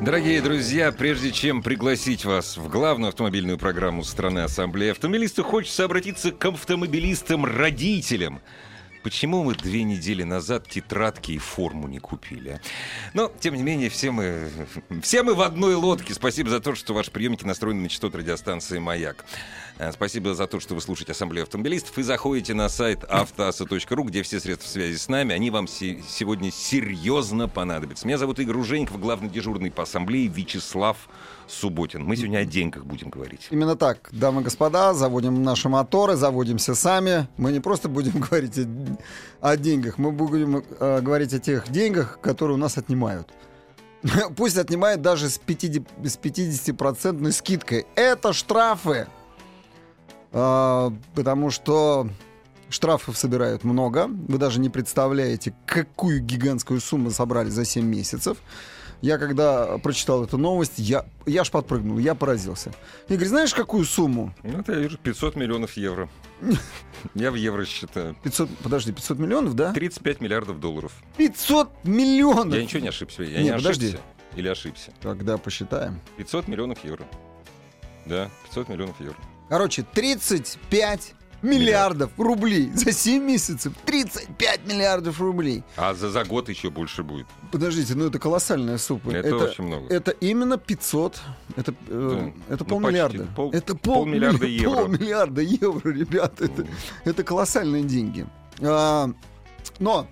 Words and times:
Дорогие 0.00 0.40
друзья, 0.40 0.92
прежде 0.92 1.32
чем 1.32 1.60
пригласить 1.60 2.24
вас 2.24 2.56
в 2.56 2.68
главную 2.68 3.08
автомобильную 3.08 3.58
программу 3.58 4.04
страны 4.04 4.40
Ассамблеи 4.40 4.90
автомобилистов, 4.90 5.46
хочется 5.46 5.84
обратиться 5.84 6.30
к 6.30 6.44
автомобилистам-родителям. 6.44 8.40
Почему 9.02 9.44
мы 9.44 9.54
две 9.54 9.84
недели 9.84 10.22
назад 10.22 10.68
тетрадки 10.68 11.32
и 11.32 11.38
форму 11.38 11.88
не 11.88 11.98
купили? 11.98 12.50
а? 12.50 12.60
Но, 13.14 13.32
тем 13.40 13.54
не 13.54 13.62
менее, 13.62 13.88
все 13.90 14.10
мы, 14.10 14.50
все 15.02 15.22
мы 15.22 15.34
в 15.34 15.40
одной 15.40 15.74
лодке. 15.74 16.14
Спасибо 16.14 16.50
за 16.50 16.60
то, 16.60 16.74
что 16.74 16.94
ваши 16.94 17.10
приемники 17.10 17.44
настроены 17.44 17.82
на 17.82 17.88
частоту 17.88 18.18
радиостанции 18.18 18.78
«Маяк». 18.78 19.24
Э, 19.78 19.92
Спасибо 19.92 20.34
за 20.34 20.46
то, 20.46 20.60
что 20.60 20.74
вы 20.74 20.80
слушаете 20.80 21.12
Ассамблею 21.12 21.44
автомобилистов 21.44 21.96
и 21.98 22.02
заходите 22.02 22.54
на 22.54 22.68
сайт 22.68 23.04
автоаса.ру, 23.04 24.04
где 24.04 24.22
все 24.22 24.40
средства 24.40 24.68
связи 24.68 24.96
с 24.96 25.08
нами. 25.08 25.34
Они 25.34 25.50
вам 25.50 25.68
се- 25.68 26.02
сегодня 26.08 26.50
серьезно 26.50 27.48
понадобятся. 27.48 28.06
Меня 28.06 28.18
зовут 28.18 28.38
Игорь 28.40 28.56
Ужеников, 28.56 28.98
главный 29.00 29.28
дежурный 29.30 29.70
по 29.70 29.84
Ассамблее 29.84 30.26
Вячеслав 30.26 30.96
Субботин. 31.48 32.04
Мы 32.04 32.16
сегодня 32.16 32.38
о 32.38 32.44
деньгах 32.44 32.84
будем 32.84 33.08
говорить. 33.10 33.48
Именно 33.50 33.76
так, 33.76 34.08
дамы 34.12 34.42
и 34.42 34.44
господа, 34.44 34.94
заводим 34.94 35.42
наши 35.42 35.68
моторы, 35.68 36.16
заводимся 36.16 36.74
сами. 36.74 37.26
Мы 37.36 37.52
не 37.52 37.60
просто 37.60 37.88
будем 37.88 38.20
говорить 38.20 38.58
о, 38.58 39.50
о 39.52 39.56
деньгах, 39.56 39.98
мы 39.98 40.12
будем 40.12 40.62
э, 40.78 41.00
говорить 41.00 41.32
о 41.34 41.38
тех 41.38 41.70
деньгах, 41.70 42.20
которые 42.20 42.56
у 42.56 42.60
нас 42.60 42.78
отнимают. 42.78 43.28
Пусть 44.36 44.56
отнимают 44.58 45.02
даже 45.02 45.28
с 45.28 45.40
50%, 45.40 46.06
с 46.06 46.18
50% 46.18 47.32
скидкой. 47.32 47.86
Это 47.94 48.32
штрафы. 48.32 49.08
А, 50.32 50.92
потому 51.14 51.50
что 51.50 52.08
штрафов 52.68 53.16
собирают 53.16 53.64
много. 53.64 54.06
Вы 54.06 54.38
даже 54.38 54.60
не 54.60 54.68
представляете, 54.68 55.54
какую 55.66 56.20
гигантскую 56.20 56.80
сумму 56.80 57.10
собрали 57.10 57.48
за 57.48 57.64
7 57.64 57.84
месяцев. 57.84 58.38
Я 59.00 59.18
когда 59.18 59.78
прочитал 59.78 60.24
эту 60.24 60.38
новость, 60.38 60.74
я, 60.78 61.04
я 61.24 61.42
аж 61.42 61.50
подпрыгнул, 61.52 61.98
я 61.98 62.14
поразился. 62.16 62.72
Игорь, 63.08 63.28
знаешь, 63.28 63.54
какую 63.54 63.84
сумму? 63.84 64.34
Ну, 64.42 64.58
это 64.58 64.72
я 64.72 64.78
вижу 64.80 64.98
500 64.98 65.36
миллионов 65.36 65.76
евро. 65.76 66.08
Я 67.14 67.30
в 67.30 67.34
евро 67.34 67.64
считаю. 67.64 68.14
500, 68.22 68.48
подожди, 68.58 68.92
500 68.92 69.18
миллионов, 69.18 69.54
да? 69.54 69.72
35 69.72 70.20
миллиардов 70.20 70.60
долларов. 70.60 70.92
500 71.16 71.84
миллионов! 71.84 72.54
Я 72.54 72.62
ничего 72.62 72.80
не 72.80 72.88
ошибся. 72.88 73.22
Я 73.22 73.38
Не, 73.38 73.44
не 73.44 73.52
подожди. 73.56 73.86
ошибся. 73.88 74.04
Или 74.36 74.48
ошибся. 74.48 74.92
Тогда 75.00 75.36
посчитаем. 75.38 76.00
500 76.16 76.46
миллионов 76.48 76.84
евро. 76.84 77.04
Да, 78.06 78.30
500 78.48 78.68
миллионов 78.68 79.00
евро. 79.00 79.16
Короче, 79.48 79.82
35 79.94 81.14
миллиардов 81.42 82.10
рублей 82.18 82.70
за 82.74 82.92
7 82.92 83.22
месяцев. 83.22 83.72
35 83.84 84.66
миллиардов 84.66 85.20
рублей. 85.20 85.62
А 85.76 85.94
за, 85.94 86.10
за 86.10 86.24
год 86.24 86.48
еще 86.48 86.70
больше 86.70 87.02
будет. 87.02 87.26
Подождите, 87.52 87.94
ну 87.94 88.06
это 88.06 88.18
колоссальная 88.18 88.78
сумма. 88.78 89.12
Это 89.12 89.36
очень 89.36 89.64
много. 89.64 89.86
Это 89.92 90.10
именно 90.10 90.58
500. 90.58 91.20
Это, 91.56 91.72
э, 91.88 92.32
Да. 92.48 92.54
это 92.54 92.64
Ну, 92.64 92.70
полмиллиарда. 92.70 93.18
почти. 93.18 93.34
Пол- 93.34 93.50
это 93.52 93.74
пол, 93.74 93.94
полмиллиарда 93.96 94.46
евро. 94.62 94.74
Полмиллиарда 94.76 95.40
евро, 95.42 95.90
ребята. 95.90 96.44
Это, 96.44 96.66
это 97.04 97.22
колоссальные 97.24 97.84
деньги. 97.84 98.26
А, 98.60 99.10
но 99.78 100.06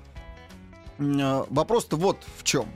а, 0.98 1.47
вопрос-то 1.50 1.97
вот 1.97 2.19
в 2.38 2.44
чем. 2.44 2.66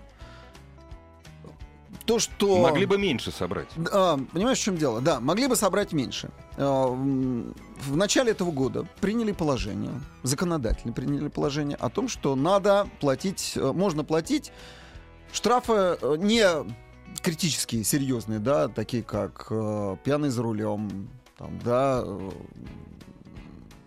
То, 2.07 2.19
что... 2.19 2.59
Могли 2.63 2.87
бы 2.87 2.99
меньше 2.99 3.31
собрать. 3.31 3.69
А, 3.93 4.19
понимаешь, 4.33 4.59
в 4.59 4.63
чем 4.63 4.77
дело? 4.77 5.01
Да, 5.01 5.21
могли 5.21 5.47
бы 5.47 5.57
собрать 5.57 5.93
меньше. 5.93 6.31
А, 6.57 6.87
В 6.89 7.97
начале 7.97 8.33
этого 8.33 8.51
года 8.51 8.87
приняли 9.01 9.33
положение, 9.33 9.93
законодательно 10.23 10.93
приняли 10.93 11.29
положение 11.29 11.77
о 11.77 11.89
том, 11.89 12.09
что 12.09 12.35
надо 12.35 12.89
платить, 13.01 13.53
э, 13.57 13.73
можно 13.73 14.05
платить 14.05 14.53
штрафы 15.33 15.99
э, 16.01 16.17
не 16.19 16.45
критические, 17.23 17.85
серьезные, 17.85 18.39
да, 18.39 18.69
такие 18.69 19.03
как 19.03 19.47
э, 19.51 19.97
пьяный 20.05 20.31
за 20.31 20.43
рулем, 20.43 21.09
там, 21.39 21.59
да, 21.65 22.03
э, 22.05 22.31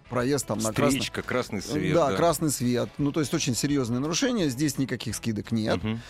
проезд 0.09 0.47
там 0.47 0.59
на 0.59 0.71
красный. 0.71 1.01
Красный 1.25 1.61
свет. 1.61 1.93
да, 1.93 2.13
красный 2.13 2.51
свет. 2.51 2.89
Ну, 2.97 3.11
то 3.11 3.19
есть 3.19 3.33
очень 3.33 3.55
серьезные 3.55 3.99
нарушения. 3.99 4.47
Здесь 4.49 4.77
никаких 4.77 5.15
скидок 5.15 5.51
нет. 5.51 5.83
Мгм. 5.83 6.01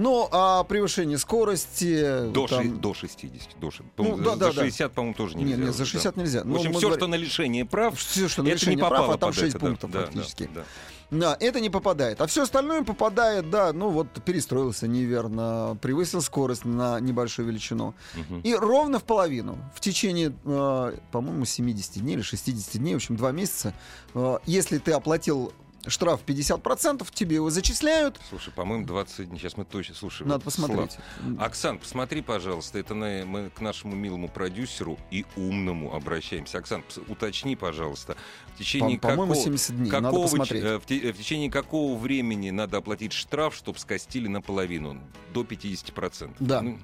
Ну, 0.00 0.28
а 0.30 0.64
превышение 0.64 1.18
скорости... 1.18 2.30
До, 2.30 2.46
там- 2.46 2.62
ши- 2.62 2.68
до 2.70 2.94
60. 2.94 3.60
До 3.60 3.66
Ну, 3.66 3.84
по-моему, 3.96 4.16
да, 4.24 4.30
за 4.30 4.36
да, 4.38 4.46
да. 4.46 4.52
60, 4.62 4.92
по-моему, 4.92 5.14
тоже 5.14 5.36
Не, 5.36 5.44
нельзя. 5.44 5.56
не, 5.56 5.62
уже, 5.64 5.72
за 5.72 5.78
да. 5.78 5.84
60 5.84 6.16
нельзя. 6.16 6.40
В 6.42 6.46
Ну, 6.46 6.56
общем, 6.56 6.68
мы 6.70 6.78
все, 6.78 6.86
говорим- 6.86 6.98
что 7.00 7.06
на 7.08 7.14
лишение 7.16 7.64
прав, 7.66 7.98
Все, 7.98 8.28
что 8.28 8.42
на 8.42 8.48
это 8.48 8.56
лишение 8.56 8.76
не 8.76 8.80
прав, 8.80 8.92
попало 8.92 9.14
а 9.14 9.18
там 9.18 9.28
под 9.30 9.38
6 9.38 9.48
это, 9.50 9.58
да, 9.58 9.66
пунктов 9.66 9.90
да, 9.90 9.98
да, 10.00 10.06
фактически. 10.06 10.50
да. 10.54 10.64
Да, 11.10 11.36
это 11.40 11.60
не 11.60 11.70
попадает. 11.70 12.20
А 12.20 12.26
все 12.28 12.44
остальное 12.44 12.82
попадает, 12.84 13.50
да, 13.50 13.72
ну 13.72 13.90
вот 13.90 14.06
перестроился 14.24 14.86
неверно, 14.86 15.76
превысил 15.82 16.22
скорость 16.22 16.64
на 16.64 17.00
небольшую 17.00 17.48
величину. 17.48 17.94
Мгм. 18.14 18.40
И 18.42 18.54
ровно 18.54 19.00
в 19.00 19.04
половину, 19.04 19.58
в 19.74 19.80
течение, 19.80 20.32
э, 20.44 20.92
по-моему, 21.10 21.44
70 21.44 22.00
дней 22.00 22.14
или 22.14 22.22
60 22.22 22.78
дней, 22.78 22.94
в 22.94 22.96
общем, 22.98 23.16
два 23.16 23.32
месяца, 23.32 23.74
э, 24.14 24.38
если 24.46 24.78
ты 24.78 24.92
оплатил 24.92 25.52
штраф 25.86 26.20
50%, 26.26 27.06
тебе 27.12 27.36
его 27.36 27.50
зачисляют, 27.50 28.20
Слушай, 28.28 28.52
по-моему, 28.52 28.86
20 28.86 29.28
дней. 29.30 29.38
Сейчас 29.38 29.56
мы 29.56 29.64
точно... 29.64 29.94
Слушай, 29.94 30.22
надо 30.26 30.34
вот, 30.36 30.44
посмотреть. 30.44 30.92
Слав, 30.92 31.40
Оксан, 31.46 31.78
посмотри, 31.78 32.22
пожалуйста, 32.22 32.78
это 32.78 32.94
на- 32.94 33.24
мы 33.24 33.50
к 33.50 33.60
нашему 33.60 33.94
милому 33.96 34.28
продюсеру 34.28 34.98
и 35.10 35.24
умному 35.36 35.94
обращаемся. 35.94 36.58
Оксан, 36.58 36.84
уточни, 37.08 37.56
пожалуйста, 37.56 38.16
в 38.54 38.58
течение 38.58 38.98
По- 38.98 39.08
По-моему, 39.08 39.32
какого... 39.32 39.44
70 39.44 39.76
дней, 39.76 39.90
надо 39.90 40.04
Какого, 40.08 40.24
ч- 40.26 40.30
посмотреть. 40.30 40.64
э, 40.64 40.78
в, 40.78 40.86
те- 40.86 40.98
э, 40.98 41.12
в 41.12 41.18
течение 41.18 41.50
какого 41.50 41.96
времени 41.98 42.50
надо 42.50 42.76
оплатить 42.78 43.12
штраф, 43.12 43.54
чтобы 43.54 43.78
скостили 43.78 44.28
наполовину? 44.28 45.00
До 45.32 45.42
50%. 45.42 46.34
Да. 46.40 46.60
Ну, 46.62 46.78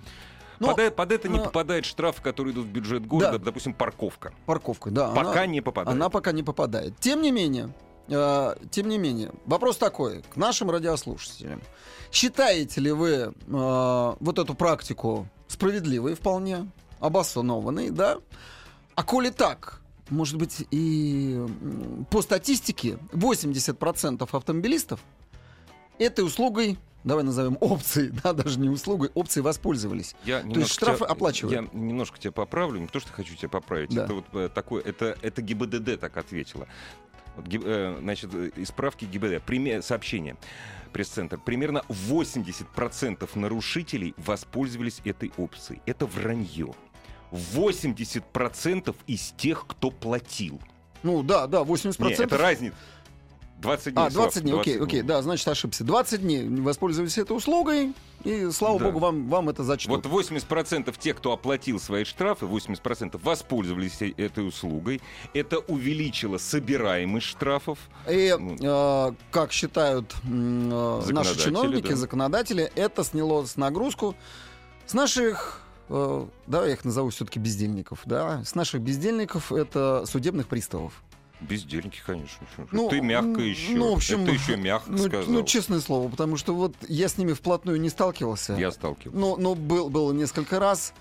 Но, 0.59 0.75
под, 0.75 0.97
под 0.97 1.13
это 1.13 1.29
не 1.29 1.39
э, 1.39 1.45
попадает 1.45 1.85
штраф, 1.85 2.23
который 2.23 2.53
идут 2.53 2.67
в 2.67 2.71
бюджет 2.71 3.07
города, 3.07 3.39
Да. 3.39 3.45
допустим, 3.45 3.75
парковка. 3.75 4.33
Парковка, 4.47 4.91
да. 4.91 5.11
Пока 5.11 5.31
она- 5.33 5.47
не 5.47 5.61
попадает. 5.61 5.95
Она 5.95 6.09
пока 6.09 6.33
не 6.33 6.43
попадает. 6.43 6.99
Тем 6.99 7.21
не 7.21 7.31
менее, 7.31 7.75
тем 8.09 8.89
не 8.89 8.99
менее, 8.99 9.33
вопрос 9.47 9.77
такой 9.77 10.23
к 10.23 10.37
нашим 10.37 10.71
радиослушателям. 10.71 11.61
Считаете 12.13 12.81
ли 12.81 12.93
вы 12.93 13.11
э, 13.11 13.33
вот 13.47 14.39
эту 14.39 14.55
практику 14.55 15.29
справедливой 15.49 16.15
вполне, 16.15 16.71
обоснованной, 17.01 17.91
да? 17.91 18.19
А 18.95 19.03
коли 19.03 19.31
так, 19.31 19.81
может 20.09 20.37
быть, 20.37 20.67
и 20.71 21.45
по 22.11 22.23
статистике 22.23 22.99
80% 23.13 24.29
автомобилистов 24.31 25.01
этой 25.99 26.25
услугой, 26.25 26.79
давай 27.05 27.25
назовем 27.25 27.59
опцией, 27.61 28.13
да, 28.23 28.33
даже 28.33 28.59
не 28.61 28.69
услугой, 28.69 29.11
опцией 29.15 29.43
воспользовались. 29.43 30.15
Я 30.25 30.37
есть 30.37 30.49
немножко 30.49 30.73
штрафы 30.75 30.99
тебя- 30.99 31.07
оплачивают? 31.09 31.73
Я 31.73 31.79
немножко 31.79 32.19
тебя 32.19 32.33
поправлю, 32.33 32.81
не 32.81 32.87
то, 32.87 33.01
что 33.01 33.13
хочу 33.13 33.35
тебя 33.35 33.49
поправить. 33.49 33.91
Да. 33.95 34.05
Это 34.05 34.15
вот 34.15 34.25
э, 34.33 34.49
такое, 34.49 34.83
это, 34.83 35.17
это 35.23 35.43
ГИБДД 35.43 36.01
так 36.01 36.17
ответила. 36.17 36.67
Вот, 37.37 37.47
э, 37.53 37.99
значит, 38.01 38.31
э, 38.35 38.51
из 38.57 38.69
справки 38.69 39.05
ГИБДД. 39.05 39.43
Приме- 39.47 39.83
сообщение. 39.83 40.37
Пресс-центр. 40.93 41.39
Примерно 41.39 41.83
80% 41.89 43.37
нарушителей 43.37 44.15
воспользовались 44.17 45.01
этой 45.05 45.33
опцией. 45.37 45.83
Это 45.87 46.07
вранье. 46.07 46.75
80% 47.33 48.95
из 49.07 49.33
тех, 49.37 49.67
кто 49.67 49.91
платил. 49.91 50.61
Ну 51.03 51.23
да, 51.23 51.47
да, 51.47 51.63
80%. 51.63 52.19
Не, 52.19 52.25
это 52.25 52.39
разница. 52.39 52.77
20 53.59 53.95
дней. 53.95 54.07
А, 54.07 54.11
20 54.11 54.33
Слав, 54.33 54.43
дней, 54.45 54.61
окей, 54.61 54.77
20 54.77 54.83
окей, 54.89 55.03
да, 55.03 55.23
значит, 55.23 55.49
ошибся. 55.49 55.85
20 55.85 56.23
дней 56.23 56.49
воспользовались 56.61 57.19
этой 57.19 57.37
услугой, 57.37 57.95
и, 58.25 58.51
слава 58.51 58.79
Да. 58.79 58.85
богу, 58.87 58.99
вам, 58.99 59.29
вам 59.29 59.49
это 59.49 59.65
зачтут. 59.65 60.05
Вот 60.05 60.07
80% 60.07 60.97
тех, 60.99 61.17
кто 61.17 61.33
оплатил 61.33 61.79
свои 61.81 62.05
штрафы, 62.05 62.47
80% 62.47 63.21
воспользовались 63.23 64.03
э- 64.03 64.13
этой 64.17 64.47
услугой. 64.47 65.01
Это 65.33 65.59
увеличило 65.59 66.39
собираемость 66.39 67.27
штрафов. 67.27 67.79
И, 68.09 68.35
э, 68.37 69.13
как 69.31 69.53
считают 69.53 70.15
э, 70.25 71.03
наши 71.09 71.39
чиновники, 71.39 71.89
да. 71.91 71.97
законодатели, 71.97 72.71
это 72.75 73.05
сняло 73.05 73.45
с 73.47 73.57
нагрузку 73.57 74.17
с 74.87 74.95
наших, 74.95 75.63
э, 75.89 76.27
давай 76.47 76.69
я 76.69 76.75
их 76.75 76.85
назову 76.85 77.11
все-таки 77.11 77.39
бездельников, 77.39 78.01
да, 78.05 78.43
с 78.45 78.55
наших 78.55 78.81
бездельников 78.83 79.53
это 79.53 80.05
судебных 80.07 80.47
приставов. 80.49 81.03
Бездельники, 81.49 82.01
конечно. 82.05 82.47
Ну, 82.73 82.89
Ты 82.89 83.01
мягко 83.01 83.41
еще. 83.41 83.73
ну, 83.77 83.93
в 83.93 83.97
общем, 83.97 84.23
Это 84.25 84.33
еще 84.33 84.57
мягко 84.57 84.91
Ну, 84.91 84.99
сказал. 84.99 85.25
ну, 85.27 85.43
честное 85.45 85.81
слово, 85.81 86.09
потому 86.09 86.37
что 86.37 86.55
вот 86.55 86.75
я 86.89 87.09
с 87.09 87.19
ними 87.19 87.33
вплотную 87.33 87.81
не 87.81 87.89
сталкивался. 87.89 88.55
Я 88.55 88.71
сталкивался. 88.73 89.19
Ну, 89.19 89.37
ну 89.37 89.55
был, 89.55 89.89
было 89.89 90.13
несколько 90.13 90.59
раз. 90.59 90.93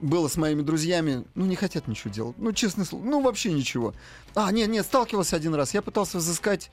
было 0.00 0.28
с 0.28 0.36
моими 0.36 0.62
друзьями, 0.62 1.24
ну, 1.34 1.44
не 1.46 1.56
хотят 1.56 1.88
ничего 1.88 2.12
делать. 2.12 2.36
Ну, 2.38 2.52
честное 2.52 2.84
слово, 2.84 3.02
ну, 3.04 3.20
вообще 3.20 3.52
ничего. 3.52 3.94
А, 4.34 4.52
нет, 4.52 4.68
нет, 4.68 4.86
сталкивался 4.86 5.34
один 5.34 5.54
раз. 5.56 5.74
Я 5.74 5.82
пытался 5.82 6.18
взыскать 6.18 6.70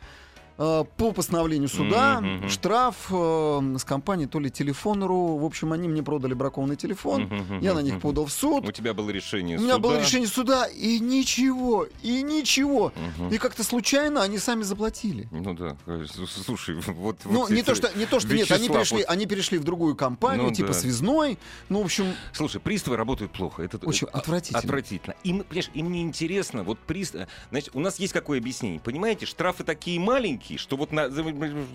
по 0.58 1.12
постановлению 1.12 1.68
суда 1.68 2.22
мгм. 2.22 2.48
штраф 2.50 3.08
э, 3.12 3.76
с 3.78 3.84
компанией 3.84 4.28
то 4.28 4.40
ли 4.40 4.50
Телефон.ру. 4.50 5.38
В 5.38 5.46
общем, 5.46 5.74
они 5.74 5.88
мне 5.90 6.02
продали 6.02 6.34
бракованный 6.34 6.78
телефон. 6.78 7.24
Мгм, 7.24 7.60
Я 7.60 7.74
на 7.74 7.80
них 7.80 8.00
подал 8.00 8.26
в 8.26 8.32
суд. 8.32 8.68
У 8.68 8.72
тебя 8.72 8.94
было 8.94 9.10
решение 9.10 9.58
У 9.58 9.62
меня 9.62 9.78
было 9.80 9.94
суда. 9.96 10.04
решение 10.06 10.28
суда, 10.30 10.66
и 10.68 11.00
ничего, 11.00 11.88
и 12.02 12.22
ничего. 12.22 12.94
Мгм. 13.18 13.30
И 13.34 13.38
как-то 13.38 13.64
случайно 13.64 14.22
они 14.24 14.38
сами 14.38 14.64
заплатили. 14.64 15.28
Ну 15.32 15.54
да, 15.54 15.76
э, 15.88 16.06
слушай, 16.46 16.76
вот... 16.88 17.18
Ну, 17.26 17.42
вот 17.42 17.50
не 17.50 17.58
эти- 17.58 17.66
то, 17.66 17.76
что, 17.76 17.92
не 17.98 18.06
то, 18.06 18.20
что 18.20 18.34
нет, 18.34 18.50
они 18.52 18.64
Вячеслав, 18.64 18.78
перешли, 18.84 18.98
вот- 19.00 19.10
они 19.10 19.26
перешли 19.26 19.58
в 19.58 19.64
другую 19.66 19.96
компанию, 19.96 20.48
Ну 20.48 20.54
типа 20.54 20.70
да. 20.70 20.74
связной. 20.74 21.38
Ну, 21.68 21.82
в 21.82 21.86
общем, 21.86 22.14
Слушай, 22.34 22.62
приставы 22.62 22.96
работают 22.96 23.32
плохо. 23.34 23.62
Это 23.64 23.78
Очень 23.86 24.08
это 24.08 24.18
отвратительно. 24.20 24.60
Отвратительно. 24.60 25.16
Им, 25.24 25.44
понимаешь, 25.44 25.70
им 25.74 25.92
не 25.92 26.02
интересно. 26.02 26.64
Вот 26.64 26.80
пристав... 26.80 27.28
Значит, 27.52 27.72
у 27.74 27.80
нас 27.80 28.00
есть 28.00 28.14
какое 28.14 28.40
объяснение. 28.40 28.80
Понимаете, 28.80 29.26
штрафы 29.26 29.64
такие 29.64 30.00
маленькие, 30.00 30.45
что 30.58 30.78
вот 30.78 30.92
на... 30.92 31.10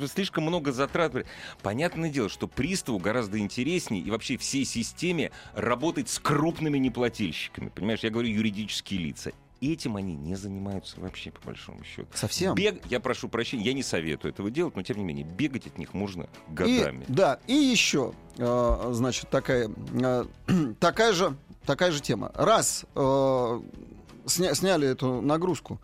слишком 0.08 0.44
много 0.44 0.72
затрат. 0.72 1.12
Понятное 1.62 2.10
дело, 2.10 2.28
что 2.28 2.46
приставу 2.46 2.98
гораздо 2.98 3.38
интереснее 3.38 4.02
и 4.02 4.10
вообще 4.10 4.36
всей 4.36 4.64
системе 4.64 5.30
работать 5.54 6.08
с 6.08 6.18
крупными 6.18 6.78
неплательщиками. 6.78 7.68
Понимаешь, 7.68 8.00
я 8.00 8.10
говорю 8.10 8.28
юридические 8.28 9.00
лица. 9.00 9.32
Этим 9.60 9.96
они 9.96 10.14
не 10.16 10.36
занимаются 10.36 10.98
вообще, 11.00 11.30
по 11.32 11.40
большому 11.48 11.84
счету. 11.84 12.08
совсем. 12.14 12.54
Бег, 12.54 12.80
я 12.88 12.98
прошу 12.98 13.28
прощения, 13.28 13.64
я 13.64 13.74
не 13.74 13.82
советую 13.82 14.32
этого 14.32 14.50
делать, 14.50 14.74
но 14.74 14.82
тем 14.82 14.96
не 14.96 15.04
менее, 15.04 15.26
бегать 15.26 15.66
от 15.66 15.76
них 15.76 15.92
можно 15.92 16.22
И, 16.22 16.52
годами. 16.54 17.04
да, 17.08 17.40
и 17.46 17.52
еще, 17.54 18.14
э, 18.38 18.88
значит, 18.92 19.28
такая, 19.28 19.70
э, 19.92 20.24
такая, 20.80 21.12
же, 21.12 21.36
такая 21.66 21.92
же 21.92 22.00
тема. 22.00 22.32
Раз 22.34 22.86
э, 22.94 23.60
сня- 24.24 24.54
сняли 24.54 24.88
эту 24.88 25.20
нагрузку, 25.20 25.78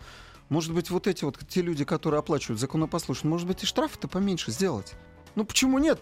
может 0.49 0.73
быть, 0.73 0.91
вот 0.91 1.07
эти 1.07 1.25
вот 1.25 1.39
те 1.49 1.63
люди, 1.63 1.85
которые 1.85 2.21
оплачивают 2.21 2.61
законопослушно, 2.61 3.29
может 3.31 3.47
быть, 3.47 3.63
и 3.63 3.67
штрафы-то 3.67 4.09
поменьше 4.09 4.51
сделать. 4.51 4.95
Ну 5.35 5.45
почему 5.45 5.79
нет? 5.79 6.01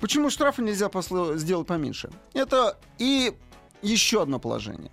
Почему 0.00 0.30
штрафы 0.30 0.62
нельзя 0.62 0.86
посло- 0.86 1.36
сделать 1.36 1.66
поменьше? 1.66 2.10
Это 2.32 2.78
и 2.98 3.34
еще 3.82 4.22
одно 4.22 4.38
положение. 4.38 4.90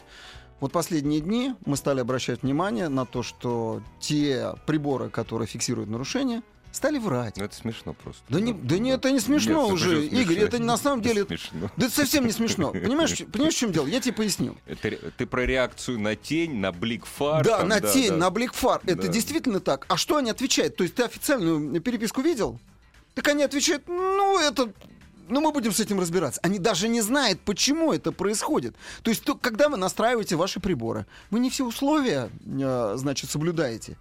Вот 0.59 0.71
последние 0.71 1.21
дни 1.21 1.53
мы 1.65 1.77
стали 1.77 1.99
обращать 1.99 2.41
внимание 2.41 2.89
на 2.89 3.05
то, 3.05 3.21
что 3.21 3.81
те 3.99 4.55
приборы, 4.65 5.09
которые 5.09 5.47
фиксируют 5.47 5.89
нарушения, 5.89 6.41
стали 6.71 6.97
врать. 6.97 7.37
Ну, 7.37 7.43
это 7.45 7.55
смешно 7.55 7.93
просто. 7.93 8.21
Да 8.29 8.39
не, 8.39 8.53
да 8.53 8.77
не, 8.77 8.91
это 8.91 9.11
не 9.11 9.19
смешно 9.19 9.63
Нет, 9.65 9.73
уже, 9.73 10.05
это 10.05 10.15
Игорь, 10.15 10.37
это 10.39 10.59
на 10.59 10.77
самом 10.77 11.01
деле... 11.01 11.25
Смешно. 11.25 11.71
Да 11.75 11.85
это 11.87 11.95
совсем 11.95 12.25
не 12.25 12.31
смешно. 12.31 12.71
Понимаешь, 12.71 13.17
понимаешь, 13.31 13.55
в 13.55 13.57
чем 13.57 13.71
дело? 13.71 13.87
Я 13.87 13.99
тебе 13.99 14.13
поясню. 14.13 14.55
Это 14.65 14.97
ты 15.17 15.25
про 15.25 15.45
реакцию 15.45 15.99
на 15.99 16.15
тень, 16.15 16.55
на 16.55 16.71
бликфар. 16.71 17.43
да, 17.43 17.59
там, 17.59 17.69
на 17.69 17.81
тень, 17.81 18.09
да. 18.09 18.17
на 18.17 18.29
Бликфар. 18.29 18.81
Это 18.85 19.03
Да. 19.03 19.07
действительно 19.07 19.59
так. 19.59 19.85
А 19.89 19.97
что 19.97 20.17
они 20.17 20.29
отвечают? 20.29 20.75
То 20.75 20.83
есть 20.83 20.95
ты 20.95 21.03
официальную 21.03 21.81
переписку 21.81 22.21
видел? 22.21 22.59
Так 23.15 23.27
они 23.29 23.43
отвечают, 23.43 23.87
ну, 23.87 24.39
это... 24.39 24.71
Ну, 25.29 25.41
мы 25.41 25.51
будем 25.51 25.73
с 25.73 25.79
этим 25.81 25.99
разбираться. 25.99 26.39
Они 26.41 26.57
даже 26.57 26.87
не 26.87 27.01
знают, 27.01 27.41
почему 27.41 27.91
это 27.91 28.13
происходит. 28.13 28.75
То 29.03 29.09
есть, 29.09 29.23
то, 29.25 29.35
когда 29.35 29.67
вы 29.67 29.75
настраиваете 29.75 30.37
ваши 30.37 30.61
приборы, 30.61 31.05
вы 31.31 31.39
не 31.39 31.49
все 31.49 31.65
условия, 31.65 32.29
э, 32.45 32.93
значит, 32.95 33.29
соблюдаете. 33.29 33.97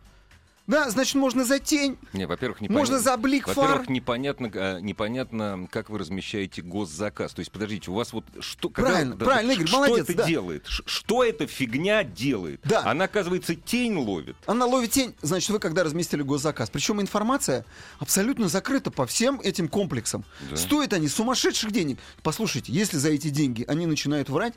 Да, 0.67 0.91
значит, 0.91 1.15
можно 1.15 1.45
за 1.45 1.59
тень, 1.61 1.97
Не, 2.13 2.27
во-первых, 2.27 2.61
не 2.61 2.69
можно 2.69 2.99
за 2.99 3.17
блик 3.17 3.47
фар. 3.47 3.57
Во-первых, 3.57 3.89
непонятно, 3.89 4.51
э, 4.53 4.81
непонятно, 4.81 5.69
как 5.71 5.91
вы 5.91 5.99
размещаете 5.99 6.63
госзаказ. 6.63 7.33
То 7.35 7.41
есть, 7.41 7.53
подождите, 7.53 7.91
у 7.91 7.95
вас 7.95 8.13
вот 8.13 8.25
что... 8.41 8.69
когда- 8.69 8.91
Правильно, 8.91 9.17
правильно, 9.17 9.53
Игорь, 9.53 9.67
что 9.67 9.77
молодец, 9.77 10.05
это 10.09 10.15
да. 10.15 10.27
делает? 10.27 10.67
Что 10.67 11.23
эта 11.25 11.47
фигня 11.47 12.03
делает? 12.03 12.61
Да. 12.65 12.83
Она, 12.85 13.05
оказывается, 13.05 13.55
тень 13.55 13.97
ловит. 13.97 14.37
Она 14.47 14.67
ловит 14.67 14.91
тень, 14.91 15.15
значит, 15.23 15.51
вы 15.51 15.59
когда 15.61 15.85
разместили 15.85 16.23
госзаказ. 16.23 16.71
Причем 16.71 17.01
информация 17.01 17.65
абсолютно 17.99 18.49
закрыта 18.49 18.91
по 18.91 19.07
всем 19.07 19.41
этим 19.41 19.69
комплексам. 19.69 20.25
Да. 20.51 20.57
Стоят 20.57 20.93
они 20.93 21.09
сумасшедших 21.09 21.71
денег. 21.71 21.99
Послушайте, 22.23 22.73
если 22.73 22.97
за 22.97 23.11
эти 23.11 23.29
деньги 23.29 23.65
они 23.69 23.87
начинают 23.87 24.29
врать, 24.29 24.55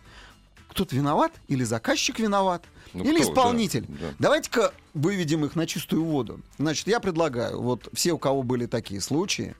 кто-то 0.69 0.95
виноват 0.95 1.33
или 1.47 1.63
заказчик 1.63 2.19
виноват, 2.19 2.63
Ну, 2.93 3.03
или 3.03 3.19
кто? 3.21 3.31
исполнитель. 3.31 3.85
Да, 3.87 3.95
да. 3.99 4.13
Давайте-ка 4.19 4.73
выведем 4.93 5.43
их 5.45 5.55
на 5.55 5.67
чистую 5.67 6.03
воду. 6.05 6.39
Значит, 6.57 6.87
я 6.87 6.99
предлагаю, 6.99 7.61
вот 7.61 7.89
все, 7.93 8.13
у 8.13 8.17
кого 8.17 8.43
были 8.43 8.65
такие 8.65 9.01
случаи, 9.01 9.55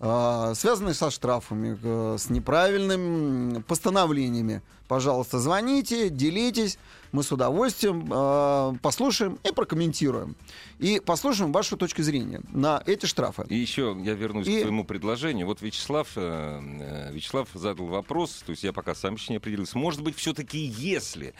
связанные 0.00 0.94
со 0.94 1.10
штрафами, 1.10 1.78
э, 1.82 2.16
с 2.18 2.30
неправильными 2.30 3.60
постановлениями, 3.60 4.62
пожалуйста, 4.88 5.38
звоните, 5.38 6.08
делитесь. 6.08 6.78
Мы 7.12 7.22
с 7.22 7.32
удовольствием 7.32 8.08
э, 8.10 8.78
послушаем 8.80 9.38
и 9.44 9.52
прокомментируем. 9.52 10.36
И 10.78 11.00
послушаем 11.00 11.52
вашу 11.52 11.76
точку 11.76 12.02
зрения 12.02 12.40
на 12.52 12.82
эти 12.86 13.04
штрафы. 13.06 13.44
И 13.50 13.56
еще 13.56 13.96
я 14.02 14.14
вернусь 14.14 14.46
И- 14.46 14.58
к 14.58 14.60
твоему 14.62 14.84
предложению. 14.84 15.46
Вот 15.46 15.60
Вячеслав, 15.60 16.08
э, 16.16 16.60
э, 16.80 17.12
Вячеслав 17.12 17.48
задал 17.52 17.86
вопрос, 17.86 18.42
то 18.46 18.50
есть 18.52 18.62
я 18.64 18.72
пока 18.72 18.94
сам 18.94 19.14
еще 19.16 19.32
не 19.32 19.36
определился. 19.36 19.76
Может 19.76 20.02
быть, 20.02 20.16
все-таки 20.16 20.58
если 20.58 21.34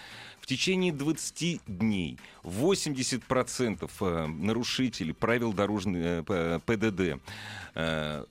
течение 0.50 0.92
20 0.92 1.60
дней 1.66 2.18
80% 2.44 3.90
э, 4.00 4.26
нарушителей 4.26 5.14
правил 5.14 5.52
дорожной 5.52 6.24
э, 6.26 6.58
ПДД 6.66 7.20
э, 7.74 8.24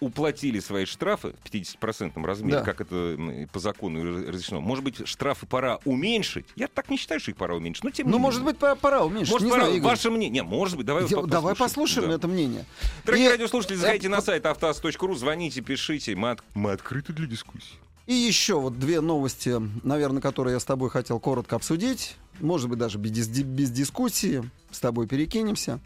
уплатили 0.00 0.60
свои 0.60 0.84
штрафы 0.84 1.32
в 1.44 1.50
50% 1.50 2.22
размере, 2.26 2.58
Да. 2.58 2.62
как 2.64 2.82
это 2.82 3.16
по 3.52 3.58
закону 3.58 4.04
раз- 4.04 4.28
разрешено. 4.28 4.60
Может 4.60 4.84
быть, 4.84 5.08
штрафы 5.08 5.46
пора 5.46 5.78
уменьшить? 5.86 6.44
Я 6.56 6.68
так 6.68 6.90
не 6.90 6.98
считаю, 6.98 7.20
что 7.20 7.30
их 7.30 7.36
пора 7.38 7.54
уменьшить. 7.54 7.82
Но 7.84 7.90
тем 7.90 8.10
Ну, 8.10 8.18
не 8.18 8.22
может 8.22 8.44
быть, 8.44 8.58
пора, 8.58 8.74
пора 8.74 9.02
уменьшить. 9.02 9.32
Может, 9.32 9.46
Не 9.46 9.50
пора- 9.50 9.62
знаю, 9.64 9.76
Игорь. 9.78 9.90
ваше 9.90 10.10
мнение. 10.10 10.42
Не, 10.42 10.42
может 10.42 10.76
быть, 10.76 10.84
давай, 10.84 11.06
Я- 11.08 11.16
по- 11.16 11.26
Давай 11.26 11.54
послушаем 11.54 12.08
Да. 12.10 12.16
это 12.16 12.28
мнение. 12.28 12.66
Дорогие 13.06 13.28
И- 13.28 13.30
радиослушатели, 13.30 13.76
заходите 13.76 14.08
э, 14.08 14.10
на 14.10 14.20
сайт 14.20 14.44
автоаз.ру, 14.44 15.14
звоните, 15.14 15.62
пишите. 15.62 16.14
Мы, 16.16 16.32
от- 16.32 16.42
мы 16.54 16.72
открыты 16.72 17.14
для 17.14 17.26
дискуссии. 17.26 17.76
И 18.06 18.14
еще 18.14 18.60
вот 18.60 18.78
две 18.78 19.00
новости, 19.00 19.60
наверное, 19.84 20.20
которые 20.20 20.54
я 20.54 20.60
с 20.60 20.64
тобой 20.64 20.90
хотел 20.90 21.20
коротко 21.20 21.56
обсудить. 21.56 22.16
Может 22.40 22.68
быть, 22.68 22.78
даже 22.78 22.98
без, 22.98 23.28
без 23.28 23.70
дискуссии. 23.70 24.48
С 24.70 24.80
тобой 24.80 25.06
перекинемся. 25.06 25.80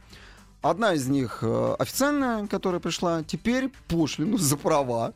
Одна 0.63 0.95
из 0.95 1.07
них 1.07 1.41
э, 1.43 1.77
официальная, 1.79 2.47
которая 2.47 2.81
пришла. 2.81 3.23
Теперь 3.23 3.71
пошлину 3.89 4.39
за 4.39 4.57
права, 4.57 5.13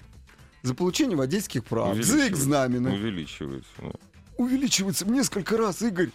за 0.62 0.74
получение 0.74 1.16
водительских 1.16 1.64
прав, 1.64 1.96
за 1.96 2.28
экзамены. 2.28 2.92
Увеличивается. 2.92 3.70
ну. 3.78 3.92
Увеличивается 4.36 5.04
в 5.04 5.10
несколько 5.10 5.56
раз, 5.56 5.82
Игорь. 5.82 6.10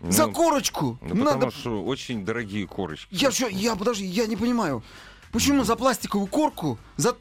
Ну, 0.00 0.12
за 0.12 0.26
корочку. 0.28 0.98
ну, 1.02 1.14
Надо... 1.14 1.34
потому 1.34 1.52
что 1.52 1.84
очень 1.84 2.24
дорогие 2.24 2.66
корочки. 2.66 3.08
Я 3.10 3.30
что, 3.30 3.48
я, 3.48 3.76
подожди, 3.76 4.04
я 4.04 4.26
не 4.26 4.36
понимаю. 4.36 4.82
Почему 5.32 5.64
за 5.64 5.76
пластиковую 5.76 6.26
корку? 6.26 6.78
За, 6.96 7.16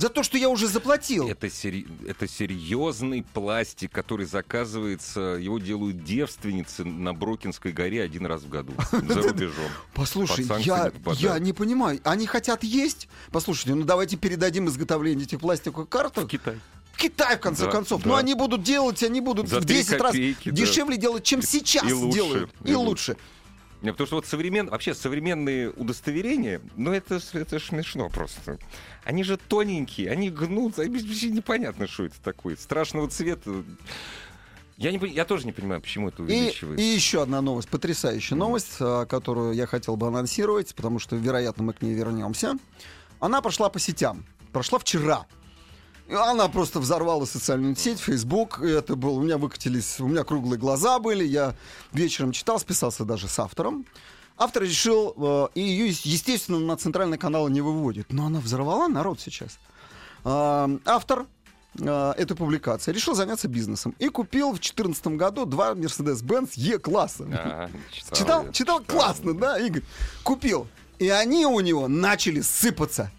за 0.00 0.08
то, 0.08 0.22
что 0.22 0.38
я 0.38 0.48
уже 0.48 0.66
заплатил. 0.66 1.28
Это, 1.28 1.50
сери- 1.50 1.86
это 2.08 2.26
серьезный 2.26 3.22
пластик, 3.22 3.92
который 3.92 4.24
заказывается, 4.26 5.20
его 5.40 5.58
делают 5.58 6.04
девственницы 6.04 6.84
на 6.84 7.12
Брокинской 7.12 7.72
горе 7.72 8.02
один 8.02 8.26
раз 8.26 8.42
в 8.42 8.48
году 8.48 8.72
за 8.92 9.22
рубежом. 9.22 9.66
Послушай, 9.94 10.46
я, 10.64 10.84
не 10.84 10.90
попадают. 10.90 11.20
я 11.20 11.38
не 11.38 11.52
понимаю. 11.52 12.00
Они 12.04 12.26
хотят 12.26 12.64
есть? 12.64 13.08
Послушайте, 13.30 13.74
ну 13.74 13.84
давайте 13.84 14.16
передадим 14.16 14.68
изготовление 14.68 15.24
этих 15.26 15.40
пластиковых 15.40 15.86
В 15.88 15.90
карток 15.90 16.28
Китай. 16.30 16.58
в 16.92 16.96
Китай, 16.98 17.36
в 17.36 17.40
конце 17.40 17.66
Да, 17.66 17.70
концов. 17.70 18.02
да. 18.02 18.08
Ну 18.08 18.14
они 18.14 18.34
будут 18.34 18.62
делать, 18.62 19.02
они 19.02 19.20
будут 19.20 19.48
За 19.48 19.60
в 19.60 19.66
три 19.66 19.76
10 19.78 19.92
раз 20.00 20.12
копейки, 20.12 20.48
да. 20.50 20.56
дешевле 20.56 20.96
делать, 20.96 21.24
чем 21.24 21.42
сейчас 21.42 21.88
И 21.88 21.92
лучше, 21.92 22.14
делают. 22.14 22.50
и 22.64 22.70
И 22.70 22.74
лучше. 22.74 23.12
лучше. 23.12 23.16
Не, 23.82 23.92
потому 23.92 24.06
что 24.06 24.16
вот 24.16 24.26
современ... 24.26 24.68
вообще 24.68 24.94
современные 24.94 25.70
удостоверения, 25.70 26.60
ну 26.76 26.92
это, 26.92 27.18
это 27.32 27.58
смешно 27.58 28.08
просто. 28.10 28.58
Они 29.04 29.24
же 29.24 29.38
тоненькие, 29.38 30.10
они 30.10 30.30
гнутся, 30.30 30.82
и 30.82 30.88
вообще 30.88 31.30
непонятно, 31.30 31.86
что 31.86 32.04
это 32.04 32.20
такое. 32.22 32.56
Страшного 32.56 33.08
цвета. 33.08 33.64
Я, 34.76 34.92
не, 34.92 35.08
я 35.08 35.24
тоже 35.24 35.46
не 35.46 35.52
понимаю, 35.52 35.80
почему 35.80 36.08
это 36.08 36.22
И, 36.22 36.26
увеличивается. 36.26 36.82
и 36.82 36.86
еще 36.86 37.22
одна 37.22 37.40
новость, 37.42 37.68
потрясающая 37.68 38.36
новость, 38.36 38.76
а, 38.80 39.04
которую 39.04 39.52
я 39.52 39.66
хотел 39.66 39.96
бы 39.96 40.06
анонсировать, 40.06 40.74
потому 40.74 40.98
что, 40.98 41.16
вероятно, 41.16 41.64
мы 41.64 41.72
к 41.74 41.82
ней 41.82 41.94
вернемся. 41.94 42.56
Она 43.18 43.42
прошла 43.42 43.68
по 43.68 43.78
сетям. 43.78 44.24
Прошла 44.52 44.78
вчера. 44.78 45.26
Она 46.10 46.48
просто 46.48 46.80
взорвала 46.80 47.24
социальную 47.24 47.76
сеть, 47.76 48.00
Facebook. 48.00 48.60
Это 48.60 48.96
был, 48.96 49.16
у 49.16 49.22
меня 49.22 49.38
выкатились, 49.38 50.00
у 50.00 50.08
меня 50.08 50.24
круглые 50.24 50.58
глаза 50.58 50.98
были. 50.98 51.24
Я 51.24 51.54
вечером 51.92 52.32
читал, 52.32 52.58
списался 52.58 53.04
даже 53.04 53.28
с 53.28 53.38
автором. 53.38 53.86
Автор 54.36 54.62
решил, 54.62 55.14
э, 55.16 55.48
и 55.54 55.60
ее, 55.60 55.88
естественно, 55.88 56.58
на 56.58 56.76
центральный 56.76 57.18
канал 57.18 57.48
не 57.48 57.60
выводит. 57.60 58.12
Но 58.12 58.26
она 58.26 58.40
взорвала 58.40 58.88
народ 58.88 59.20
сейчас. 59.20 59.58
А, 60.24 60.70
Автор 60.86 61.26
э, 61.78 62.14
этой 62.16 62.34
публикации 62.36 62.90
решил 62.90 63.14
заняться 63.14 63.48
бизнесом 63.48 63.94
и 63.98 64.08
купил 64.08 64.48
в 64.48 64.54
2014 64.54 65.06
году 65.08 65.44
два 65.44 65.74
Mercedes-Benz 65.74 66.52
E-класса. 66.56 67.24
Ага, 67.30 67.70
Читал, 68.12 68.46
я, 68.46 68.52
читал, 68.52 68.80
классно, 68.80 69.34
да, 69.34 69.58
Игорь? 69.58 69.82
Купил. 70.22 70.66
И 70.98 71.08
они 71.08 71.46
у 71.46 71.60
него 71.60 71.86
начали 71.86 72.40
сыпаться. 72.40 73.12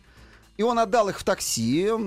И 0.62 0.64
он 0.64 0.78
отдал 0.78 1.10
их 1.10 1.20
в 1.20 1.24
такси. 1.24 1.88
э, 1.90 1.98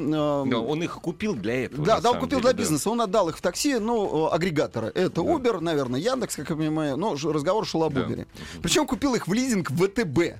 Да, 0.47 0.59
он 0.61 0.81
их 0.81 0.95
купил 1.01 1.35
для 1.35 1.65
этого. 1.65 1.85
Да, 1.85 2.01
да, 2.01 2.13
он 2.13 2.21
купил 2.21 2.39
деле, 2.39 2.43
для 2.43 2.53
да. 2.53 2.57
бизнеса. 2.59 2.89
Он 2.89 3.01
отдал 3.01 3.29
их 3.29 3.37
в 3.37 3.41
такси, 3.43 3.79
ну, 3.81 4.29
э, 4.29 4.31
агрегатора. 4.33 4.87
Это 4.95 5.11
Да. 5.11 5.23
Uber, 5.23 5.59
наверное, 5.59 5.99
Яндекс, 5.99 6.37
как 6.37 6.51
я 6.51 6.55
понимаю. 6.55 6.97
Но 6.97 7.17
ж- 7.17 7.33
разговор 7.33 7.67
шел 7.67 7.83
об 7.83 7.95
Да. 7.95 8.03
Uber. 8.03 8.27
Причем 8.63 8.87
купил 8.87 9.17
их 9.17 9.27
в 9.27 9.33
лизинг 9.33 9.71
ВТБ. 9.73 10.37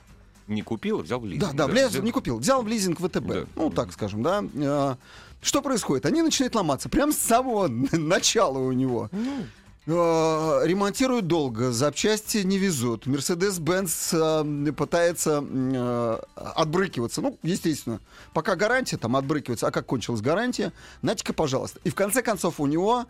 Не 0.47 0.63
купил, 0.63 1.01
а 1.01 1.03
взял 1.03 1.19
в 1.19 1.25
лизинг. 1.27 1.43
Да, 1.43 1.53
да, 1.53 1.67
в 1.67 1.75
лиз- 1.75 2.01
не 2.01 2.13
купил. 2.13 2.39
Взял 2.39 2.63
в 2.63 2.69
лизинг 2.69 3.01
ВТБ. 3.01 3.27
Да. 3.27 3.45
Ну, 3.57 3.71
так 3.71 3.93
скажем, 3.93 4.23
да. 4.23 4.45
Э, 4.55 4.95
Что 5.43 5.61
происходит? 5.61 6.07
Они 6.07 6.23
начинают 6.23 6.55
ломаться. 6.55 6.89
Прям 6.89 7.11
с 7.13 7.19
самого 7.19 7.67
начала 7.93 8.59
у 8.59 8.71
него. 8.71 9.09
Ну. 9.11 9.45
Э, 9.87 10.61
Ремонтируют 10.65 11.27
долго, 11.27 11.71
запчасти 11.71 12.39
не 12.39 12.57
везут. 12.59 13.07
Мерседес-Бенц 13.07 14.15
э, 14.15 14.73
пытается 14.77 15.45
э, 15.47 16.19
отбрыкиваться. 16.37 17.21
Ну, 17.21 17.39
естественно, 17.43 18.01
пока 18.33 18.57
гарантия 18.57 18.97
там 18.97 19.15
отбрыкивается. 19.15 19.67
А 19.67 19.71
как 19.71 19.85
кончилась 19.87 20.23
гарантия? 20.23 20.73
Нате-ка, 21.03 21.35
пожалуйста. 21.35 21.81
И 21.85 21.91
в 21.91 21.95
конце 21.95 22.23
концов 22.23 22.61
у 22.61 22.67
него 22.67 23.05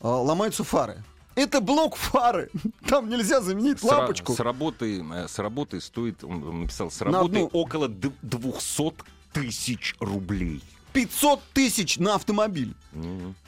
э, 0.00 0.06
ломаются 0.06 0.62
фары. 0.62 1.02
Это 1.34 1.60
блок 1.60 1.96
фары. 1.96 2.50
Там 2.86 3.08
нельзя 3.08 3.40
заменить 3.40 3.80
С, 3.80 3.82
лампочку. 3.82 4.34
с 4.34 4.38
работы, 4.40 5.02
с 5.26 5.38
работы 5.38 5.80
стоит, 5.80 6.22
он 6.22 6.60
написал, 6.60 6.90
с 6.90 7.00
работы 7.00 7.38
одну- 7.38 7.50
около 7.52 7.88
д- 7.88 8.12
200 8.22 8.92
тысяч 9.32 9.96
рублей. 9.98 10.62
500 10.92 11.40
тысяч 11.54 11.98
на 11.98 12.14
автомобиль. 12.14 12.74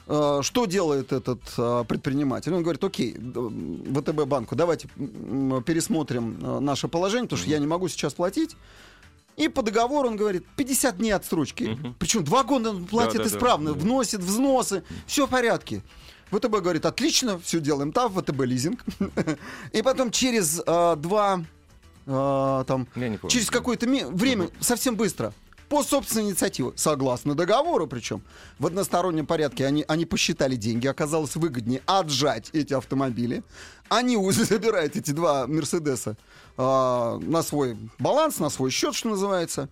Э, 0.06 0.40
Что 0.42 0.66
делает 0.66 1.12
этот 1.12 1.40
э, 1.56 1.84
предприниматель? 1.88 2.52
Он 2.52 2.62
говорит, 2.62 2.82
окей, 2.84 3.14
ВТБ 3.14 4.24
банку, 4.26 4.54
давайте 4.56 4.88
пересмотрим 5.66 6.38
э, 6.42 6.58
наше 6.60 6.88
положение, 6.88 7.24
потому 7.24 7.40
что 7.42 7.50
я 7.50 7.58
не 7.58 7.66
могу 7.66 7.88
сейчас 7.88 8.14
платить. 8.14 8.56
И 9.36 9.48
по 9.48 9.62
договору 9.62 10.08
он 10.08 10.16
говорит, 10.16 10.44
50 10.56 10.98
дней 10.98 11.10
отсрочки. 11.12 11.64
Мгм. 11.64 11.96
Причем 11.98 12.22
два 12.24 12.44
года 12.44 12.70
он 12.70 12.84
платит 12.84 13.14
Да-да-да. 13.18 13.36
исправно, 13.36 13.72
Да. 13.74 13.80
вносит 13.80 14.20
взносы, 14.20 14.84
все 15.06 15.26
в 15.26 15.30
порядке. 15.30 15.82
ВТБ 16.30 16.48
говорит, 16.60 16.86
отлично, 16.86 17.38
все 17.38 17.60
делаем 17.60 17.92
там, 17.92 18.12
ВТБ 18.12 18.40
лизинг. 18.44 18.84
И 19.72 19.82
потом 19.82 20.10
через 20.10 20.60
э, 20.64 20.96
два, 20.96 21.44
э, 22.06 22.64
там, 22.66 22.86
через 23.28 23.50
какое-то 23.50 23.86
ме- 23.86 24.06
время, 24.06 24.50
совсем 24.60 24.94
быстро, 24.96 25.32
по 25.74 25.82
собственной 25.82 26.26
инициативе, 26.26 26.72
согласно 26.76 27.34
договору 27.34 27.88
причем, 27.88 28.22
в 28.60 28.66
одностороннем 28.66 29.26
порядке 29.26 29.66
они, 29.66 29.84
они 29.88 30.06
посчитали 30.06 30.54
деньги, 30.54 30.86
оказалось 30.86 31.34
выгоднее 31.34 31.82
отжать 31.84 32.50
эти 32.52 32.72
автомобили. 32.74 33.42
Они 33.88 34.16
забирают 34.32 34.94
эти 34.94 35.10
два 35.10 35.48
Мерседеса 35.48 36.16
а, 36.56 37.18
на 37.18 37.42
свой 37.42 37.76
баланс, 37.98 38.38
на 38.38 38.50
свой 38.50 38.70
счет, 38.70 38.94
что 38.94 39.08
называется. 39.08 39.68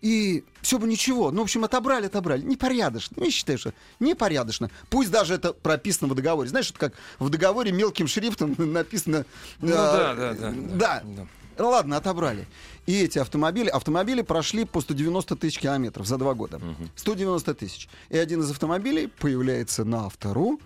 И 0.00 0.42
все 0.62 0.78
бы 0.78 0.86
ничего. 0.86 1.30
Ну, 1.30 1.40
в 1.40 1.42
общем, 1.42 1.64
отобрали, 1.64 2.06
отобрали. 2.06 2.40
Непорядочно. 2.40 3.22
Я 3.22 3.30
считаю, 3.30 3.58
что 3.58 3.74
непорядочно. 3.98 4.70
Пусть 4.88 5.10
даже 5.10 5.34
это 5.34 5.52
прописано 5.52 6.10
в 6.10 6.14
договоре. 6.14 6.48
Знаешь, 6.48 6.70
это 6.70 6.78
как 6.78 6.94
в 7.18 7.28
договоре 7.28 7.72
мелким 7.72 8.06
шрифтом 8.08 8.54
написано... 8.72 9.26
Ну 9.60 9.74
а, 9.76 9.92
да, 9.92 10.14
да, 10.14 10.32
да, 10.32 10.50
Да. 10.50 11.02
да. 11.04 11.26
Ну 11.60 11.68
Ладно, 11.68 11.98
отобрали. 11.98 12.46
И 12.86 13.02
эти 13.02 13.18
автомобили, 13.18 13.68
автомобили 13.68 14.22
прошли 14.22 14.64
по 14.64 14.80
190 14.80 15.36
тысяч 15.36 15.58
километров 15.58 16.06
за 16.06 16.16
два 16.16 16.32
года. 16.32 16.58
190 16.96 17.54
тысяч. 17.54 17.88
И 18.08 18.16
один 18.16 18.40
из 18.40 18.50
автомобилей 18.50 19.08
появляется 19.08 19.84
на 19.84 20.06
Автору, 20.06 20.58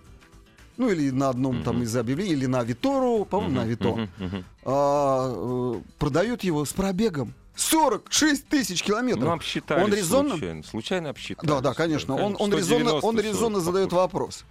ну 0.77 0.89
или 0.89 1.11
на 1.11 1.31
одном 1.31 1.65
там 1.65 1.83
из 1.83 1.97
объявлений, 1.97 2.33
или 2.33 2.47
на 2.47 2.63
Витору, 2.63 3.25
по-моему, 3.25 3.57
на 3.57 3.65
Вито. 3.65 3.89
Мгм, 3.89 4.11
мгм. 4.19 4.45
А, 4.65 5.33
э, 5.35 5.81
продают 5.99 6.45
его 6.45 6.65
с 6.65 6.73
пробегом 6.73 7.35
46 7.57 8.47
тысяч 8.47 8.83
километров. 8.83 9.25
Ну, 9.25 9.33
обсчитали 9.33 9.83
Он 9.83 9.93
резонно... 9.93 10.31
случайно. 10.31 10.63
Случайно 10.63 11.11
обсчитали. 11.11 11.49
Да, 11.49 11.61
да, 11.61 11.75
конечно. 11.75 12.15
Он, 12.15 12.37
он 12.39 12.53
резонно, 12.53 12.99
190, 12.99 13.07
он 13.07 13.21
резонно 13.21 13.57
40, 13.57 13.65
задает 13.65 13.93
вопрос. 13.93 14.45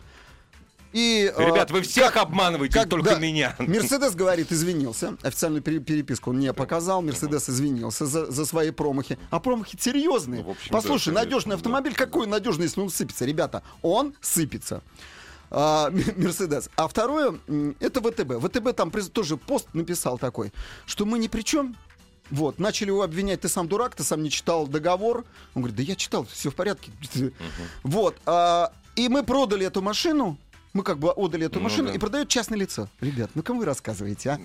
И, 0.93 1.31
э, 1.35 1.45
Ребят, 1.45 1.71
вы 1.71 1.81
всех 1.81 2.15
обманываете, 2.17 2.75
как- 2.79 2.89
только 2.89 3.12
да. 3.12 3.19
меня. 3.19 3.55
Мерседес 3.59 4.13
говорит, 4.13 4.51
извинился. 4.51 5.17
Официальную 5.23 5.62
пере- 5.63 5.79
переписку 5.79 6.29
он 6.29 6.39
не 6.39 6.53
показал. 6.53 7.01
Мерседес 7.01 7.50
извинился 7.50 8.05
за, 8.05 8.31
за 8.31 8.45
свои 8.45 8.71
промахи. 8.71 9.17
А 9.31 9.39
промахи 9.39 9.75
серьезные. 9.79 10.43
Ну, 10.43 10.51
общем, 10.51 10.71
Послушай, 10.71 11.13
да, 11.13 11.21
надежный 11.21 11.51
да. 11.51 11.55
автомобиль, 11.55 11.95
какой 11.95 12.27
надежный, 12.27 12.65
если 12.65 12.79
он 12.79 12.89
сыпется? 12.89 13.25
Ребята, 13.25 13.63
он 13.81 14.13
сыпется. 14.21 14.83
А, 15.50 15.89
Мерседес. 16.15 16.69
А 16.75 16.88
второе, 16.88 17.39
это 17.79 18.00
ВТБ. 18.01 18.39
ВТБ 18.45 18.75
там 18.75 18.91
тоже 18.91 19.38
пост 19.38 19.67
написал 19.73 20.17
такой, 20.19 20.53
что 20.85 21.05
мы 21.05 21.17
ни 21.19 21.27
при 21.27 21.41
чем. 21.41 21.75
Вот, 22.29 22.57
начали 22.57 22.88
его 22.88 23.03
обвинять, 23.03 23.41
ты 23.41 23.50
сам 23.50 23.67
дурак, 23.67 23.95
ты 23.95 24.03
сам 24.03 24.23
не 24.23 24.29
читал 24.31 24.65
договор. 24.65 25.25
Он 25.55 25.62
говорит, 25.62 25.75
да 25.75 25.83
я 25.83 25.95
читал, 25.95 26.25
все 26.31 26.50
в 26.51 26.55
порядке. 26.55 26.91
Вот, 27.83 28.15
а, 28.25 28.71
и 28.95 29.09
мы 29.09 29.23
продали 29.23 29.65
эту 29.65 29.81
машину, 29.81 30.38
мы 30.74 30.84
как 30.84 31.00
бы 31.00 31.12
отдали 31.12 31.46
эту 31.46 31.60
Ну 31.60 31.65
машину, 31.65 31.89
да. 31.89 31.94
и 31.96 31.98
продает 31.98 32.30
частное 32.30 32.58
лицо. 32.58 32.89
Ребят, 33.00 33.32
ну 33.36 33.44
кому 33.44 33.60
вы 33.60 33.65
рассказываете, 33.65 34.30
а? 34.32 34.39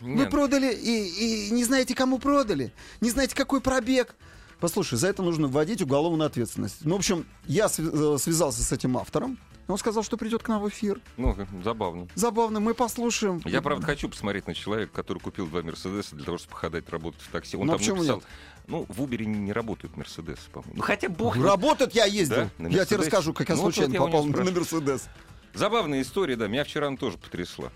Вы 0.00 0.08
Нет. 0.14 0.30
продали 0.30 0.72
и, 0.74 1.48
и 1.48 1.50
не 1.50 1.64
знаете, 1.64 1.94
кому 1.94 2.18
продали, 2.18 2.72
не 3.00 3.10
знаете, 3.10 3.34
какой 3.34 3.60
пробег. 3.60 4.14
Послушай, 4.60 4.96
за 4.98 5.08
это 5.08 5.22
нужно 5.22 5.46
вводить 5.48 5.82
уголовную 5.82 6.26
ответственность. 6.26 6.78
Ну, 6.84 6.94
в 6.94 6.98
общем, 6.98 7.26
я 7.46 7.66
э, 7.66 8.16
связался 8.18 8.62
с 8.62 8.72
этим 8.72 8.96
автором. 8.96 9.38
Он 9.66 9.78
сказал, 9.78 10.02
что 10.02 10.16
придет 10.16 10.42
к 10.42 10.48
нам 10.48 10.62
в 10.62 10.68
эфир. 10.68 11.00
Ну, 11.16 11.34
забавно. 11.62 12.08
Забавно, 12.14 12.60
мы 12.60 12.74
послушаем. 12.74 13.40
Я, 13.46 13.62
правда, 13.62 13.86
хочу 13.86 14.08
посмотреть 14.08 14.46
на 14.46 14.54
человека, 14.54 14.92
который 14.94 15.18
купил 15.20 15.46
два 15.46 15.62
Мерседеса 15.62 16.14
для 16.16 16.24
того, 16.24 16.38
чтобы 16.38 16.54
ходать 16.56 16.88
работать 16.90 17.20
в 17.22 17.28
такси. 17.30 17.56
Он 17.56 17.66
Ну, 17.66 17.72
а 17.72 17.76
там 17.76 17.78
почему 17.78 17.96
написал, 17.96 18.16
нет? 18.16 18.26
ну, 18.66 18.86
в 18.88 19.02
Убере 19.02 19.26
не, 19.26 19.38
не 19.38 19.52
работают 19.52 19.96
Мерседесы, 19.96 20.50
по-моему. 20.52 20.74
Ну, 20.76 20.82
хотя 20.82 21.08
бог... 21.08 21.36
Работать 21.36 21.94
я 21.94 22.04
ездил. 22.04 22.50
Да? 22.58 22.68
Я 22.68 22.84
тебе 22.84 22.98
расскажу, 22.98 23.32
как 23.32 23.48
я 23.48 23.54
Ну, 23.54 23.62
вот 23.62 23.74
случайно 23.74 23.94
я 23.94 24.02
у 24.02 24.08
него 24.08 24.18
попал 24.24 24.44
на. 24.44 24.50
Мерседес. 24.50 25.08
Забавная 25.54 26.02
история, 26.02 26.36
да. 26.36 26.48
Меня 26.48 26.64
вчера 26.64 26.88
она 26.88 26.96
тоже 26.96 27.16
потрясла. 27.16 27.70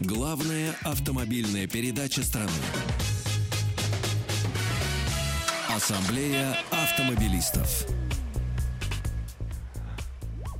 Главная 0.00 0.74
автомобильная 0.84 1.66
передача 1.66 2.22
страны. 2.22 2.50
Ассамблея 5.68 6.56
автомобилистов. 6.70 7.86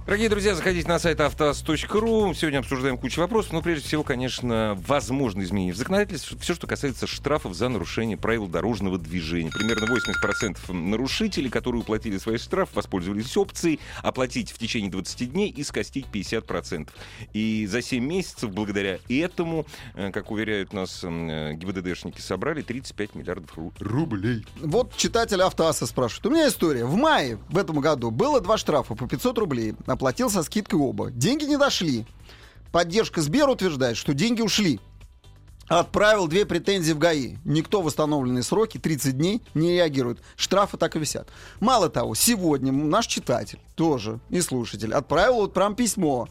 Дорогие 0.09 0.31
друзья, 0.31 0.55
заходите 0.55 0.88
на 0.88 0.99
сайт 0.99 1.21
автоаз.ру. 1.21 2.33
Сегодня 2.33 2.61
обсуждаем 2.61 2.97
кучу 2.97 3.21
вопросов, 3.21 3.53
но 3.53 3.61
прежде 3.61 3.87
всего, 3.87 4.03
конечно, 4.03 4.75
возможно 4.87 5.43
изменения 5.43 5.75
в 5.75 5.77
законодательстве. 5.77 6.38
Все, 6.41 6.55
что 6.55 6.67
касается 6.67 7.07
штрафов 7.07 7.53
за 7.53 7.69
нарушение 7.69 8.17
правил 8.17 8.47
дорожного 8.47 8.97
движения. 8.97 9.50
Примерно 9.50 9.85
80% 9.85 10.73
нарушителей, 10.73 11.50
которые 11.50 11.83
уплатили 11.83 12.17
свой 12.17 12.38
штраф, 12.38 12.71
воспользовались 12.73 13.37
опцией 13.37 13.81
оплатить 14.03 14.50
в 14.50 14.57
течение 14.57 14.91
20 14.91 15.31
дней 15.31 15.50
и 15.50 15.62
скостить 15.62 16.07
50%. 16.11 16.88
И 17.35 17.67
за 17.67 17.83
7 17.83 18.03
месяцев, 18.03 18.50
благодаря 18.50 19.00
этому, 19.11 19.67
э, 19.95 20.11
как 20.11 20.31
уверяют 20.31 20.73
нас 20.73 21.00
э, 21.03 21.53
ГИБДДшники, 21.53 22.23
собрали 22.23 22.62
35 22.62 23.15
миллиардов 23.15 23.59
ру- 23.59 23.75
рублей. 23.79 24.47
Вот 24.57 24.97
читатель 24.97 25.43
Автоаса 25.43 25.85
спрашивает. 25.85 26.25
У 26.25 26.31
меня 26.31 26.49
история. 26.49 26.87
В 26.87 26.95
мае 26.95 27.38
в 27.50 27.59
этом 27.59 27.79
году 27.81 28.11
было 28.11 28.41
два 28.41 28.57
штрафа 28.57 28.95
по 28.95 29.07
500 29.07 29.37
рублей. 29.37 29.75
Оплатил 29.99 30.31
со 30.31 30.45
скидкой 30.45 30.78
оба. 30.78 31.11
Деньги 31.11 31.43
не 31.43 31.57
дошли. 31.57 32.07
Поддержка 32.71 33.21
Сбер 33.21 33.49
утверждает, 33.49 33.97
что 33.97 34.14
деньги 34.14 34.43
ушли. 34.43 34.78
Отправил 35.67 36.28
две 36.28 36.47
претензии 36.47 36.93
в 36.93 36.99
ГАИ. 37.00 37.38
Никто 37.45 37.83
в 37.83 37.87
восстановленные 37.87 38.45
сроки, 38.45 38.78
30 38.78 39.19
дней, 39.19 39.43
не 39.55 39.73
реагирует. 39.73 40.21
Штрафы 40.37 40.76
так 40.76 40.95
и 40.95 41.00
висят. 41.00 41.31
Мало 41.59 41.88
того, 41.88 42.14
сегодня 42.14 42.71
наш 42.71 43.09
читатель 43.09 43.59
тоже 43.75 44.21
и 44.31 44.40
слушатель 44.40 44.95
отправил 44.95 45.35
вот 45.35 45.52
прям 45.52 45.75
письмо. 45.75 46.28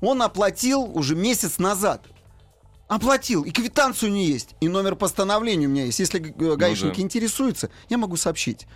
Он 0.00 0.22
оплатил 0.22 0.82
уже 0.82 1.16
месяц 1.16 1.58
назад. 1.58 2.06
Оплатил, 2.86 3.42
и 3.42 3.50
квитанцию 3.50 4.12
не 4.12 4.24
есть, 4.26 4.54
и 4.60 4.68
номер 4.68 4.94
постановления 4.96 5.66
у 5.66 5.70
меня 5.70 5.84
есть. 5.84 5.98
Если 5.98 6.20
г- 6.20 6.56
гаишники 6.56 6.96
да. 6.96 7.02
интересуются, 7.02 7.68
я 7.90 7.98
могу 7.98 8.16
сообщить. 8.16 8.66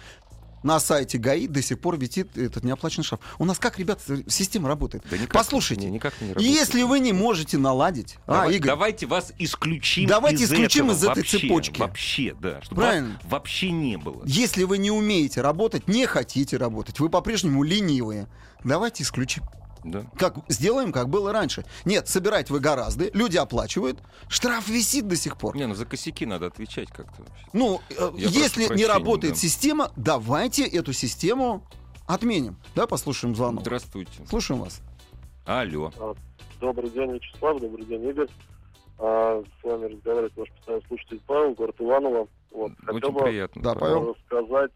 На 0.63 0.79
сайте 0.81 1.19
ГАИ 1.19 1.49
до 1.49 1.61
сих 1.63 1.79
пор 1.81 1.97
висит 1.99 2.37
этот 2.37 2.65
неоплаченный 2.65 3.05
штраф. 3.05 3.21
У 3.39 3.45
нас 3.45 3.59
как, 3.59 3.79
ребята, 3.79 4.01
система 4.29 4.69
работает? 4.69 5.05
Да 5.11 5.17
никак- 5.19 5.33
Послушайте, 5.33 5.87
не, 5.87 5.93
никак 5.93 6.15
не 6.21 6.29
работает. 6.29 6.55
если 6.55 6.83
вы 6.85 7.01
не 7.01 7.13
можете 7.13 7.59
наладить... 7.59 8.17
а, 8.27 8.33
Давай- 8.43 8.57
Игорь, 8.57 8.69
Давайте 8.69 9.07
вас 9.07 9.33
исключим 9.39 10.07
Давайте 10.07 10.45
из 10.45 10.53
исключим 10.53 10.91
этого 10.91 10.97
из 10.97 11.03
этой 11.05 11.17
вообще, 11.17 11.39
цепочки. 11.41 11.81
Вообще, 11.81 12.37
да. 12.41 12.63
Чтобы 12.63 12.83
Правильно. 12.83 13.09
вас 13.23 13.33
вообще 13.33 13.71
не 13.71 13.97
было. 13.97 14.23
если 14.25 14.65
вы 14.65 14.79
не 14.79 14.91
умеете 14.91 15.41
работать, 15.41 15.89
не 15.89 16.07
хотите 16.07 16.57
работать, 16.57 17.01
вы 17.01 17.09
по-прежнему 17.09 17.63
ленивые, 17.63 18.29
давайте 18.65 19.03
исключим. 19.03 19.43
Да. 19.85 20.05
Как, 20.17 20.37
сделаем, 20.49 20.93
как 20.93 21.09
было 21.09 21.33
раньше. 21.33 21.65
Нет, 21.85 22.09
собирать 22.09 22.51
вы 22.51 22.61
гораздо, 22.61 23.11
люди 23.13 23.37
оплачивают, 23.37 23.99
штраф 24.29 24.69
висит 24.69 25.09
до 25.09 25.17
сих 25.17 25.37
пор. 25.37 25.57
Не, 25.57 25.67
ну 25.67 25.75
за 25.75 25.87
косяки 25.87 26.25
надо 26.25 26.47
отвечать 26.47 26.89
как-то. 26.91 27.25
Ну, 27.53 27.81
э, 27.91 28.11
если 28.17 28.73
не 28.75 28.87
работает 28.87 29.35
да. 29.35 29.41
система, 29.41 29.91
давайте 29.97 30.65
эту 30.65 30.93
систему 30.93 31.67
отменим. 32.07 32.57
Да, 32.75 32.87
послушаем 32.87 33.35
звонок. 33.35 33.63
Здравствуйте. 33.63 34.25
Слушаем 34.29 34.61
вас. 34.61 34.81
Алло. 35.45 35.93
Добрый 36.61 36.91
день, 36.91 37.13
Вячеслав, 37.13 37.61
добрый 37.61 37.85
день, 37.85 38.05
Игорь. 38.09 38.29
А, 38.99 39.43
с 39.43 39.65
вами 39.65 39.87
разговаривает 39.87 40.37
ваш 40.37 40.49
постоянный 40.53 40.85
слушатель 40.87 41.21
Павел, 41.27 41.55
город 41.55 41.75
Иваново. 41.81 42.29
Вот. 42.53 42.73
Хотел 42.79 42.95
Очень 42.95 43.13
бы 43.13 43.21
приятно. 43.25 43.63
Да, 43.63 43.75
Павел. 43.75 44.15
рассказать 44.15 44.71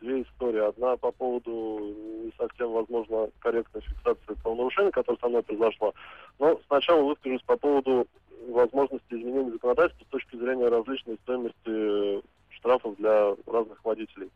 две 0.00 0.22
истории. 0.22 0.60
Одна 0.60 0.96
по 0.96 1.12
поводу 1.12 1.78
не 2.24 2.32
совсем, 2.38 2.72
возможно, 2.72 3.28
корректной 3.40 3.82
фиксации 3.82 4.34
правонарушения, 4.42 4.90
которое 4.90 5.18
со 5.18 5.28
мной 5.28 5.42
произошло. 5.42 5.94
Но 6.38 6.58
сначала 6.66 7.02
выскажусь 7.02 7.42
по 7.42 7.56
поводу 7.56 8.06
возможности 8.48 9.14
изменения 9.14 9.52
законодательства 9.52 10.04
с 10.04 10.08
точки 10.08 10.36
зрения 10.36 10.68
различной 10.68 11.16
стоимости 11.22 12.22
штрафов 12.50 12.96
для 12.96 13.34
разных 13.46 13.84
водителей. 13.84 14.30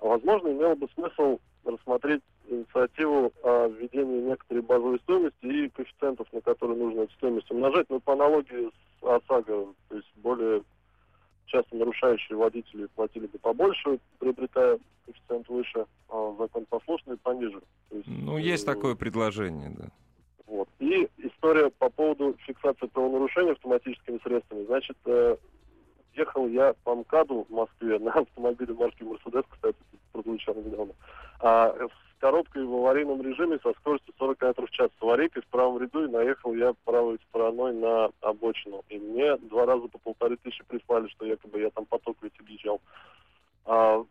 Возможно, 0.00 0.48
имело 0.48 0.74
бы 0.74 0.88
смысл 0.94 1.38
рассмотреть 1.64 2.22
инициативу 2.48 3.32
о 3.42 3.66
введении 3.68 4.20
некоторой 4.20 4.62
базовой 4.62 4.98
стоимости 5.00 5.46
и 5.46 5.68
коэффициентов, 5.68 6.26
на 6.32 6.40
которые 6.40 6.78
нужно 6.78 7.00
эту 7.02 7.12
стоимость 7.14 7.50
умножать, 7.50 7.86
но 7.88 7.98
по 8.00 8.12
аналогии 8.12 8.70
с 9.00 9.04
ОСАГО, 9.04 9.66
то 9.88 9.96
есть 9.96 10.08
более 10.16 10.62
часто 11.46 11.76
нарушающие 11.76 12.36
водители 12.36 12.86
платили 12.94 13.26
бы 13.26 13.38
побольше, 13.38 13.98
приобретая 14.18 14.78
коэффициент 15.04 15.48
выше, 15.48 15.86
а 16.08 16.34
законопослушные 16.38 17.16
пониже. 17.18 17.60
То 17.90 17.96
есть, 17.96 18.08
Ну, 18.08 18.38
есть 18.38 18.64
э, 18.64 18.66
такое 18.66 18.94
предложение, 18.94 19.70
да. 19.70 19.88
вот. 20.46 20.68
И 20.78 21.08
история 21.18 21.70
по 21.70 21.88
поводу 21.90 22.36
фиксации 22.46 22.86
правонарушений 22.86 23.52
автоматическими 23.52 24.18
средствами. 24.22 24.64
Значит, 24.66 24.96
э, 25.06 25.36
ехал 26.16 26.48
я 26.48 26.74
по 26.84 26.94
МКАДу 26.94 27.46
в 27.48 27.52
Москве 27.52 27.98
на 27.98 28.12
автомобиле 28.12 28.74
марки 28.74 29.02
Мерседес, 29.02 29.44
кстати, 29.48 29.76
прозвучало 30.12 30.56
недавно, 30.56 30.94
а, 31.40 31.72
с 31.72 32.20
коробкой 32.20 32.64
в 32.64 32.74
аварийном 32.74 33.22
режиме 33.22 33.58
со 33.62 33.72
скоростью 33.74 34.14
40 34.18 34.38
км 34.38 34.66
в 34.66 34.70
час. 34.70 34.90
С 34.98 35.02
аварийкой 35.02 35.42
в 35.42 35.46
правом 35.46 35.78
ряду 35.78 36.04
и 36.04 36.10
наехал 36.10 36.54
я 36.54 36.74
правой 36.84 37.18
стороной 37.28 37.74
на 37.74 38.10
обочину. 38.20 38.82
И 38.88 38.98
мне 38.98 39.36
два 39.36 39.66
раза 39.66 39.86
по 39.88 39.98
полторы 39.98 40.36
тысячи 40.38 40.64
прислали, 40.64 41.08
что 41.08 41.26
якобы 41.26 41.60
я 41.60 41.70
там 41.70 41.84
поток 41.84 42.16
ведь 42.22 42.38
объезжал. 42.40 42.80
А, 43.66 44.02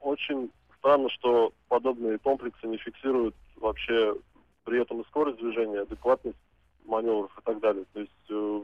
очень 0.00 0.50
странно, 0.78 1.08
что 1.10 1.52
подобные 1.68 2.18
комплексы 2.18 2.66
не 2.66 2.78
фиксируют 2.78 3.36
вообще 3.56 4.16
при 4.64 4.80
этом 4.80 5.00
и 5.00 5.04
скорость 5.04 5.38
движения, 5.38 5.80
адекватность 5.80 6.38
маневров 6.84 7.30
и 7.38 7.42
так 7.42 7.60
далее. 7.60 7.84
То 7.92 8.00
есть 8.00 8.12
э, 8.30 8.60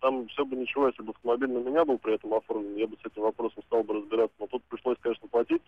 там 0.00 0.26
все 0.28 0.44
бы 0.44 0.56
ничего, 0.56 0.88
если 0.88 1.02
бы 1.02 1.10
автомобиль 1.10 1.50
на 1.50 1.58
меня 1.58 1.84
был 1.84 1.98
при 1.98 2.14
этом 2.14 2.34
оформлен, 2.34 2.76
я 2.76 2.86
бы 2.86 2.96
с 2.96 3.06
этим 3.06 3.22
вопросом 3.22 3.62
стал 3.64 3.82
бы 3.82 3.94
разбираться. 3.94 4.34
Но 4.38 4.46
тут 4.46 4.62
пришлось, 4.64 4.98
конечно, 5.00 5.28
платить. 5.28 5.62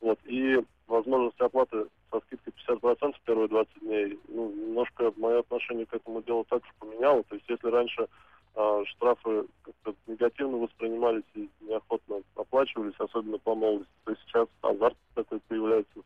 Вот. 0.00 0.18
И 0.24 0.60
возможность 0.86 1.40
оплаты 1.40 1.86
со 2.10 2.20
скидкой 2.20 2.52
50% 2.68 3.14
первые 3.24 3.48
20 3.48 3.80
дней, 3.80 4.18
ну, 4.28 4.50
немножко 4.50 5.12
мое 5.16 5.40
отношение 5.40 5.86
к 5.86 5.94
этому 5.94 6.22
делу 6.22 6.44
также 6.44 6.70
поменяло. 6.78 7.22
То 7.24 7.34
есть 7.36 7.48
если 7.48 7.68
раньше 7.68 8.08
а, 8.54 8.84
штрафы 8.86 9.46
как-то 9.62 9.94
негативно 10.06 10.58
воспринимались 10.58 11.24
и 11.34 11.48
неохотно 11.60 12.22
оплачивались, 12.34 12.94
особенно 12.98 13.38
по 13.38 13.54
молодости, 13.54 13.92
то 14.04 14.14
сейчас 14.16 14.48
азарт 14.62 14.96
такой 15.14 15.40
появляется 15.48 16.00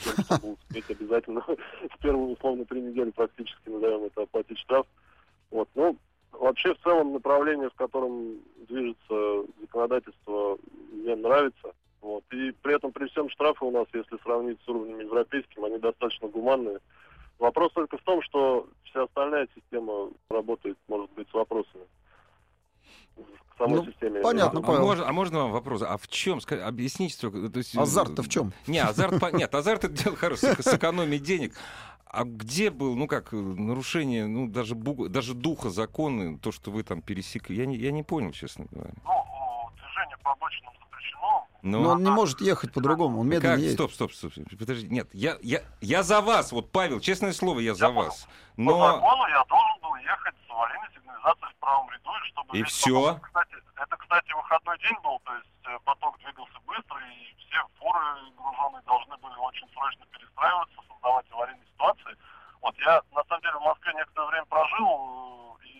тем, 0.00 0.56
успеть 0.60 0.90
обязательно 0.90 1.40
в 1.90 1.98
первые, 2.00 2.32
условно, 2.34 2.64
три 2.64 2.80
недели 2.80 3.10
практически, 3.10 3.68
назовем 3.68 4.04
это, 4.04 4.22
оплатить 4.22 4.58
штраф. 4.58 4.86
Вот. 5.50 5.68
Ну, 5.74 5.96
вообще, 6.40 6.74
в 6.74 6.78
целом, 6.82 7.12
направление, 7.12 7.70
в 7.70 7.74
котором 7.74 8.38
движется 8.68 9.44
законодательство, 9.60 10.58
мне 10.92 11.14
нравится. 11.16 11.72
Вот. 12.00 12.24
И 12.32 12.50
при 12.62 12.74
этом, 12.74 12.92
при 12.92 13.06
всем 13.08 13.28
штрафы 13.30 13.64
у 13.64 13.70
нас, 13.70 13.86
если 13.92 14.16
сравнить 14.22 14.58
с 14.64 14.68
уровнем 14.68 15.00
европейским, 15.00 15.64
они 15.64 15.78
достаточно 15.78 16.28
гуманные. 16.28 16.78
Вопрос 17.38 17.72
только 17.72 17.96
в 17.98 18.02
том, 18.02 18.22
что 18.22 18.66
вся 18.84 19.04
остальная 19.04 19.48
система 19.54 20.10
работает, 20.28 20.76
может 20.88 21.10
быть, 21.12 21.28
с 21.30 21.34
вопросами. 21.34 21.84
К 23.16 23.58
самой 23.58 23.80
Ну, 23.80 23.84
системе. 23.86 24.20
понятно. 24.20 24.60
А, 24.60 24.62
Павел. 24.62 24.80
можно, 24.82 25.08
а 25.08 25.12
можно 25.12 25.38
вам 25.40 25.52
вопрос? 25.52 25.82
А 25.82 25.96
в 25.98 26.08
чем? 26.08 26.38
ска- 26.38 26.60
Объясните 26.62 27.16
только. 27.20 27.48
То 27.50 27.58
есть, 27.58 27.76
Азарт-то 27.76 28.22
в 28.22 28.28
чем? 28.28 28.52
Не, 28.66 28.78
азарт, 28.80 29.32
нет, 29.34 29.54
азарт 29.54 29.84
это 29.84 29.92
дело 29.92 30.16
хорошее, 30.16 30.54
сэкономить 30.60 31.22
денег. 31.22 31.52
А 32.12 32.24
где 32.24 32.70
был, 32.70 32.96
ну 32.96 33.06
как, 33.06 33.32
э, 33.32 33.36
нарушение, 33.36 34.26
ну 34.26 34.48
даже, 34.48 34.74
бу- 34.74 35.08
даже 35.08 35.32
духа 35.34 35.70
закона, 35.70 36.36
то, 36.38 36.50
что 36.50 36.72
вы 36.72 36.82
там 36.82 37.02
пересекли? 37.02 37.56
Я 37.56 37.66
не, 37.66 37.76
я 37.76 37.92
не 37.92 38.02
понял, 38.02 38.32
честно 38.32 38.66
говоря. 38.72 38.90
Ну, 39.04 39.70
движение 39.76 40.16
по 40.24 40.32
обочинам 40.32 40.72
запрещено. 41.62 41.78
Ну, 41.78 41.82
Но 41.84 41.90
он 41.92 42.02
не 42.04 42.10
может 42.10 42.40
ехать 42.40 42.72
по-другому, 42.72 43.20
он 43.20 43.28
медленно 43.28 43.54
как? 43.54 43.60
едет. 43.60 43.74
Стоп, 43.74 43.92
стоп, 43.92 44.12
стоп. 44.12 44.32
Подожди, 44.58 44.88
нет, 44.88 45.08
я, 45.12 45.36
я, 45.42 45.60
я 45.80 46.02
за 46.02 46.20
вас, 46.20 46.52
вот, 46.52 46.70
Павел, 46.72 47.00
честное 47.00 47.32
слово, 47.32 47.60
я 47.60 47.74
за 47.74 47.86
Я 47.86 47.90
вас. 47.92 48.26
По 48.56 48.62
Но... 48.62 48.78
закону 48.78 49.26
я 49.28 49.44
должен 49.44 49.80
был 49.82 49.94
ехать 49.96 50.34
с 50.46 50.50
аварийной 50.50 50.88
сигнализацией 50.94 51.52
в 51.52 51.56
правом 51.60 51.90
ряду, 51.90 52.10
и 52.10 52.28
чтобы... 52.28 52.56
И 52.58 52.62
весь 52.62 52.72
всё? 52.72 53.00
поток- 53.00 53.20
Кстати, 53.22 53.54
это, 53.76 53.96
кстати, 53.96 54.32
выходной 54.32 54.78
день 54.78 54.96
был, 55.02 55.20
то 55.24 55.34
есть 55.34 55.48
э, 55.64 55.78
поток 55.84 56.18
двигался 56.18 56.58
быстро, 56.66 56.98
и 57.00 57.34
все 57.48 57.58
фуры 57.78 58.00
груженные 58.36 58.82
должны 58.86 59.16
были 59.18 59.36
очень 59.38 59.68
срочно 59.72 60.04
перестраиваться, 60.12 60.76
создавать 60.88 61.26
аварийные 61.32 61.66
ситуации. 61.72 62.16
Вот 62.60 62.74
я, 62.84 63.00
на 63.16 63.24
самом 63.24 63.40
деле, 63.42 63.56
в 63.56 63.62
Москве 63.64 63.92
некоторое 63.94 64.28
время 64.28 64.44
прожил 64.46 65.56
э, 65.62 65.66
и 65.66 65.79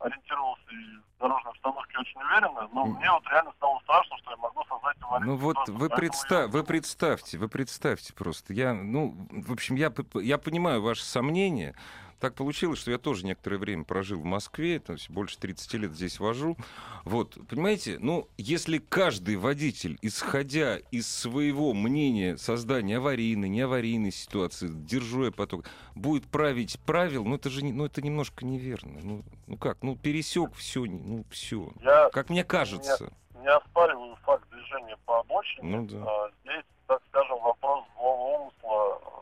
ориентировался 0.00 0.62
и 0.70 0.96
в 1.16 1.20
дорожной 1.20 1.52
обстановке 1.52 1.98
очень 1.98 2.20
уверенно, 2.22 2.68
но 2.72 2.84
мне 2.86 3.10
вот 3.10 3.24
реально 3.28 3.52
стало 3.56 3.78
страшно, 3.80 4.16
что 4.18 4.30
я 4.30 4.36
могу 4.36 4.64
создать 4.64 4.96
Ну 5.20 5.36
вот 5.36 5.52
ситуацию. 5.56 5.76
вы, 5.76 5.88
представ, 5.90 6.30
я- 6.30 6.46
вы 6.48 6.64
представьте, 6.64 7.38
вы 7.38 7.48
представьте 7.48 8.12
просто. 8.12 8.52
Я, 8.52 8.74
ну, 8.74 9.14
в 9.30 9.52
общем, 9.52 9.74
я, 9.76 9.92
я 10.14 10.38
понимаю 10.38 10.82
ваши 10.82 11.04
сомнения. 11.04 11.74
Так 12.20 12.34
получилось, 12.34 12.80
что 12.80 12.90
я 12.90 12.98
тоже 12.98 13.24
некоторое 13.24 13.58
время 13.58 13.84
прожил 13.84 14.18
в 14.20 14.24
Москве, 14.24 14.80
то 14.80 14.92
есть 14.94 15.08
больше 15.08 15.38
30 15.38 15.74
лет 15.74 15.92
здесь 15.92 16.18
вожу. 16.18 16.56
Вот, 17.04 17.38
понимаете, 17.48 17.98
ну, 18.00 18.28
если 18.36 18.78
каждый 18.78 19.36
водитель, 19.36 19.98
исходя 20.02 20.78
из 20.90 21.06
своего 21.06 21.72
мнения 21.74 22.36
создания 22.36 22.96
аварийной, 22.96 23.48
неаварийной 23.48 24.10
ситуации, 24.10 24.66
держу 24.68 25.26
я 25.26 25.30
поток, 25.30 25.64
будет 25.94 26.24
править 26.26 26.80
правил, 26.80 27.24
ну, 27.24 27.36
это 27.36 27.50
же 27.50 27.62
не- 27.62 27.72
ну, 27.72 27.84
это 27.84 28.02
немножко 28.02 28.44
неверно. 28.44 28.98
Ну, 29.00 29.22
ну 29.46 29.56
как, 29.56 29.78
ну, 29.82 29.94
пересек 29.96 30.54
все, 30.54 30.84
ну, 30.86 31.24
все. 31.30 31.70
Я 31.82 32.10
Как 32.10 32.30
мне 32.30 32.42
кажется. 32.42 33.12
не 33.40 33.48
оспариваю 33.48 34.16
факт 34.24 34.44
движения 34.50 34.96
по 35.06 35.20
обочине. 35.20 35.76
Ну 35.76 35.86
да. 35.86 36.04
А, 36.04 36.30
Здесь, 36.42 36.64
так 36.88 37.00
скажем, 37.10 37.38
вопрос 37.40 37.84
злого 37.94 38.40
умысла. 38.40 38.48
тот, 38.60 39.00
который- 39.04 39.17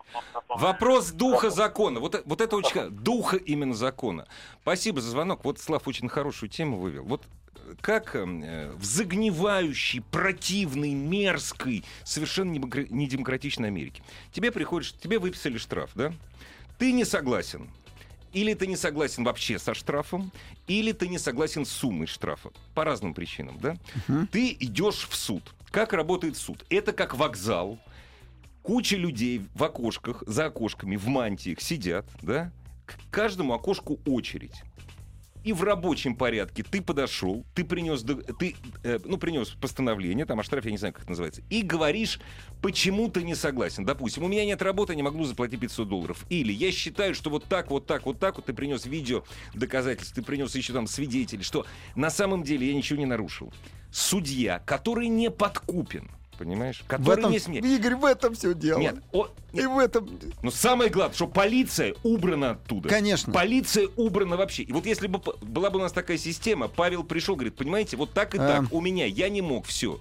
Вопрос 0.48 1.10
духа 1.10 1.50
закона. 1.50 2.00
Вот, 2.00 2.22
вот 2.24 2.40
это 2.40 2.56
очень... 2.56 2.72
ха- 2.72 2.88
Духа 2.88 3.36
именно 3.36 3.74
закона. 3.74 4.26
Спасибо 4.62 5.00
за 5.00 5.10
звонок. 5.10 5.44
Вот 5.44 5.58
Слав 5.58 5.86
очень 5.88 6.08
хорошую 6.08 6.48
тему 6.48 6.78
вывел. 6.78 7.04
Вот 7.04 7.22
э, 7.56 7.74
как 7.80 8.14
э, 8.16 8.72
в 8.76 8.84
загнивающей, 8.84 10.00
противной, 10.00 10.94
мерзкой, 10.94 11.84
совершенно 12.04 12.52
недемокра- 12.52 12.86
недемократичной 12.90 13.68
Америке. 13.68 14.02
Тебе 14.32 14.50
приходишь, 14.52 14.92
тебе 14.92 15.18
выписали 15.18 15.58
штраф, 15.58 15.90
да? 15.94 16.12
Ты 16.78 16.92
не 16.92 17.04
согласен. 17.04 17.68
Или 18.32 18.52
ты 18.54 18.66
не 18.66 18.76
согласен 18.76 19.24
вообще 19.24 19.58
со 19.58 19.72
штрафом, 19.72 20.30
или 20.66 20.92
ты 20.92 21.08
не 21.08 21.18
согласен 21.18 21.64
с 21.64 21.70
суммой 21.70 22.06
штрафа. 22.06 22.50
По 22.74 22.84
разным 22.84 23.14
причинам, 23.14 23.58
да? 23.58 23.76
Ты 24.30 24.54
идешь 24.60 25.06
в 25.08 25.14
суд. 25.16 25.42
Как 25.70 25.92
работает 25.94 26.36
суд? 26.36 26.64
Это 26.68 26.92
как 26.92 27.14
вокзал. 27.14 27.78
Куча 28.66 28.96
людей 28.96 29.42
в 29.54 29.62
окошках, 29.62 30.24
за 30.26 30.46
окошками, 30.46 30.96
в 30.96 31.06
мантиях 31.06 31.60
сидят, 31.60 32.04
да? 32.20 32.50
К 32.84 32.96
каждому 33.12 33.54
окошку 33.54 34.00
очередь. 34.04 34.60
И 35.44 35.52
в 35.52 35.62
рабочем 35.62 36.16
порядке 36.16 36.64
ты 36.64 36.82
подошел, 36.82 37.46
ты 37.54 37.62
принес, 37.62 38.02
ты, 38.02 38.56
э, 38.82 38.98
ну, 39.04 39.18
принес 39.18 39.50
постановление, 39.50 40.26
там, 40.26 40.40
о 40.40 40.42
штрафе, 40.42 40.70
я 40.70 40.72
не 40.72 40.78
знаю, 40.78 40.94
как 40.94 41.04
это 41.04 41.12
называется, 41.12 41.42
и 41.48 41.62
говоришь, 41.62 42.18
почему 42.60 43.08
ты 43.08 43.22
не 43.22 43.36
согласен. 43.36 43.84
Допустим, 43.84 44.24
у 44.24 44.28
меня 44.28 44.44
нет 44.44 44.60
работы, 44.60 44.94
я 44.94 44.96
не 44.96 45.04
могу 45.04 45.22
заплатить 45.22 45.60
500 45.60 45.88
долларов. 45.88 46.26
Или 46.28 46.52
я 46.52 46.72
считаю, 46.72 47.14
что 47.14 47.30
вот 47.30 47.44
так, 47.44 47.70
вот 47.70 47.86
так, 47.86 48.04
вот 48.04 48.18
так, 48.18 48.34
вот 48.34 48.46
ты 48.46 48.52
принес 48.52 48.84
видео 48.84 49.22
доказательств, 49.54 50.12
ты 50.12 50.22
принес 50.22 50.52
еще 50.56 50.72
там 50.72 50.88
свидетелей, 50.88 51.44
что 51.44 51.66
на 51.94 52.10
самом 52.10 52.42
деле 52.42 52.66
я 52.66 52.74
ничего 52.74 52.98
не 52.98 53.06
нарушил. 53.06 53.54
Судья, 53.92 54.58
который 54.66 55.06
не 55.06 55.30
подкупен, 55.30 56.10
понимаешь? 56.38 56.80
В 56.84 56.86
Который 56.86 57.18
этом, 57.20 57.30
не 57.32 57.38
смеет. 57.38 57.64
Игорь, 57.64 57.94
в 57.96 58.04
этом 58.04 58.34
все 58.34 58.54
дело. 58.54 58.78
Нет, 58.78 58.96
о- 59.12 59.28
И 59.52 59.56
нет, 59.58 59.66
в 59.70 59.78
этом... 59.78 60.08
но 60.42 60.50
самое 60.50 60.90
главное, 60.90 61.14
что 61.14 61.26
полиция 61.26 61.94
убрана 62.02 62.50
оттуда. 62.52 62.88
Конечно. 62.88 63.32
Полиция 63.32 63.88
убрана 63.96 64.36
вообще. 64.36 64.62
И 64.64 64.72
вот 64.72 64.86
если 64.86 65.06
бы 65.06 65.20
была 65.42 65.70
бы 65.70 65.78
у 65.78 65.82
нас 65.82 65.92
такая 65.92 66.18
система, 66.18 66.68
Павел 66.68 67.04
пришел, 67.04 67.34
говорит, 67.36 67.56
понимаете, 67.56 67.96
вот 67.96 68.12
так 68.12 68.34
и 68.34 68.38
А. 68.38 68.46
так, 68.62 68.72
у 68.72 68.80
меня, 68.80 69.06
я 69.06 69.28
не 69.28 69.42
мог, 69.42 69.66
все. 69.66 69.98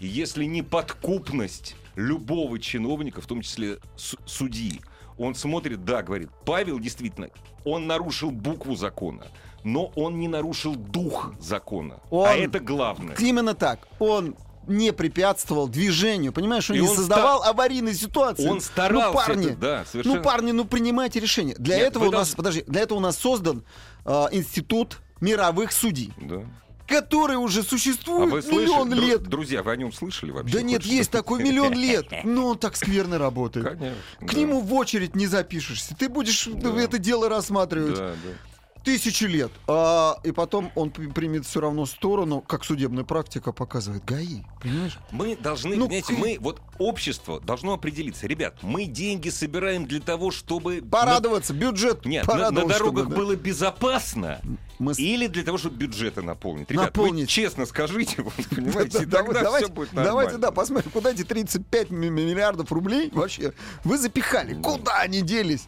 И 0.00 0.06
если 0.06 0.44
не 0.44 0.62
подкупность 0.62 1.76
любого 1.96 2.58
чиновника, 2.58 3.20
в 3.20 3.26
том 3.26 3.42
числе 3.42 3.78
су- 3.96 4.18
судьи, 4.26 4.80
он 5.18 5.34
смотрит, 5.34 5.84
да, 5.84 6.02
говорит, 6.02 6.30
Павел 6.44 6.78
действительно, 6.78 7.28
он 7.64 7.86
нарушил 7.86 8.30
букву 8.30 8.74
закона, 8.76 9.26
но 9.62 9.92
он 9.94 10.18
не 10.18 10.26
нарушил 10.26 10.74
дух 10.74 11.34
закона. 11.38 12.00
Он- 12.10 12.28
А 12.28 12.34
это 12.34 12.58
главное. 12.60 13.14
Именно 13.18 13.54
так. 13.54 13.86
Он 13.98 14.34
не 14.66 14.92
препятствовал 14.92 15.68
движению, 15.68 16.32
понимаешь, 16.32 16.70
он 16.70 16.76
И 16.76 16.80
не 16.80 16.88
он 16.88 16.96
создавал 16.96 17.42
аварийной 17.42 17.94
ситуации. 17.94 18.48
Он 18.48 18.60
старался, 18.60 19.08
Ну, 19.08 19.14
парни, 19.14 19.46
это, 19.48 19.56
да, 19.56 19.84
совершенно. 19.90 20.16
ну, 20.16 20.22
парни, 20.22 20.52
ну 20.52 20.64
принимайте 20.64 21.20
решение. 21.20 21.54
Для 21.58 21.78
Нет, 21.78 21.88
этого 21.88 22.04
у 22.04 22.10
нас, 22.10 22.12
должны- 22.28 22.36
подожди, 22.36 22.64
для 22.66 22.80
этого 22.82 22.98
у 22.98 23.00
нас 23.02 23.16
создан 23.18 23.64
а, 24.04 24.28
институт 24.32 24.98
мировых 25.20 25.70
судей, 25.72 26.12
Да. 26.20 26.42
который 26.88 27.36
уже 27.36 27.60
А 27.60 27.62
существует 27.62 28.30
вы 28.32 28.42
слышали, 28.42 28.62
миллион 28.62 28.92
дру- 28.92 29.00
лет. 29.00 29.22
друзья, 29.22 29.62
вы 29.62 29.70
о 29.72 29.76
нем 29.76 29.92
слышали 29.92 30.30
вообще? 30.32 30.54
Да 30.56 30.62
нет, 30.62 30.82
есть 30.84 31.10
такой 31.10 31.42
миллион 31.42 31.72
лет. 31.72 32.06
Но 32.24 32.48
он 32.48 32.58
так 32.58 32.76
скверно 32.76 33.18
работает. 33.18 33.66
Конечно. 33.66 33.96
К 34.20 34.32
да. 34.32 34.38
нему 34.40 34.60
в 34.60 34.74
очередь 34.74 35.14
не 35.16 35.26
запишешься. 35.26 35.94
Ты 35.96 36.08
будешь 36.08 36.46
Да. 36.52 36.76
это 36.80 36.98
дело 36.98 37.28
рассматривать 37.28 37.96
Да, 37.96 38.08
да. 38.10 38.51
Тысячи 38.82 39.24
лет. 39.24 39.50
А, 39.66 40.16
и 40.24 40.32
потом 40.32 40.70
он 40.74 40.90
примет 40.90 41.46
все 41.46 41.60
равно 41.60 41.86
сторону, 41.86 42.40
как 42.40 42.64
судебная 42.64 43.04
практика 43.04 43.52
показывает. 43.52 44.04
ГАИ, 44.04 44.42
понимаешь? 44.60 44.98
Мы 45.10 45.36
должны, 45.36 45.76
Ну, 45.76 45.86
понимаете, 45.86 46.14
к- 46.14 46.18
мы, 46.18 46.36
вот 46.40 46.60
общество 46.78 47.40
должно 47.40 47.72
определиться. 47.74 48.26
Ребят, 48.26 48.56
мы 48.62 48.84
деньги 48.84 49.28
собираем 49.28 49.86
для 49.86 50.00
того, 50.00 50.30
чтобы... 50.30 50.82
Порадоваться, 50.82 51.54
бюджет 51.54 52.04
на- 52.04 52.08
Нет, 52.10 52.26
на, 52.26 52.50
на 52.50 52.50
дорогах 52.50 52.76
чтобы, 52.76 53.02
да. 53.04 53.08
было 53.16 53.36
безопасно. 53.36 54.40
Мы 54.78 54.92
Или 54.94 55.28
для 55.28 55.44
того, 55.44 55.58
чтобы 55.58 55.76
бюджеты 55.76 56.22
наполнить. 56.22 56.70
Ребят, 56.70 56.96
вы 56.96 57.04
Наполнить. 57.04 57.28
честно 57.28 57.66
скажите, 57.66 58.22
вот, 58.22 58.32
понимаете, 58.50 58.98
Да, 58.98 59.02
и 59.04 59.06
тогда 59.06 59.42
давайте, 59.42 59.66
все 59.66 59.74
будет 59.74 59.88
давайте, 59.92 60.12
нормально. 60.12 60.38
да, 60.38 60.50
посмотрим, 60.50 60.90
куда 60.90 61.10
эти 61.12 61.22
35 61.24 61.90
ми- 61.90 62.10
миллиардов 62.10 62.72
рублей 62.72 63.10
вообще 63.12 63.52
вы 63.84 63.96
запихали. 63.98 64.54
Да. 64.54 64.62
Куда 64.62 64.98
они 64.98 65.22
делись? 65.22 65.66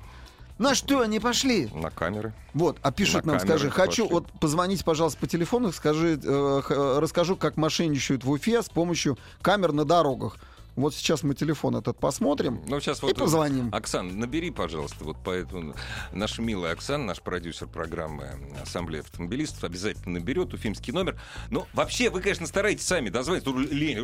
На 0.58 0.74
что 0.76 1.00
они 1.00 1.18
пошли? 1.18 1.68
На 1.74 1.90
камеры. 1.90 2.32
Вот, 2.52 2.78
а 2.82 2.92
пишут 2.92 3.24
На 3.26 3.32
нам, 3.32 3.40
скажи, 3.40 3.70
хочу, 3.70 4.04
пошли. 4.04 4.14
вот 4.14 4.26
позвоните, 4.40 4.84
пожалуйста, 4.84 5.18
по 5.18 5.26
телефону, 5.26 5.72
скажи, 5.72 6.18
э, 6.22 6.60
х- 6.62 7.00
расскажу, 7.00 7.34
как 7.36 7.56
мошенничают 7.56 8.22
в 8.22 8.30
Уфе 8.30 8.62
с 8.62 8.68
помощью 8.68 9.18
камер 9.42 9.72
на 9.72 9.84
дорогах. 9.84 10.36
Вот 10.76 10.94
сейчас 10.94 11.22
мы 11.22 11.34
телефон 11.34 11.76
этот 11.76 11.98
посмотрим. 11.98 12.60
Ну, 12.66 12.80
сейчас 12.80 12.98
И 12.98 13.06
вот... 13.06 13.16
позвоним. 13.16 13.72
Оксан, 13.72 14.18
набери, 14.18 14.50
пожалуйста, 14.50 15.04
вот 15.04 15.16
поэтому 15.24 15.74
наша 16.12 16.42
милая 16.42 16.72
Оксана, 16.72 17.04
наш 17.04 17.20
продюсер 17.20 17.68
программы 17.68 18.30
Ассамблея 18.60 19.02
автомобилистов, 19.02 19.62
обязательно 19.64 20.18
наберет 20.18 20.52
уфимский 20.52 20.92
номер. 20.92 21.20
Но 21.50 21.66
вообще, 21.74 22.10
вы, 22.10 22.20
конечно, 22.20 22.46
стараетесь 22.46 22.86
сами 22.86 23.08
дозвонить. 23.08 23.46
Лень. 23.46 24.00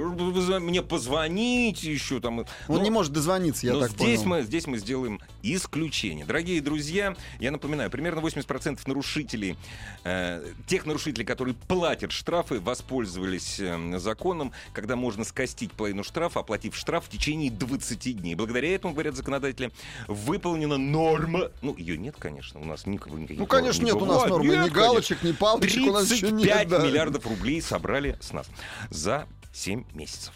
Мне 0.61 0.83
позвоните 0.83 1.93
еще 1.93 2.21
там. 2.21 2.41
Он 2.41 2.47
Ну, 2.69 2.81
не 2.83 2.91
может 2.91 3.13
дозвониться, 3.13 3.67
я 3.67 3.73
Но 3.73 3.81
так 3.81 3.91
здесь 3.91 4.21
понял. 4.23 4.37
мы, 4.37 4.43
здесь 4.43 4.67
мы 4.67 4.79
сделаем 4.79 5.21
исключение. 5.43 6.25
Дорогие 6.25 6.61
друзья, 6.61 7.17
я 7.41 7.51
напоминаю, 7.51 7.91
примерно 7.91 8.21
80% 8.21 8.81
нарушителей, 8.87 9.57
э, 10.05 10.53
тех 10.67 10.87
нарушителей, 10.87 11.25
которые 11.25 11.55
платят 11.55 12.13
штрафы, 12.13 12.61
воспользовались 12.61 13.59
э, 13.59 13.99
законом, 13.99 14.53
когда 14.73 14.95
можно 14.95 15.25
скостить 15.25 15.73
половину 15.73 16.05
штрафа, 16.05 16.41
оплатив 16.61 16.77
штраф 16.77 17.07
в 17.07 17.09
течение 17.09 17.51
20 17.51 18.21
дней. 18.21 18.35
Благодаря 18.35 18.75
этому, 18.75 18.93
говорят 18.93 19.17
законодатели, 19.17 19.71
выполнена 20.09 20.77
норма. 20.77 21.51
Ну, 21.63 21.75
ее 21.77 21.97
нет, 21.97 22.17
конечно, 22.19 22.61
у 22.61 22.65
нас 22.65 22.87
никакого 22.87 23.19
никаких 23.19 23.39
Ну, 23.39 23.47
конечно, 23.47 23.85
нет 23.85 23.95
у 23.95 24.05
нас 24.05 24.27
нормы, 24.29 24.57
ни 24.57 24.63
Нет, 24.63 24.73
галочек, 24.73 25.23
ни 25.23 25.33
палочек 25.33 25.87
у 25.87 25.93
нас 25.93 26.11
еще 26.11 26.29
35 26.29 26.59
нет. 26.59 26.69
да. 26.69 26.79
миллиардов 26.87 27.27
рублей 27.27 27.63
собрали 27.63 28.19
с 28.21 28.33
нас 28.33 28.47
за 28.91 29.27
7 29.53 29.85
месяцев. 29.95 30.35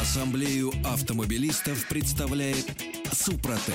Ассамблею 0.00 0.72
автомобилистов 0.84 1.86
представляет 1.88 2.66
Супротек. 3.12 3.74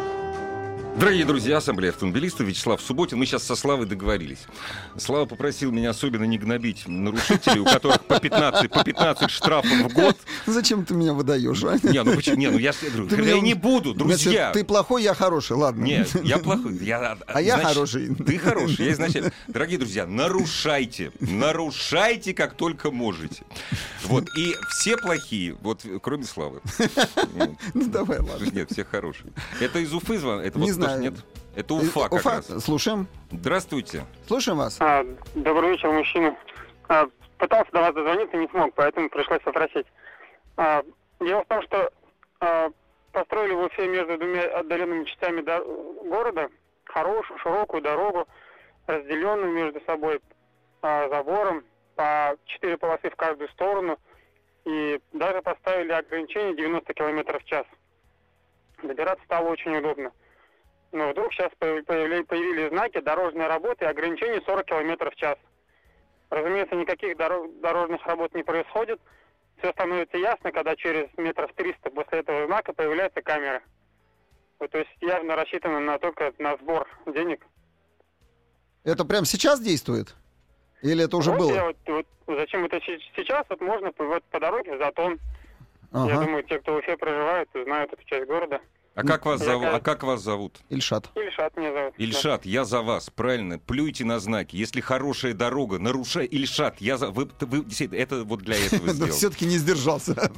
Дорогие 0.99 1.25
друзья, 1.25 1.57
Ассамблея 1.57 1.91
автомобилистов, 1.93 2.41
Вячеслав 2.45 2.79
Субботин. 2.79 3.17
Мы 3.17 3.25
сейчас 3.25 3.43
со 3.43 3.55
Славой 3.55 3.87
договорились. 3.87 4.39
Слава 4.97 5.25
попросил 5.25 5.71
меня 5.71 5.89
особенно 5.89 6.25
не 6.25 6.37
гнобить 6.37 6.87
нарушителей, 6.87 7.59
у 7.61 7.65
которых 7.65 8.03
по 8.05 8.19
15, 8.19 8.69
по 8.69 8.83
15 8.83 9.31
штрафов 9.31 9.71
в 9.71 9.93
год. 9.93 10.15
Зачем 10.45 10.85
ты 10.85 10.93
меня 10.93 11.13
выдаешь, 11.13 11.63
а? 11.63 11.79
Не, 11.81 12.03
ну 12.03 12.13
почему? 12.15 12.35
Не, 12.37 12.51
ну 12.51 12.59
я, 12.59 12.71
Ты 12.73 12.85
я 12.87 13.17
меня- 13.17 13.39
не 13.39 13.53
буду, 13.55 13.95
друзья. 13.95 14.51
Значит, 14.51 14.53
ты 14.53 14.63
плохой, 14.63 15.01
я 15.01 15.15
хороший, 15.15 15.53
ладно. 15.57 15.83
Нет, 15.83 16.09
я 16.23 16.37
плохой. 16.37 16.75
Я, 16.77 17.17
А 17.25 17.41
я 17.41 17.55
значит, 17.55 17.69
хороший. 17.73 18.15
Ты 18.15 18.37
хороший. 18.37 18.85
Я 18.85 18.91
изначально... 18.91 19.31
Дорогие 19.47 19.79
друзья, 19.79 20.05
нарушайте. 20.05 21.11
Нарушайте, 21.19 22.33
как 22.35 22.53
только 22.53 22.91
можете. 22.91 23.43
Вот. 24.03 24.27
И 24.37 24.55
все 24.69 24.97
плохие, 24.97 25.55
вот 25.61 25.83
кроме 26.03 26.25
Славы. 26.25 26.61
Ну 27.73 27.87
давай, 27.87 28.19
ладно. 28.19 28.45
Нет, 28.51 28.69
все 28.71 28.83
хорошие. 28.83 29.31
Это 29.59 29.79
из 29.79 29.93
Уфы 29.93 30.17
звон? 30.19 30.39
Это 30.41 30.59
Не 30.59 30.71
вот 30.71 30.80
знаю. 30.85 31.01
нет? 31.01 31.13
Это 31.55 31.73
Уфа 31.73 32.03
как 32.03 32.13
Уфа, 32.13 32.29
раз. 32.37 32.63
слушаем. 32.63 33.07
Здравствуйте. 33.31 34.05
Слушаем 34.27 34.57
вас. 34.57 34.77
А, 34.79 35.05
добрый 35.35 35.71
вечер, 35.71 35.89
мужчина. 35.91 36.35
А, 36.87 37.07
пытался 37.37 37.71
до 37.71 37.81
вас 37.81 37.93
дозвониться, 37.93 38.37
не 38.37 38.47
смог, 38.47 38.73
поэтому 38.75 39.09
пришлось 39.09 39.41
попросить. 39.41 39.85
А, 40.57 40.83
дело 41.19 41.43
в 41.43 41.47
том, 41.47 41.61
что 41.63 41.91
а, 42.39 42.69
построили 43.11 43.53
в 43.53 43.59
Уфе 43.63 43.87
между 43.87 44.17
двумя 44.17 44.43
отдаленными 44.59 45.03
частями 45.05 45.41
до- 45.41 45.63
города 46.05 46.49
хорошую, 46.85 47.37
широкую 47.39 47.81
дорогу, 47.81 48.27
разделенную 48.87 49.51
между 49.51 49.81
собой 49.85 50.21
а, 50.81 51.09
забором 51.09 51.63
по 51.95 52.35
четыре 52.45 52.77
полосы 52.77 53.09
в 53.09 53.15
каждую 53.15 53.49
сторону. 53.49 53.97
И 54.63 54.99
даже 55.11 55.41
поставили 55.41 55.91
ограничение 55.91 56.55
90 56.55 56.93
км 56.93 57.39
в 57.39 57.43
час. 57.45 57.65
Добираться 58.83 59.23
стало 59.25 59.49
очень 59.49 59.75
удобно. 59.75 60.11
Но 60.91 61.11
вдруг 61.11 61.33
сейчас 61.33 61.51
появились 61.57 62.69
знаки 62.69 62.99
дорожной 62.99 63.47
работы 63.47 63.85
и 63.85 63.87
ограничение 63.87 64.41
40 64.45 64.65
км 64.65 65.09
в 65.09 65.15
час. 65.15 65.37
Разумеется, 66.29 66.75
никаких 66.75 67.15
доро- 67.17 67.59
дорожных 67.61 68.05
работ 68.05 68.33
не 68.33 68.43
происходит. 68.43 68.99
Все 69.59 69.71
становится 69.71 70.17
ясно, 70.17 70.51
когда 70.51 70.75
через 70.75 71.07
метров 71.17 71.51
300 71.53 71.89
после 71.91 72.19
этого 72.19 72.45
знака 72.47 72.73
появляется 72.73 73.21
камера. 73.21 73.61
Вот, 74.59 74.71
то 74.71 74.79
есть 74.79 74.89
явно 75.01 75.35
рассчитано 75.35 75.79
на 75.79 75.97
только 75.99 76.33
на 76.39 76.57
сбор 76.57 76.87
денег. 77.05 77.45
Это 78.83 79.05
прямо 79.05 79.25
сейчас 79.25 79.59
действует? 79.61 80.15
Или 80.81 81.05
это 81.05 81.15
уже 81.17 81.31
вот 81.31 81.39
было? 81.39 81.53
я 81.53 81.65
вот- 81.65 81.77
вот 81.87 82.05
зачем 82.27 82.65
это 82.65 82.79
се- 82.81 82.99
сейчас? 83.15 83.45
Вот 83.49 83.61
можно 83.61 83.91
по, 83.91 84.03
вот 84.05 84.23
по 84.25 84.39
дороге 84.39 84.75
в 84.75 84.79
Затон. 84.79 85.19
Я 85.93 85.99
Ага. 86.15 86.25
думаю, 86.25 86.43
те, 86.43 86.59
кто 86.59 86.73
в 86.73 86.77
Уфе 86.77 86.97
проживают, 86.97 87.49
знают 87.53 87.93
эту 87.93 88.03
часть 88.05 88.25
города. 88.27 88.61
А 88.93 89.03
как 89.03 89.25
вас 89.25 89.39
зовут? 89.41 89.67
А 89.71 89.79
как 89.79 90.03
вас 90.03 90.21
зовут? 90.21 90.57
Ильшат. 90.69 91.09
Ильшат 91.15 91.55
меня 91.55 91.71
зовут. 91.71 91.93
Да. 91.97 92.03
Ильшат, 92.03 92.45
я 92.45 92.65
за 92.65 92.81
вас, 92.81 93.09
правильно, 93.09 93.57
плюйте 93.57 94.03
на 94.03 94.19
знаки. 94.19 94.57
Если 94.57 94.81
хорошая 94.81 95.33
дорога, 95.33 95.79
нарушай. 95.79 96.25
Ильшат, 96.25 96.81
я 96.81 96.97
за... 96.97 97.07
Вы, 97.09 97.29
вы 97.39 97.65
это 97.95 98.23
вот 98.25 98.41
для 98.41 98.57
этого 98.65 98.87
Да 98.87 98.93
сделано. 98.93 99.13
все-таки 99.13 99.45
не 99.45 99.57
сдержался. 99.57 100.11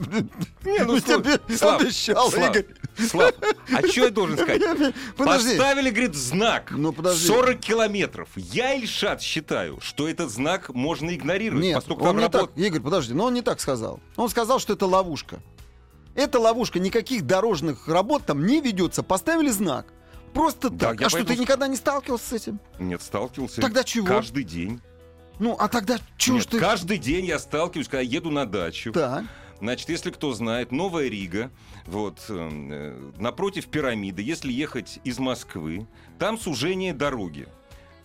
Не, 0.63 0.83
ну, 0.85 0.99
тебе 0.99 1.33
обещал, 1.35 2.29
Слав, 2.29 2.49
Игорь. 2.55 2.65
Слав, 2.97 3.33
а 3.73 3.87
что 3.87 4.01
я 4.01 4.09
должен 4.11 4.37
сказать? 4.37 4.61
Подожди. 5.17 5.57
Поставили, 5.57 5.89
говорит, 5.89 6.13
знак 6.15 6.69
Ну, 6.71 6.93
подожди. 6.93 7.25
40 7.27 7.59
километров. 7.59 8.29
Я, 8.35 8.75
Ильшат, 8.75 9.21
считаю, 9.23 9.79
что 9.81 10.07
этот 10.07 10.29
знак 10.29 10.69
можно 10.69 11.13
игнорировать, 11.15 11.63
Нет, 11.63 11.75
поскольку 11.75 12.01
он 12.03 12.09
там 12.09 12.17
не 12.17 12.23
так. 12.29 12.41
работает. 12.41 12.67
Игорь, 12.67 12.81
подожди, 12.81 13.13
но 13.15 13.25
он 13.25 13.33
не 13.33 13.41
так 13.41 13.59
сказал. 13.59 13.99
Он 14.15 14.29
сказал, 14.29 14.59
что 14.59 14.73
это 14.73 14.85
ловушка. 14.85 15.39
Это 16.15 16.39
ловушка, 16.39 16.80
никаких 16.80 17.26
дорожных 17.26 17.88
работ 17.88 18.26
там 18.26 18.45
не 18.45 18.62
ведется. 18.62 19.04
Поставили 19.04 19.49
знак. 19.49 19.88
Просто 20.34 20.69
Да, 20.69 20.89
так. 20.89 21.04
А 21.04 21.10
что, 21.10 21.23
ты 21.23 21.36
никогда 21.36 21.67
не 21.67 21.76
сталкивался 21.76 22.30
с 22.30 22.34
этим? 22.34 22.60
Нет, 22.80 23.02
сталкивался. 23.02 23.62
Тогда 23.62 23.84
чего? 23.84 24.08
Каждый 24.08 24.43
день. 24.43 24.82
Ну, 25.39 25.56
а 25.60 25.67
тогда 25.67 25.97
чего 26.17 26.38
Нет, 26.38 26.47
ты... 26.47 26.60
Каждый 26.60 26.97
день 26.97 27.26
я 27.26 27.39
сталкиваюсь, 27.39 27.88
когда 27.88 28.02
еду 28.02 28.30
на 28.30 28.45
дачу. 28.45 28.91
Так. 28.91 29.23
Значит, 29.60 29.89
если 29.89 30.12
кто 30.12 30.34
знает, 30.34 30.71
Новая 30.71 31.08
Рига, 31.08 31.52
вот, 31.86 32.19
э, 32.28 33.12
напротив 33.17 33.67
пирамиды, 33.67 34.21
если 34.21 34.52
ехать 34.52 34.99
из 35.04 35.19
Москвы, 35.19 35.88
там 36.19 36.38
сужение 36.38 36.93
дороги 36.93 37.47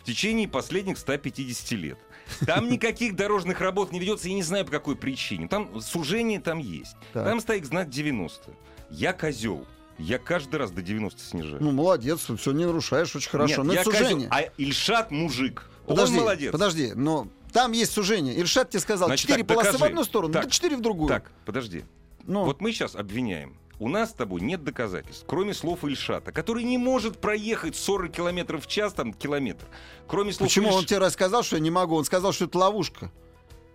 в 0.01 0.05
течение 0.05 0.49
последних 0.49 0.99
150 0.99 1.73
лет. 1.73 1.99
Там 2.47 2.69
никаких 2.69 3.17
дорожных 3.17 3.61
работ 3.61 3.93
не 3.93 3.99
ведется, 3.99 4.29
я 4.29 4.35
не 4.35 4.43
знаю 4.43 4.65
по 4.65 4.71
какой 4.71 4.97
причине. 4.97 5.49
Там 5.49 5.81
сужение 5.81 6.41
там 6.41 6.59
есть. 6.59 6.97
Так. 7.13 7.25
Там 7.25 7.41
стоит 7.41 7.65
знак 7.67 7.89
90. 7.89 8.51
Я 8.91 9.13
козел. 9.13 9.67
Я 9.99 10.19
каждый 10.19 10.57
раз 10.57 10.71
до 10.71 10.81
90 10.81 11.21
снижаю. 11.21 11.59
Ну, 11.61 11.73
молодец, 11.73 12.21
все 12.39 12.53
не 12.53 12.65
нарушаешь, 12.65 13.15
очень 13.17 13.31
хорошо. 13.31 13.57
Нет, 13.63 13.65
но 13.67 13.73
я 13.73 13.81
это 13.81 13.91
козел, 13.91 14.07
сужение. 14.07 14.29
а 14.31 14.43
Ильшат 14.57 15.11
мужик. 15.11 15.69
Подожди, 15.87 16.17
Он 16.17 16.23
молодец. 16.23 16.53
подожди, 16.53 16.93
но 16.95 17.27
там 17.53 17.73
есть 17.73 17.93
сужение. 17.93 18.35
Ильшат 18.37 18.71
тебе 18.71 18.81
сказал, 18.81 19.09
Значит, 19.09 19.27
четыре 19.27 19.45
так, 19.45 19.49
полосы 19.57 19.71
в 19.71 19.73
докажи. 19.73 19.91
одну 19.91 20.05
сторону, 20.05 20.33
Так, 20.35 20.45
да 20.45 20.51
четыре 20.51 20.77
в 20.77 20.81
другую. 20.81 21.09
Так, 21.09 21.33
подожди. 21.45 21.85
Ну, 22.25 22.45
Вот 22.45 22.61
мы 22.61 22.73
сейчас 22.73 22.95
обвиняем. 22.95 23.57
У 23.81 23.89
нас 23.89 24.11
с 24.11 24.13
тобой 24.13 24.41
нет 24.41 24.65
доказательств, 24.65 25.25
кроме 25.27 25.55
слов 25.55 25.85
Ильшата, 25.85 26.33
который 26.33 26.65
не 26.65 26.79
может 26.79 27.21
проехать 27.21 27.77
40 27.77 28.11
километров 28.13 28.65
в 28.65 28.69
час, 28.69 28.93
там, 28.93 29.13
километр. 29.13 29.67
Кроме 30.09 30.33
слов 30.33 30.49
почему 30.49 30.71
он 30.71 30.83
Ильш- 30.83 30.87
тебе 30.87 30.99
рассказал, 30.99 31.43
что 31.45 31.57
я 31.57 31.63
не 31.63 31.71
могу? 31.71 31.95
Он 31.97 32.05
сказал, 32.05 32.33
что 32.33 32.47
это 32.47 32.59
ловушка. 32.59 33.13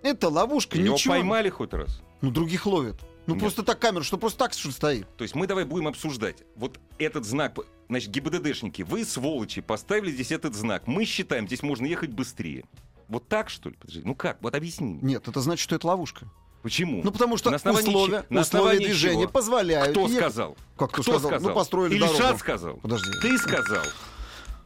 Это 0.02 0.28
ловушка, 0.28 0.78
Его 0.78 0.96
ничего. 0.96 1.13
поймали 1.13 1.50
хоть 1.50 1.74
раз? 1.74 2.02
Ну, 2.22 2.32
других 2.32 2.66
ловят. 2.66 3.00
Ну, 3.26 3.36
Нет. 3.36 3.42
просто 3.44 3.63
так 3.63 3.80
камера, 3.80 4.04
что 4.04 4.18
просто 4.18 4.39
так 4.39 4.52
что 4.54 4.70
стоит. 4.72 5.08
То 5.16 5.24
есть 5.24 5.34
мы 5.34 5.48
давай 5.48 5.63
будем 5.63 5.88
обсуждать. 5.88 6.44
Вот 6.58 6.78
этот 6.98 7.24
знак, 7.24 7.58
значит, 7.88 8.10
ГИБДДшники, 8.12 8.82
вы, 8.82 9.06
сволочи, 9.06 9.62
поставили 9.62 10.12
здесь 10.12 10.34
этот 10.34 10.56
знак. 10.56 10.88
Мы 10.88 11.06
считаем, 11.06 11.48
здесь 11.48 11.63
можно 11.63 11.86
ехать 11.86 12.10
быстрее. 12.10 12.66
Вот 13.08 13.30
так, 13.30 13.50
что 13.50 13.70
ли? 13.70 13.76
Подожди, 13.80 14.02
ну 14.04 14.13
как? 14.16 14.42
Вот 14.42 14.54
объясни. 14.54 15.00
Нет, 15.02 15.26
это 15.30 15.39
значит, 15.39 15.63
что 15.63 15.76
это 15.76 15.88
ловушка. 15.88 16.28
Почему? 16.63 17.02
Ну, 17.04 17.12
потому 17.12 17.38
что 17.38 17.49
На 17.52 17.58
основании 17.58 17.89
условия, 17.89 18.26
на 18.30 18.41
условия 18.41 18.80
движения 18.80 19.23
чего? 19.23 19.32
позволяют. 19.32 19.91
Кто 19.91 20.02
ехать. 20.08 20.15
сказал? 20.17 20.58
Как 20.78 20.91
кто, 20.91 21.02
Кто 21.04 21.19
сказал? 21.19 21.49
Ну, 21.49 21.54
построили 21.54 21.95
Ильшат 21.95 22.17
дорогу. 22.17 22.39
сказал. 22.39 22.78
Подожди. 22.78 23.10
Ты 23.21 23.38
сказал. 23.38 23.84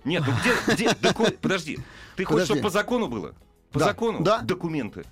Нет, 0.05 0.23
ну 0.25 0.33
где, 0.39 0.73
где 0.73 0.93
доку- 1.01 1.31
Подожди. 1.41 1.79
Ты 2.15 2.23
хочешь, 2.23 2.45
чтобы 2.45 2.61
по 2.61 2.69
закону 2.69 3.07
было? 3.07 3.33
По 3.71 3.79
Да. 3.79 3.85
закону? 3.85 4.19
Да. 4.21 4.39
Документы. 4.41 5.03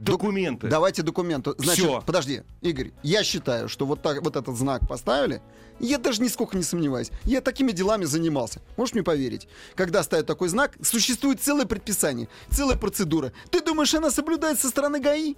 Документы. 0.00 0.66
Давайте 0.66 1.02
документы. 1.02 1.52
Значит, 1.56 1.84
Всё. 1.84 2.02
подожди, 2.04 2.42
Игорь, 2.60 2.90
я 3.04 3.22
считаю, 3.22 3.68
что 3.68 3.86
вот, 3.86 4.02
так, 4.02 4.22
вот 4.22 4.34
этот 4.36 4.56
знак 4.56 4.86
поставили, 4.88 5.40
я 5.78 5.98
даже 5.98 6.20
нисколько 6.20 6.56
не 6.56 6.64
сомневаюсь. 6.64 7.10
Я 7.22 7.40
такими 7.40 7.70
делами 7.70 8.04
занимался. 8.04 8.60
Можешь 8.76 8.92
мне 8.94 9.04
поверить? 9.04 9.46
Когда 9.76 10.02
ставят 10.02 10.26
такой 10.26 10.48
знак, 10.48 10.72
существует 10.82 11.40
целое 11.40 11.64
предписание, 11.64 12.28
целая 12.50 12.76
процедура. 12.76 13.32
Ты 13.50 13.60
думаешь, 13.62 13.94
она 13.94 14.10
соблюдается 14.10 14.64
со 14.64 14.70
стороны 14.70 14.98
ГАИ? 14.98 15.36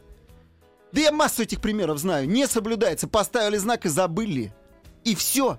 Да 0.92 1.00
я 1.00 1.12
массу 1.12 1.42
этих 1.42 1.60
примеров 1.60 1.98
знаю. 1.98 2.28
Не 2.28 2.46
соблюдается. 2.46 3.08
Поставили 3.08 3.56
знак 3.56 3.86
и 3.86 3.88
забыли. 3.88 4.54
И 5.04 5.14
все. 5.14 5.58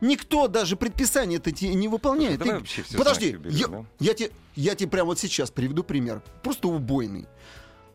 Никто 0.00 0.46
даже 0.48 0.76
предписание 0.76 1.38
это 1.38 1.50
не 1.66 1.88
выполняет. 1.88 2.38
Давай 2.38 2.60
Ты- 2.60 2.64
все 2.66 2.98
Подожди, 2.98 3.36
уберем, 3.36 3.50
я, 3.56 3.66
да? 3.68 3.84
я 3.98 4.14
тебе, 4.14 4.30
я 4.54 4.74
тебе 4.74 4.90
прямо 4.90 5.06
вот 5.08 5.18
сейчас 5.18 5.50
приведу 5.50 5.82
пример. 5.84 6.22
Просто 6.42 6.68
убойный. 6.68 7.26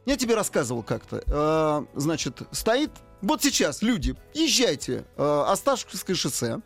Я 0.06 0.18
тебе 0.18 0.34
рассказывал 0.36 0.82
как-то. 0.84 1.24
Э, 1.28 1.86
значит, 2.00 2.42
стоит... 2.52 2.92
Вот 3.22 3.44
сейчас, 3.44 3.84
люди, 3.84 4.16
езжайте. 4.34 5.06
Э, 5.16 5.44
Осташковское 5.48 6.16
шоссе. 6.16 6.60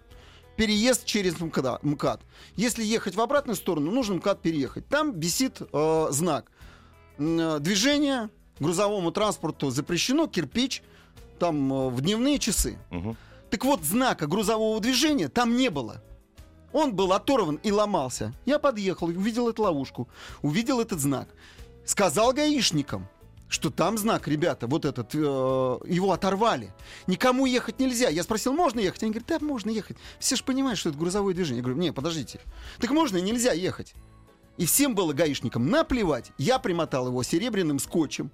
Переезд 0.56 1.04
через 1.04 1.38
МКАД. 1.41 1.84
МКАД. 1.84 2.21
Если 2.56 2.82
ехать 2.82 3.15
в 3.15 3.19
обратную 3.21 3.58
сторону, 3.58 3.91
нужно 3.91 4.15
МКАД 4.15 4.41
переехать. 4.41 4.88
Там 4.88 5.19
висит 5.19 5.58
э, 5.60 6.08
знак. 6.12 6.50
Э, 7.17 7.58
Движение 7.60 8.30
грузовому 8.59 9.11
транспорту 9.11 9.69
запрещено, 9.69 10.27
кирпич. 10.27 10.81
Там 11.39 11.71
э, 11.71 11.89
в 11.89 12.01
дневные 12.01 12.39
часы. 12.39 12.77
Мгм. 12.89 13.17
Так 13.49 13.65
вот, 13.65 13.83
знака 13.83 14.27
грузового 14.27 14.79
движения 14.79 15.29
там 15.29 15.55
не 15.55 15.69
было. 15.69 16.01
Он 16.71 16.93
был 16.93 17.13
оторван 17.13 17.59
и 17.63 17.71
ломался. 17.71 18.33
Я 18.45 18.59
подъехал, 18.59 19.07
увидел 19.07 19.49
эту 19.49 19.63
ловушку, 19.63 20.09
увидел 20.41 20.81
этот 20.81 20.99
знак. 20.99 21.29
Сказал 21.85 22.33
гаишникам, 22.33 23.07
что 23.47 23.69
там 23.69 23.97
знак, 23.97 24.27
ребята, 24.27 24.67
вот 24.67 24.85
этот, 24.85 25.13
э, 25.13 25.17
его 25.17 26.11
оторвали. 26.11 26.73
Никому 27.07 27.45
ехать 27.45 27.79
нельзя. 27.79 28.09
Я 28.09 28.23
спросил, 28.23 28.53
можно 28.53 28.79
ехать? 28.79 29.03
Они 29.03 29.11
говорят, 29.11 29.27
да, 29.27 29.45
можно 29.45 29.69
ехать. 29.69 29.97
Все 30.19 30.35
же 30.35 30.43
понимают, 30.43 30.79
что 30.79 30.89
это 30.89 30.97
грузовое 30.97 31.33
движение. 31.33 31.59
Я 31.59 31.63
говорю, 31.63 31.79
не, 31.79 31.93
подождите. 31.93 32.41
Так 32.79 32.91
можно 32.91 33.17
и 33.17 33.21
нельзя 33.21 33.53
ехать. 33.53 33.93
И 34.57 34.65
всем 34.65 34.95
было 34.95 35.13
гаишникам 35.13 35.69
наплевать. 35.69 36.31
Я 36.37 36.59
примотал 36.59 37.07
его 37.07 37.23
серебряным 37.23 37.79
скотчем. 37.79 38.31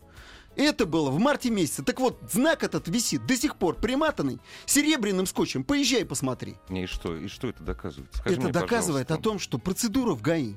Это 0.61 0.85
было 0.85 1.09
в 1.09 1.17
марте 1.17 1.49
месяце. 1.49 1.83
Так 1.83 1.99
вот, 1.99 2.19
знак 2.31 2.63
этот 2.63 2.87
висит 2.87 3.25
до 3.25 3.35
сих 3.35 3.55
пор 3.55 3.75
приматанный 3.75 4.39
серебряным 4.67 5.25
скотчем. 5.25 5.63
Поезжай, 5.63 6.05
посмотри. 6.05 6.55
Не, 6.69 6.83
и 6.83 6.85
что? 6.85 7.15
И 7.15 7.27
что 7.27 7.47
это 7.49 7.63
доказывает? 7.63 8.13
Скажи 8.13 8.35
это 8.35 8.43
мне, 8.43 8.51
доказывает 8.53 9.07
пожалуйста. 9.07 9.29
о 9.29 9.31
том, 9.31 9.39
что 9.39 9.57
процедура 9.57 10.13
в 10.13 10.21
ГАИ 10.21 10.53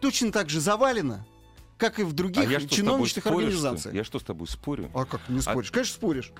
точно 0.00 0.32
так 0.32 0.50
же 0.50 0.60
завалена, 0.60 1.26
как 1.78 1.98
и 1.98 2.02
в 2.02 2.10
А 2.10 2.12
других 2.12 2.50
я 2.50 2.60
спорю, 2.60 3.06
что 3.06 3.30
ли? 3.30 3.36
организациях. 3.36 3.94
Я 3.94 4.04
что 4.04 4.18
с 4.18 4.22
тобой 4.22 4.48
спорю? 4.48 4.90
А 4.94 5.06
как 5.06 5.26
не 5.30 5.40
споришь? 5.40 5.70
Конечно, 5.70 5.94
споришь. 5.94 6.32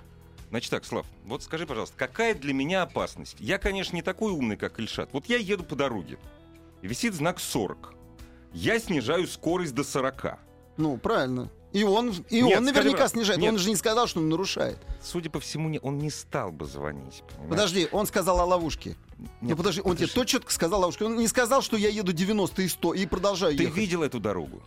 Значит 0.51 0.71
так, 0.71 0.85
Слав, 0.85 1.07
вот 1.25 1.43
скажи, 1.43 1.67
пожалуйста, 1.67 1.97
какая 1.97 2.35
для 2.35 2.53
меня 2.53 2.83
опасность? 2.83 3.37
Я, 3.39 3.57
конечно, 3.57 3.97
не 3.97 4.03
такой 4.03 4.33
умный, 4.33 4.57
как 4.57 4.79
Ильшат. 4.81 5.11
Вот 5.15 5.27
я 5.27 5.39
еду 5.39 5.63
по 5.65 5.77
дороге, 5.77 6.19
висит 6.83 7.15
знак 7.15 7.41
40. 7.41 7.95
Я 8.53 8.79
снижаю 8.81 9.27
скорость 9.29 9.75
до 9.75 9.83
40. 9.85 10.39
Ну, 10.77 10.99
правильно. 10.99 11.51
И 11.73 11.85
он, 11.85 12.11
и 12.31 12.43
Нет, 12.43 12.59
он 12.59 12.65
скажи, 12.65 12.73
наверняка 12.81 12.97
брат, 12.99 13.11
снижает. 13.13 13.41
нет. 13.41 13.53
Он 13.53 13.59
же 13.59 13.69
не 13.69 13.77
сказал, 13.77 14.07
что 14.09 14.19
он 14.19 14.29
нарушает. 14.29 14.79
Судя 15.03 15.31
по 15.31 15.39
всему, 15.39 15.69
не- 15.69 15.79
он 15.81 15.99
не 15.99 16.11
стал 16.11 16.51
бы 16.51 16.67
звонить. 16.67 17.23
понимаешь? 17.29 17.51
Подожди, 17.51 17.89
он 17.93 18.07
сказал 18.07 18.41
о 18.41 18.45
ловушке. 18.45 18.97
ну 19.19 19.29
Нет, 19.49 19.57
подожди, 19.57 19.81
он 19.81 19.97
тебе 19.97 20.07
подожди. 20.09 20.15
то 20.15 20.25
четко 20.25 20.53
сказал 20.53 20.81
ловушке. 20.81 21.05
Он 21.05 21.17
не 21.17 21.29
сказал, 21.29 21.63
что 21.63 21.77
я 21.77 21.89
еду 21.89 22.13
90 22.13 22.63
и 22.63 22.69
100 22.69 22.95
и 22.95 23.07
продолжаю 23.07 23.57
Ты 23.57 23.63
ехать. 23.65 23.77
видел 23.79 24.03
эту 24.03 24.19
дорогу? 24.19 24.63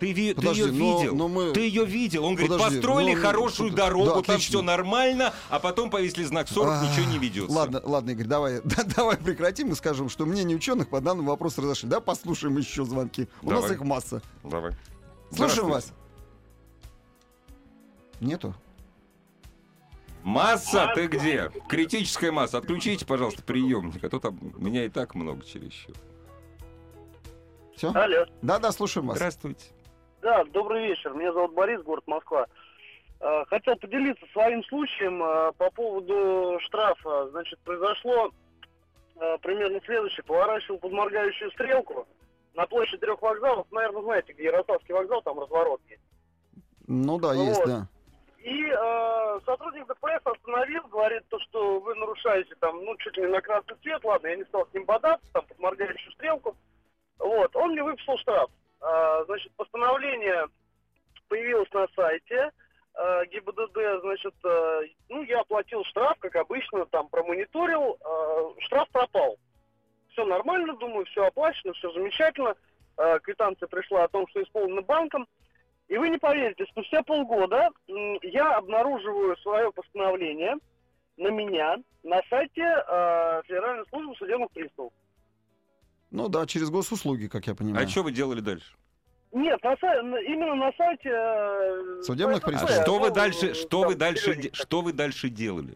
Ты, 0.00 0.12
ви- 0.12 0.30
ты 0.30 0.36
Подожди, 0.36 0.62
ее 0.62 0.72
но- 0.72 0.98
видел? 0.98 1.14
но 1.14 1.28
мы- 1.28 1.52
Ты 1.52 1.60
ее 1.60 1.84
видел? 1.84 2.24
Он 2.24 2.34
говорит, 2.34 2.50
Подожди, 2.50 2.76
построили 2.80 3.14
ну, 3.14 3.20
хорошую 3.22 3.70
да, 3.70 3.76
дорогу, 3.86 4.06
там 4.06 4.18
отлично. 4.20 4.48
все 4.48 4.62
нормально, 4.62 5.34
а 5.50 5.60
потом 5.60 5.90
повесили 5.90 6.24
знак 6.24 6.48
40, 6.48 6.82
А, 6.82 6.86
ничего 6.86 7.12
не 7.12 7.18
ведется. 7.18 7.54
Ладно, 7.54 7.80
ладно, 7.84 8.10
Игорь, 8.10 8.26
давай, 8.26 8.60
да, 8.64 8.82
давай 8.96 9.18
прекратим 9.18 9.70
и 9.72 9.74
скажем, 9.76 10.08
что 10.08 10.24
мнение 10.26 10.56
ученых 10.56 10.88
по 10.88 11.00
данному 11.02 11.28
вопросу 11.28 11.60
разошли. 11.60 11.88
Да, 11.90 12.00
послушаем 12.00 12.56
еще 12.56 12.84
звонки. 12.86 13.28
У 13.42 13.50
нас 13.50 13.60
Давай. 13.60 13.76
их 13.76 13.82
масса. 13.82 14.22
Давай. 14.42 14.72
Слушаем 15.32 15.68
вас. 15.68 15.92
Нету? 18.20 18.54
Масса, 20.22 20.92
ты 20.94 21.06
где? 21.06 21.50
Критическая 21.68 22.30
масса. 22.30 22.58
Отключите, 22.58 23.06
пожалуйста, 23.06 23.42
приемник, 23.42 24.04
а 24.04 24.10
то 24.10 24.20
там 24.20 24.38
меня 24.58 24.84
и 24.84 24.88
так 24.90 25.14
много 25.14 25.42
чересчур. 25.44 25.94
Все? 27.74 27.90
Алло. 27.92 28.26
Да, 28.42 28.58
да, 28.58 28.72
слушаем 28.72 29.06
вас. 29.06 29.16
Здравствуйте. 29.16 29.64
Да, 30.20 30.44
добрый 30.44 30.88
вечер. 30.88 31.14
Меня 31.14 31.32
зовут 31.32 31.54
Борис, 31.54 31.80
город 31.82 32.04
Москва. 32.06 32.46
Э, 33.20 33.44
Хотел 33.48 33.76
поделиться 33.76 34.26
своим 34.32 34.62
случаем 34.64 35.22
э, 35.22 35.52
по 35.56 35.70
поводу 35.70 36.58
штрафа. 36.60 37.30
Значит, 37.30 37.58
произошло 37.60 38.30
э, 39.16 39.38
примерно 39.40 39.80
следующее. 39.86 40.22
Поворачивал 40.24 40.78
под 40.78 40.92
моргающую 40.92 41.50
стрелку 41.52 42.06
на 42.54 42.66
площади 42.66 42.98
трех 42.98 43.22
вокзалов. 43.22 43.66
Наверное, 43.72 44.02
знаете, 44.02 44.34
где 44.34 44.44
Ярославский 44.44 44.92
вокзал, 44.92 45.22
там 45.22 45.40
разворот 45.40 45.80
есть. 45.88 46.02
Ну 46.86 47.18
да, 47.18 47.28
Вот. 47.28 47.46
есть, 47.46 47.64
да. 47.64 47.88
И 48.40 48.64
э, 48.64 49.40
сотрудник 49.44 49.86
ДПС 49.86 50.22
остановил, 50.24 50.82
говорит 50.88 51.22
то, 51.28 51.38
что 51.40 51.78
вы 51.80 51.94
нарушаете 51.94 52.54
там, 52.58 52.82
ну, 52.84 52.96
чуть 52.96 53.16
ли 53.18 53.24
не 53.24 53.28
на 53.28 53.40
красный 53.42 53.76
свет. 53.82 54.02
Ладно, 54.02 54.28
я 54.28 54.36
не 54.36 54.44
стал 54.44 54.66
с 54.66 54.72
ним 54.72 54.86
бодаться, 54.86 55.26
там, 55.34 55.44
под 55.44 55.58
моргающую 55.58 56.12
стрелку. 56.12 56.56
Вот, 57.18 57.54
он 57.54 57.72
мне 57.72 57.82
выписал 57.82 58.16
штраф. 58.16 58.50
А, 58.80 59.24
значит, 59.24 59.52
постановление 59.56 60.46
появилось 61.28 61.70
на 61.72 61.86
сайте 61.94 62.50
э, 62.94 63.26
ГИБДД, 63.26 64.00
значит, 64.00 64.34
э, 64.42 64.80
ну, 65.10 65.22
я 65.22 65.40
оплатил 65.40 65.84
штраф, 65.84 66.18
как 66.20 66.34
обычно, 66.36 66.86
там, 66.86 67.08
промониторил, 67.08 67.98
э, 68.00 68.60
штраф 68.60 68.88
пропал. 68.88 69.36
Все 70.12 70.24
нормально, 70.24 70.74
думаю, 70.76 71.04
все 71.06 71.26
оплачено, 71.26 71.74
все 71.74 71.92
замечательно. 71.92 72.56
Э, 72.96 73.18
квитанция 73.20 73.66
пришла 73.68 74.04
о 74.04 74.08
том, 74.08 74.26
что 74.28 74.42
исполнено 74.42 74.80
банком. 74.80 75.28
И 75.90 75.98
вы 75.98 76.08
не 76.08 76.18
поверите, 76.18 76.64
спустя 76.70 77.02
полгода 77.02 77.68
м, 77.88 78.18
я 78.22 78.56
обнаруживаю 78.56 79.36
свое 79.38 79.72
постановление 79.72 80.54
на 81.16 81.28
меня 81.28 81.76
на 82.04 82.20
сайте 82.30 82.62
э, 82.62 83.42
Федеральной 83.44 83.84
службы 83.88 84.14
судебных 84.14 84.50
приставов. 84.52 84.92
Ну 86.12 86.28
да, 86.28 86.46
через 86.46 86.70
госуслуги, 86.70 87.26
как 87.26 87.46
я 87.48 87.54
понимаю. 87.56 87.84
А 87.84 87.88
что 87.88 88.04
вы 88.04 88.12
делали 88.12 88.40
дальше? 88.40 88.72
Нет, 89.32 89.62
на 89.64 89.76
сай- 89.76 89.98
именно 90.26 90.54
на 90.54 90.72
сайте... 90.76 91.10
э, 91.12 92.02
Судебных 92.02 92.38
ФСБ, 92.44 92.54
А 92.54 92.66
приставов. 92.66 92.82
что 92.84 92.98
вы 93.00 93.08
ну, 93.08 93.14
дальше, 93.14 93.54
что 93.54 93.82
вы 93.82 93.94
дальше, 93.96 94.34
де- 94.36 94.50
что 94.52 94.80
вы 94.82 94.92
дальше 94.92 95.28
делали? 95.28 95.74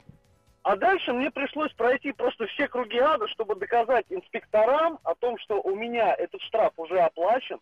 А 0.62 0.76
дальше 0.76 1.12
мне 1.12 1.30
пришлось 1.32 1.72
пройти 1.74 2.12
просто 2.12 2.46
все 2.46 2.68
круги 2.68 2.98
ада, 2.98 3.26
чтобы 3.28 3.56
доказать 3.56 4.06
инспекторам 4.10 4.98
о 5.02 5.14
том, 5.16 5.38
что 5.38 5.60
у 5.60 5.74
меня 5.74 6.14
этот 6.14 6.40
штраф 6.42 6.72
уже 6.78 6.98
оплачен. 7.00 7.58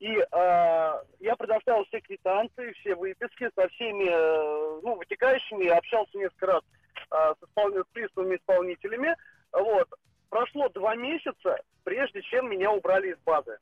И 0.00 0.08
э, 0.08 0.24
я 1.20 1.36
предоставил 1.36 1.84
все 1.86 2.00
квитанции, 2.00 2.72
все 2.80 2.94
выписки 2.94 3.48
со 3.54 3.68
всеми 3.68 4.08
э, 4.08 4.80
ну, 4.82 4.96
вытекающими, 4.96 5.68
общался 5.68 6.18
несколько 6.18 6.46
раз 6.46 6.62
э, 7.10 7.34
с, 7.40 7.44
исполн... 7.44 7.74
с 7.74 7.86
приставами 7.92 8.36
исполнителями. 8.36 9.16
Вот. 9.52 9.88
Прошло 10.30 10.68
два 10.70 10.96
месяца, 10.96 11.58
прежде 11.84 12.22
чем 12.22 12.50
меня 12.50 12.72
убрали 12.72 13.12
из 13.12 13.18
базы. 13.18 13.56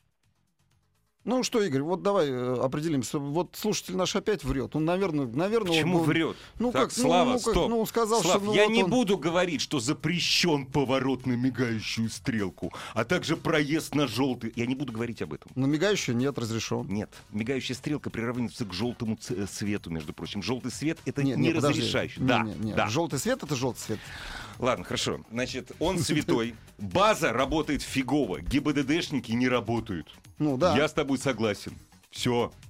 Ну 1.24 1.44
что, 1.44 1.62
Игорь, 1.62 1.82
вот 1.82 2.02
давай 2.02 2.28
э, 2.28 2.54
определимся. 2.60 3.20
Вот 3.20 3.50
слушатель 3.56 3.96
наш 3.96 4.16
опять 4.16 4.42
врет. 4.42 4.74
Он, 4.74 4.84
наверное, 4.84 5.26
наверное... 5.26 5.70
Почему 5.70 5.98
он, 5.98 6.04
врет? 6.04 6.36
Ну 6.58 6.72
так, 6.72 6.88
как, 6.88 6.96
ну, 6.96 7.02
Слава, 7.04 7.26
ну, 7.26 7.32
как, 7.34 7.40
стоп. 7.42 7.70
ну, 7.70 7.86
сказал, 7.86 8.22
Слав, 8.22 8.36
что... 8.38 8.44
ну, 8.46 8.54
я 8.54 8.64
вот 8.64 8.72
не 8.72 8.82
он- 8.82 8.90
буду 8.90 9.16
говорить, 9.16 9.60
что 9.60 9.78
запрещен 9.78 10.66
поворот 10.66 11.24
на 11.24 11.34
мигающую 11.34 12.10
стрелку, 12.10 12.72
а 12.94 13.04
также 13.04 13.36
проезд 13.36 13.94
на 13.94 14.08
желтый. 14.08 14.52
Я 14.56 14.66
не 14.66 14.74
буду 14.74 14.92
говорить 14.92 15.22
об 15.22 15.32
этом. 15.32 15.52
На 15.54 15.66
мигающую 15.66 16.16
нет, 16.16 16.36
разрешен. 16.38 16.88
Нет, 16.88 17.10
мигающая 17.30 17.76
стрелка 17.76 18.10
приравнивается 18.10 18.64
к 18.64 18.72
желтому 18.72 19.16
ц- 19.16 19.34
э, 19.34 19.46
свету, 19.46 19.90
между 19.90 20.12
прочим. 20.12 20.42
Желтый 20.42 20.72
свет 20.72 20.98
это 21.04 21.22
Нет, 21.22 21.38
не 21.38 21.52
подожди. 21.52 21.80
разрешающий. 21.82 22.20
Не, 22.20 22.26
да, 22.28 22.42
не, 22.42 22.54
не. 22.54 22.74
да. 22.74 22.88
Желтый 22.88 23.20
свет 23.20 23.40
это 23.44 23.54
желтый 23.54 23.80
свет. 23.80 23.98
Ладно, 24.58 24.84
хорошо. 24.84 25.20
Значит, 25.30 25.72
он 25.78 25.98
святой. 26.02 26.54
База 26.78 27.32
работает 27.32 27.82
фигово. 27.82 28.40
ГИБДДшники 28.40 29.32
не 29.32 29.48
работают. 29.48 30.08
Ну 30.38 30.56
да. 30.56 30.76
Я 30.76 30.88
с 30.88 30.92
тобой 30.92 31.18
согласен. 31.18 31.72
Все. 32.10 32.52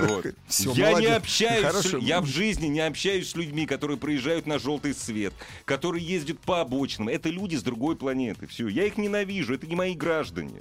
Вот. 0.00 0.26
Всё, 0.48 0.72
я 0.72 0.86
не 0.86 0.90
молодец. 0.92 1.16
общаюсь, 1.18 1.60
с- 1.60 1.72
Хорошо. 1.72 1.98
я 1.98 2.20
в 2.22 2.26
жизни 2.26 2.66
не 2.66 2.80
общаюсь 2.80 3.28
с 3.30 3.36
людьми, 3.36 3.66
которые 3.66 3.98
проезжают 3.98 4.46
на 4.46 4.58
желтый 4.58 4.94
свет, 4.94 5.34
которые 5.66 6.04
ездят 6.04 6.40
по 6.40 6.60
обочинам. 6.62 7.08
Это 7.10 7.28
люди 7.28 7.56
с 7.56 7.62
другой 7.62 7.94
планеты. 7.96 8.46
Все, 8.46 8.68
я 8.68 8.84
их 8.86 8.96
ненавижу, 8.96 9.54
это 9.54 9.66
не 9.66 9.76
мои 9.76 9.94
граждане. 9.94 10.60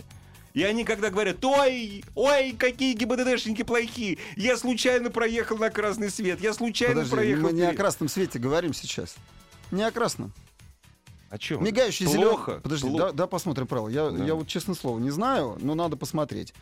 И 0.53 0.63
они 0.63 0.83
когда 0.83 1.09
говорят, 1.09 1.43
ой, 1.45 2.03
ой, 2.13 2.51
какие 2.57 2.93
ГИБДДшники 2.93 3.63
плохие, 3.63 4.17
я 4.35 4.57
случайно 4.57 5.09
проехал 5.09 5.57
на 5.57 5.69
красный 5.69 6.09
свет, 6.09 6.41
я 6.41 6.53
случайно 6.53 6.95
Подожди, 6.95 7.15
проехал... 7.15 7.43
мы 7.43 7.53
не 7.53 7.61
о 7.61 7.65
вперед». 7.67 7.77
красном 7.79 8.09
свете 8.09 8.37
говорим 8.39 8.73
сейчас. 8.73 9.15
Не 9.71 9.83
о 9.83 9.91
красном. 9.91 10.33
О 11.29 11.37
чем? 11.37 11.63
Мигающий 11.63 12.05
Плохо. 12.05 12.19
зеленый. 12.45 12.61
Подожди, 12.61 12.87
плохо. 12.89 13.05
да, 13.05 13.11
да, 13.11 13.27
посмотрим 13.27 13.67
правила. 13.67 13.87
Я, 13.89 14.09
Да. 14.09 14.25
я 14.25 14.33
вот 14.35 14.47
честное 14.47 14.75
слово 14.75 14.99
не 14.99 15.11
знаю, 15.11 15.57
но 15.61 15.75
надо 15.75 15.95
посмотреть. 15.95 16.53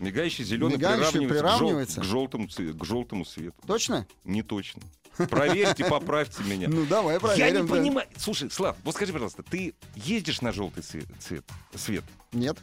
Мигающий 0.00 0.44
зеленый 0.44 0.76
Мигающий 0.76 1.26
приравнивается, 1.28 1.34
приравнивается? 1.34 2.00
К, 2.00 2.04
жел- 2.04 2.28
к 2.28 2.30
желтому, 2.46 2.48
к 2.78 2.84
желтому 2.84 3.24
свету. 3.26 3.56
Точно? 3.66 4.06
Не 4.24 4.42
точно. 4.42 4.80
Проверьте, 5.28 5.84
поправьте 5.84 6.42
меня. 6.44 6.68
Ну 6.68 6.86
давай 6.86 7.14
Я 7.14 7.20
проверим. 7.20 7.62
не 7.62 7.68
да. 7.68 7.74
понимаю. 7.74 8.08
Слушай, 8.16 8.50
Слав, 8.52 8.76
вот 8.84 8.94
скажи, 8.94 9.12
пожалуйста, 9.12 9.42
ты 9.42 9.74
ездишь 9.96 10.40
на 10.40 10.52
желтый 10.52 10.84
цвет- 10.84 11.44
свет? 11.74 12.04
Нет. 12.32 12.56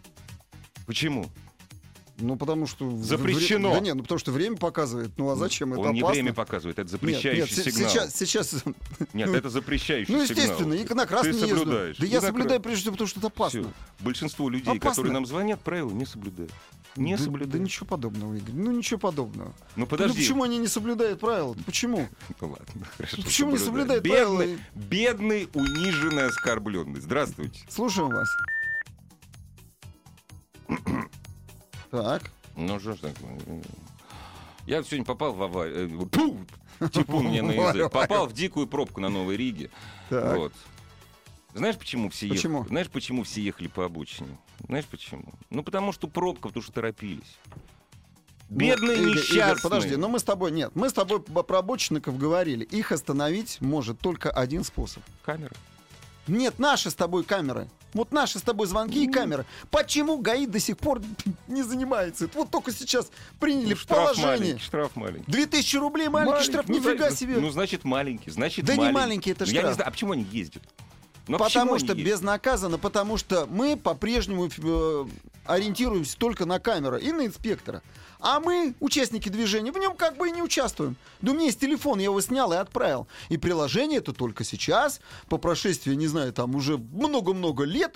Почему? 0.87 1.29
Ну, 2.17 2.37
потому 2.37 2.65
что... 2.65 2.89
Запрещено. 3.01 3.69
вре- 3.71 3.79
Да 3.79 3.85
нет, 3.85 3.95
ну 3.95 4.03
потому 4.03 4.19
что 4.19 4.31
время 4.31 4.55
показывает. 4.55 5.11
Ну, 5.17 5.29
а 5.29 5.35
зачем? 5.35 5.73
Это 5.73 5.81
Он 5.81 5.93
не 5.93 5.99
опасно. 5.99 6.13
время 6.13 6.33
показывает, 6.33 6.79
это 6.79 6.83
Нет, 6.83 6.91
запрещающий 6.91 7.41
нет, 7.41 7.49
се- 7.51 7.63
сигнал. 7.71 7.89
сейчас, 7.89 8.15
сейчас... 8.15 8.53
Нет, 9.13 9.27
ну, 9.27 9.33
это 9.35 9.49
запрещающий 9.49 10.13
Ну, 10.13 10.25
сигнал. 10.25 10.43
естественно, 10.43 10.73
и 10.73 10.93
на 10.93 11.05
красный 11.05 11.31
Ты 11.33 11.37
не 11.37 11.43
езду. 11.43 11.57
соблюдаешь. 11.57 11.97
Да 11.97 12.05
И 12.05 12.09
я 12.09 12.21
на 12.21 12.27
соблюдаю 12.27 12.61
прежде 12.61 12.81
всего, 12.81 12.91
потому 12.93 13.07
что 13.09 13.19
это 13.19 13.27
опасно. 13.27 13.61
Всё. 13.63 13.71
Большинство 13.99 14.49
людей, 14.49 14.71
Опасно. 14.71 14.89
которые 14.91 15.13
нам 15.13 15.25
звонят, 15.25 15.59
правила 15.59 15.89
не 15.91 16.05
соблюдают. 16.05 16.53
Не 16.95 17.17
да, 17.17 17.23
соблюдают. 17.23 17.51
Да 17.51 17.59
ничего 17.59 17.85
подобного, 17.85 18.33
Игорь. 18.35 18.55
Ну, 18.55 18.71
ничего 18.71 18.97
подобного. 18.97 19.49
Ну 19.75 19.81
Ну, 19.81 19.85
подожди. 19.85 20.17
почему 20.17 20.43
они 20.43 20.57
не 20.57 20.67
соблюдают 20.67 21.19
правила? 21.19 21.53
Почему? 21.65 22.07
Ну 22.39 22.47
ладно, 22.51 22.85
хорошо. 22.95 23.17
Почему 23.23 23.51
не 23.51 23.57
соблюдают? 23.57 24.03
правила? 24.03 24.43
бедный, 24.73 25.49
униженный, 25.53 26.27
оскорбленный. 26.27 27.01
Здравствуйте. 27.01 27.59
Слушаем 27.69 28.09
вас. 28.11 28.29
Так. 32.03 32.31
Ну 32.55 32.79
что 32.79 32.93
ж 32.93 32.97
такое? 32.99 33.61
Я 34.65 34.77
вот 34.77 34.87
сегодня 34.87 35.05
попал 35.05 35.33
в 35.33 35.43
аварию. 35.43 36.01
э, 36.01 36.05
Тьфу! 36.09 36.39
Типун 36.91 37.25
мне 37.27 37.41
на 37.41 37.51
язык. 37.69 37.91
Попал 37.91 38.27
в 38.27 38.33
дикую 38.33 38.67
пробку 38.67 38.99
на 39.01 39.09
Новой 39.09 39.37
Риге. 39.37 39.69
Так. 40.09 40.37
Вот. 40.37 40.53
Знаешь, 41.53 41.77
почему 41.77 42.09
все 42.09 42.27
Почему? 42.27 42.57
ехали? 42.59 42.69
Знаешь, 42.69 42.89
почему 42.89 43.23
все 43.23 43.41
ехали 43.41 43.67
по 43.69 43.85
обочине? 43.85 44.37
Знаешь 44.67 44.85
почему? 44.85 45.33
Ну, 45.49 45.63
потому 45.63 45.93
что 45.93 46.07
пробка, 46.07 46.49
потому 46.49 46.61
что 46.63 46.73
торопились. 46.73 47.37
Ну, 48.49 48.57
Бедные 48.57 48.97
Игорь, 48.97 49.09
Игорь, 49.11 49.21
несчастные. 49.23 49.61
подожди, 49.61 49.95
но 49.95 50.09
мы 50.09 50.19
с 50.19 50.23
тобой... 50.23 50.51
Нет, 50.51 50.71
мы 50.75 50.89
с 50.89 50.93
тобой 50.93 51.21
про 51.21 51.59
обочинников 51.59 52.17
говорили. 52.17 52.65
Их 52.65 52.91
остановить 52.91 53.61
может 53.61 53.99
только 53.99 54.29
один 54.31 54.63
способ. 54.65 55.01
Камера. 55.23 55.53
Нет, 56.27 56.59
наши 56.59 56.89
с 56.91 56.95
тобой 56.95 57.23
камеры. 57.23 57.69
Вот 57.95 58.11
наши 58.11 58.37
с 58.37 58.41
тобой 58.43 58.67
звонки 58.67 59.03
и 59.03 59.07
камеры. 59.07 59.45
Почему 59.71 60.17
ГАИ 60.19 60.45
до 60.45 60.59
сих 60.59 60.77
пор 60.77 61.01
не 61.47 61.63
занимается? 61.63 62.29
Вот 62.35 62.51
только 62.51 62.71
сейчас 62.71 63.09
приняли 63.39 63.69
Ну, 63.71 63.75
штраф 63.77 63.99
положение. 63.99 64.27
маленький, 64.27 64.63
штраф 64.63 64.95
маленький. 64.95 65.31
2000 65.31 65.77
рублей 65.77 66.09
маленький 66.09 66.31
Маленький. 66.33 66.51
штраф, 66.51 66.65
Ну, 66.67 66.75
нифига 66.75 66.97
значит, 66.97 67.17
себе. 67.19 67.37
Ну, 67.37 67.49
значит, 67.49 67.83
маленький, 67.85 68.29
значит, 68.29 68.65
Да 68.65 68.73
не 68.73 68.79
маленький. 68.79 68.93
маленький 68.99 69.31
это 69.31 69.45
Ну, 69.45 69.51
Я 69.51 69.53
не 69.53 69.59
штраф. 69.61 69.75
знаю, 69.75 69.87
а 69.87 69.91
почему 69.91 70.11
они 70.11 70.23
ездят? 70.25 70.61
Почему 71.25 71.37
Потому 71.39 71.79
что 71.79 71.93
ездят? 71.93 72.05
безнаказанно, 72.05 72.77
потому 72.77 73.17
что 73.17 73.47
мы 73.47 73.77
по-прежнему 73.77 74.47
э, 74.47 75.05
ориентируемся 75.45 76.17
только 76.17 76.45
на 76.45 76.59
камеру 76.59 76.97
и 76.97 77.11
на 77.11 77.25
инспектора. 77.25 77.81
А 78.19 78.39
мы, 78.39 78.75
участники 78.79 79.29
движения, 79.29 79.71
в 79.71 79.77
нем 79.77 79.95
как 79.95 80.17
бы 80.17 80.29
и 80.29 80.31
не 80.31 80.41
участвуем. 80.41 80.95
Да 81.21 81.31
у 81.31 81.35
меня 81.35 81.45
есть 81.45 81.59
телефон, 81.59 81.99
я 81.99 82.05
его 82.05 82.21
снял 82.21 82.53
и 82.53 82.55
отправил. 82.55 83.07
И 83.29 83.37
приложение 83.37 83.99
это 83.99 84.13
только 84.13 84.43
сейчас, 84.43 84.99
по 85.27 85.37
прошествии, 85.37 85.93
не 85.95 86.07
знаю, 86.07 86.31
там 86.31 86.55
уже 86.55 86.77
много-много 86.77 87.63
лет, 87.63 87.95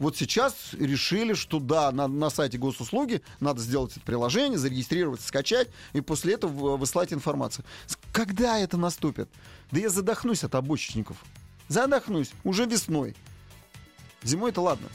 вот 0.00 0.16
сейчас 0.16 0.54
решили, 0.72 1.34
что 1.34 1.60
да, 1.60 1.92
на, 1.92 2.08
на 2.08 2.28
сайте 2.28 2.58
госуслуги 2.58 3.22
надо 3.38 3.60
сделать 3.60 3.92
это 3.92 4.00
приложение, 4.00 4.58
зарегистрироваться, 4.58 5.28
скачать, 5.28 5.68
и 5.92 6.00
после 6.00 6.34
этого 6.34 6.50
в- 6.50 6.78
выслать 6.78 7.12
информацию. 7.12 7.64
Когда 8.12 8.58
это 8.58 8.76
наступит? 8.76 9.28
Да 9.70 9.78
я 9.78 9.88
задохнусь 9.90 10.42
от 10.42 10.56
обочечников. 10.56 11.16
Задохнусь. 11.68 12.30
Уже 12.44 12.66
весной. 12.66 13.14
Зимой 14.22 14.50
это 14.50 14.60
ладно. 14.60 14.88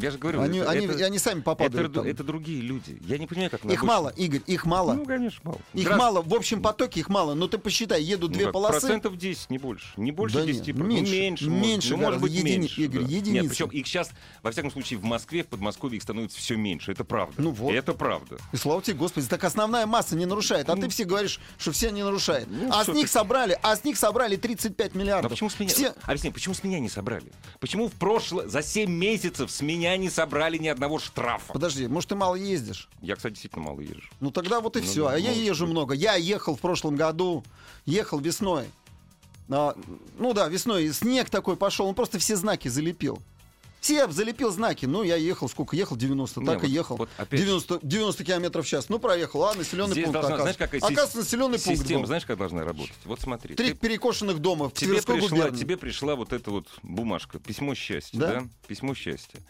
Я 0.00 0.10
же 0.10 0.18
говорю, 0.18 0.40
Они, 0.40 0.58
это, 0.58 0.70
они, 0.70 0.86
это- 0.86 1.04
они 1.04 1.18
сами 1.18 1.40
попадают. 1.40 1.90
это, 1.90 2.00
там. 2.00 2.06
это 2.06 2.24
другие 2.24 2.60
люди. 2.60 2.98
Я 3.06 3.18
не 3.18 3.26
понимаю, 3.26 3.50
как 3.50 3.60
Их 3.60 3.66
обочине. 3.66 3.86
мало, 3.86 4.08
Игорь, 4.16 4.40
их 4.46 4.64
мало. 4.64 4.92
Ну, 4.94 5.04
конечно, 5.04 5.40
мало. 5.44 5.56
их 5.56 5.62
Здравствуйте. 5.82 5.96
мало. 5.98 6.22
В 6.22 6.34
общем 6.34 6.62
потоке 6.62 7.00
их 7.00 7.08
мало. 7.08 7.34
Но 7.34 7.48
ты 7.48 7.58
посчитай, 7.58 8.02
едут 8.02 8.30
Ну 8.30 8.34
две 8.36 8.44
как, 8.46 8.52
полосы. 8.54 8.80
Процентов 8.80 9.16
10, 9.16 9.50
не 9.50 9.58
больше. 9.58 9.86
Не 9.96 10.12
больше 10.12 10.36
Да 10.38 10.44
10. 10.46 10.66
нет, 10.66 10.76
ну, 10.76 10.84
меньше. 10.84 11.12
меньше. 11.12 11.50
Меньше 11.50 11.90
ну, 11.90 11.96
может 11.98 12.20
быть, 12.20 12.32
Едини- 12.32 12.58
меньше. 12.58 12.80
Игорь, 12.82 13.02
да. 13.02 13.08
единицы. 13.08 13.30
Нет, 13.42 13.48
причем 13.50 13.68
их 13.68 13.86
сейчас, 13.86 14.10
во 14.42 14.50
всяком 14.50 14.70
случае, 14.70 14.98
в 14.98 15.04
Москве, 15.04 15.42
в 15.42 15.48
Подмосковье 15.48 15.96
их 15.98 16.02
становится 16.02 16.38
все 16.38 16.56
меньше. 16.56 16.92
Это 16.92 17.04
правда. 17.04 17.34
Ну 17.38 17.50
вот. 17.50 17.72
Это 17.72 17.92
правда. 17.92 18.38
И 18.52 18.56
слава 18.56 18.82
тебе, 18.82 18.96
Господи, 18.96 19.26
так 19.26 19.42
основная 19.44 19.86
масса 19.86 20.16
не 20.16 20.26
нарушает. 20.26 20.68
А 20.70 20.76
ты 20.76 20.88
все 20.88 21.04
говоришь, 21.04 21.40
что 21.58 21.72
все 21.72 21.90
не 21.90 22.02
нарушают. 22.02 22.48
Ну, 22.50 22.68
а 22.72 22.84
с 22.84 22.88
них 22.88 23.06
ты- 23.06 23.12
собрали, 23.12 23.58
а 23.62 23.76
с 23.76 23.84
них 23.84 23.96
собрали 23.98 24.36
35 24.36 24.94
Но 24.94 25.00
миллиардов. 25.00 25.30
почему 25.30 25.50
с 25.50 25.58
меня... 25.58 25.70
Все... 25.70 25.94
Объясни, 26.02 26.30
почему 26.30 26.54
с 26.54 26.64
меня 26.64 26.78
не 26.80 26.88
собрали? 26.88 27.32
Почему 27.58 27.88
в 27.88 27.92
прошлое, 27.92 28.48
за 28.48 28.62
7 28.62 28.90
месяцев 28.90 29.50
с 29.50 29.60
меня 29.60 29.89
не 29.96 30.10
собрали 30.10 30.58
ни 30.58 30.68
одного 30.68 30.98
штрафа? 30.98 31.52
Подожди, 31.52 31.86
может, 31.86 32.10
ты 32.10 32.14
мало 32.16 32.34
ездишь? 32.34 32.88
Я, 33.02 33.16
кстати, 33.16 33.32
действительно 33.34 33.64
мало 33.64 33.80
езжу. 33.80 34.02
Ну 34.20 34.30
тогда 34.30 34.60
вот 34.60 34.76
и 34.76 34.80
Ну 34.80 34.86
все. 34.86 35.04
да, 35.08 35.14
а 35.14 35.18
я 35.18 35.30
езжу 35.32 35.64
быть. 35.66 35.72
много. 35.72 35.94
Я 35.94 36.14
ехал 36.16 36.56
в 36.56 36.60
прошлом 36.60 36.96
году, 36.96 37.44
ехал 37.86 38.18
весной. 38.20 38.66
А, 39.48 39.74
ну 40.18 40.32
да, 40.32 40.48
весной. 40.48 40.92
Снег 40.92 41.28
такой 41.30 41.56
пошел, 41.56 41.86
он 41.86 41.94
просто 41.94 42.18
все 42.18 42.36
знаки 42.36 42.68
залепил. 42.68 43.20
Все 43.80 44.06
залепил 44.08 44.50
знаки. 44.52 44.84
Ну, 44.84 45.02
я 45.02 45.16
ехал, 45.16 45.48
сколько 45.48 45.74
ехал? 45.74 45.96
90. 45.96 46.40
Не, 46.40 46.46
так 46.46 46.60
вот- 46.60 46.68
и 46.68 46.70
ехал. 46.70 46.96
вот 46.98 47.08
опять 47.16 47.40
же. 47.40 47.46
90, 47.46 47.78
90 47.82 48.24
километров 48.24 48.66
в 48.66 48.68
час. 48.68 48.90
Ну, 48.90 48.98
проехал. 48.98 49.42
А, 49.42 49.54
населенный 49.54 49.92
Здесь 49.92 50.04
пункт, 50.04 50.20
должна, 50.20 50.36
знаешь, 50.36 50.54
оказывается. 50.56 50.58
какая 50.58 50.80
Оказывается, 50.92 51.16
населенный 51.18 51.58
пункт 51.58 51.80
система, 51.80 52.06
знаешь, 52.06 52.26
как 52.26 52.36
должна 52.36 52.62
работать? 52.62 52.92
Вот 53.06 53.20
смотри. 53.22 53.54
Три 53.54 53.68
ты- 53.72 53.74
перекошенных 53.74 54.38
дома 54.40 54.68
в 54.68 54.74
тебе, 54.74 54.92
Тверской 54.92 55.14
пришла, 55.16 55.30
губернии. 55.38 55.58
тебе 55.58 55.76
пришла 55.78 56.14
вот 56.14 56.34
эта 56.34 56.50
вот 56.50 56.66
бумажка, 56.82 57.38
письмо 57.38 57.74
счастья, 57.74 58.18
Да? 58.18 58.26
да? 58.40 58.48
Письмо 58.68 58.94
счастья. 58.94 59.40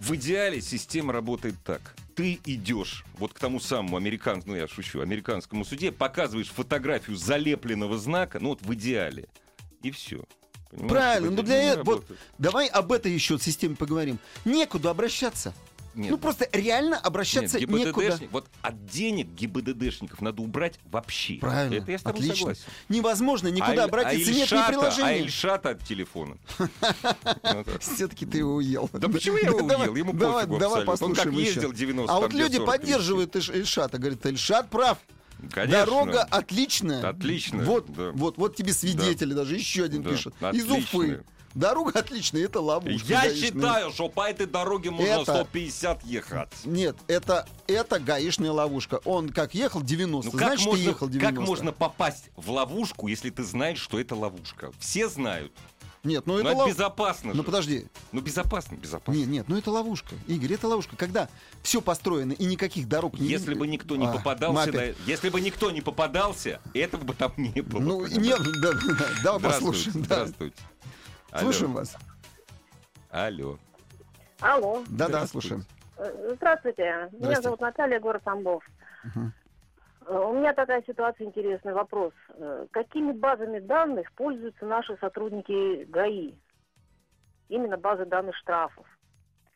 В 0.00 0.14
идеале 0.14 0.60
система 0.60 1.12
работает 1.12 1.56
так. 1.64 1.94
Ты 2.14 2.40
идешь 2.44 3.04
вот 3.18 3.32
к 3.32 3.38
тому 3.38 3.60
самому 3.60 3.96
американскому, 3.96 4.54
ну 4.54 4.60
я 4.60 4.68
шучу, 4.68 5.00
американскому 5.00 5.64
суде, 5.64 5.92
показываешь 5.92 6.50
фотографию 6.50 7.16
залепленного 7.16 7.98
знака, 7.98 8.38
ну 8.40 8.50
вот 8.50 8.62
в 8.62 8.74
идеале, 8.74 9.28
и 9.82 9.90
все. 9.90 10.24
Правильно, 10.88 11.30
но 11.30 11.42
для 11.42 11.72
этого... 11.72 11.84
Вот, 11.84 12.06
давай 12.36 12.68
об 12.68 12.92
этой 12.92 13.12
еще 13.12 13.38
системе 13.38 13.76
поговорим. 13.76 14.18
Некуда 14.44 14.90
обращаться. 14.90 15.54
Нет. 15.98 16.12
Ну, 16.12 16.16
просто 16.16 16.48
реально 16.52 16.96
обращаться 16.96 17.58
Нет, 17.58 17.68
некуда. 17.68 18.20
Вот 18.30 18.46
от 18.62 18.86
денег 18.86 19.26
ГИБДДшников 19.30 20.20
надо 20.20 20.42
убрать 20.42 20.78
вообще. 20.84 21.34
Правильно. 21.34 21.82
Это 21.82 21.90
я 21.90 21.98
с 21.98 22.02
тобой 22.02 22.20
Отлично. 22.20 22.36
согласен. 22.36 22.62
Невозможно 22.88 23.48
никуда 23.48 23.82
А- 23.82 23.86
обратиться. 23.86 24.30
а 24.30 24.34
Нет 24.34 24.50
ни 24.52 24.56
А 24.56 24.68
приложения. 24.68 25.18
Ильшата 25.24 25.70
от 25.70 25.82
телефона. 25.84 26.36
Все-таки 27.80 28.26
ты 28.26 28.38
его 28.38 28.54
уел. 28.56 28.88
Да 28.92 29.08
почему 29.08 29.38
я 29.38 29.48
его 29.48 29.58
уел? 29.58 29.94
Ему 29.96 30.12
пофигу 30.12 30.58
давай 30.58 30.84
абсолютно. 30.84 31.06
Он 31.06 31.14
как 31.14 31.24
послушаем 31.24 31.36
ездил 31.36 31.72
90, 31.72 32.12
А 32.12 32.20
вот 32.20 32.32
люди 32.32 32.56
40 32.58 32.66
поддерживают 32.66 33.34
Ильшата. 33.36 33.98
Говорят, 33.98 34.24
Ильшат 34.24 34.70
прав. 34.70 34.98
Конечно. 35.52 35.84
Дорога 35.84 36.22
отличная. 36.22 37.08
Отлично, 37.08 37.62
Вот, 37.64 37.92
да. 37.92 38.10
вот, 38.12 38.38
вот 38.38 38.56
тебе 38.56 38.72
свидетели 38.72 39.32
даже 39.34 39.56
еще 39.56 39.84
один 39.84 40.02
Да, 40.02 40.10
пишет. 40.10 40.34
Из 40.52 40.64
отличная. 40.64 40.78
Уфы. 40.80 41.24
Дорога 41.54 41.98
отличная, 42.00 42.44
это 42.44 42.60
ловушка. 42.60 43.06
Я 43.08 43.22
гаишная. 43.22 43.50
считаю, 43.50 43.92
что 43.92 44.08
по 44.08 44.28
этой 44.28 44.46
дороге 44.46 44.90
можно 44.90 45.06
Это- 45.22 45.34
150 45.34 46.04
ехать. 46.04 46.48
Нет, 46.64 46.96
это, 47.08 47.46
это 47.66 47.98
гаишная 47.98 48.52
ловушка. 48.52 49.00
Он 49.04 49.28
как 49.30 49.54
ехал 49.54 49.82
90, 49.82 50.30
Ну 50.32 50.38
как 50.38 50.48
значит, 50.48 50.66
можно, 50.66 50.82
ехал 50.82 51.08
90. 51.08 51.36
как 51.36 51.46
можно 51.46 51.72
попасть 51.72 52.30
в 52.36 52.50
ловушку, 52.50 53.08
если 53.08 53.30
ты 53.30 53.42
знаешь, 53.44 53.78
что 53.80 53.98
это 53.98 54.14
ловушка? 54.14 54.72
Все 54.78 55.08
знают. 55.08 55.52
Нет, 56.04 56.26
ну 56.26 56.34
Ну, 56.34 56.38
это 56.38 56.48
это 56.50 56.58
лов- 56.58 56.68
безопасно 56.70 57.34
Ну 57.34 57.42
подожди, 57.42 57.86
Ну, 58.12 58.20
безопасно, 58.20 58.76
безопасно. 58.76 59.18
нет, 59.18 59.28
нет, 59.28 59.44
ну 59.48 59.58
это 59.58 59.72
ловушка, 59.72 60.14
Игорь, 60.28 60.52
это 60.54 60.68
ловушка. 60.68 60.94
Когда 60.96 61.28
все 61.64 61.80
построено 61.80 62.32
и 62.32 62.44
никаких 62.44 62.88
дорог 62.88 63.18
не 63.18 63.26
Если 63.26 63.52
бы 63.54 63.66
никто 63.66 63.96
не 63.96 64.06
А, 64.06 64.12
попадался, 64.12 64.70
опять- 64.70 64.96
на- 65.00 65.10
если 65.10 65.28
бы 65.28 65.40
никто 65.40 65.72
не 65.72 65.80
попадался, 65.80 66.60
этого 66.72 67.02
бы 67.02 67.14
там 67.14 67.32
не 67.36 67.62
было. 67.62 67.80
Ну 67.80 68.06
нет, 68.06 68.38
да, 68.62 68.72
да, 68.72 69.06
давай 69.24 69.40
послушаем. 69.52 70.02
да. 70.02 70.26
Здравствуйте. 70.26 70.56
Алло. 71.30 71.42
Слушаем 71.52 71.72
вас. 71.74 71.96
Алло. 73.10 73.58
Алло. 74.40 74.82
Да, 74.88 75.06
да, 75.08 75.26
Здравствуйте. 75.26 75.48
слушаем. 75.48 75.64
Э, 75.98 76.34
Здравствуйте. 76.36 77.08
Меня 77.12 77.40
зовут 77.40 77.60
Наталья, 77.60 78.00
город 78.00 78.22
Тамбов. 78.24 78.64
Э, 80.06 80.18
У 80.18 80.32
меня 80.38 80.52
такая 80.54 80.82
ситуация 80.86 81.26
интересный 81.26 81.72
вопрос. 81.74 82.12
Э, 82.34 82.66
Какими 82.70 83.12
базами 83.12 83.58
данных 83.58 84.10
пользуются 84.12 84.64
наши 84.66 84.96
сотрудники 84.98 85.84
ГАИ? 85.84 86.34
Именно 87.48 87.76
базы 87.78 88.04
данных 88.06 88.36
штрафов. 88.36 88.86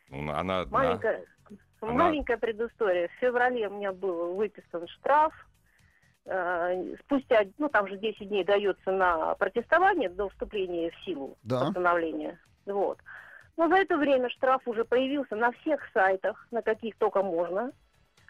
Ну, 0.09 0.31
она 0.31 0.61
одна. 0.61 0.77
Маленькая, 0.77 1.25
Она- 1.81 1.93
маленькая 1.93 2.37
предыстория. 2.37 3.07
В 3.07 3.11
феврале 3.19 3.67
у 3.67 3.71
меня 3.75 3.91
был 3.93 4.35
выписан 4.35 4.87
штраф. 4.87 5.33
Э, 6.25 6.95
Спустя, 7.01 7.41
ну 7.57 7.69
там 7.69 7.87
же 7.87 7.97
10 7.97 8.29
дней 8.29 8.43
дается 8.43 8.91
на 8.91 9.35
протестование 9.35 10.09
до 10.09 10.29
вступления 10.29 10.91
в 10.91 11.03
силу 11.03 11.37
Да. 11.43 11.65
постановления. 11.65 12.39
Вот. 12.65 12.99
Но 13.57 13.67
за 13.67 13.75
это 13.75 13.97
время 13.97 14.29
штраф 14.29 14.67
уже 14.67 14.85
появился 14.85 15.35
на 15.35 15.51
всех 15.51 15.81
сайтах, 15.93 16.47
на 16.51 16.61
каких 16.61 16.95
только 16.97 17.21
можно. 17.21 17.71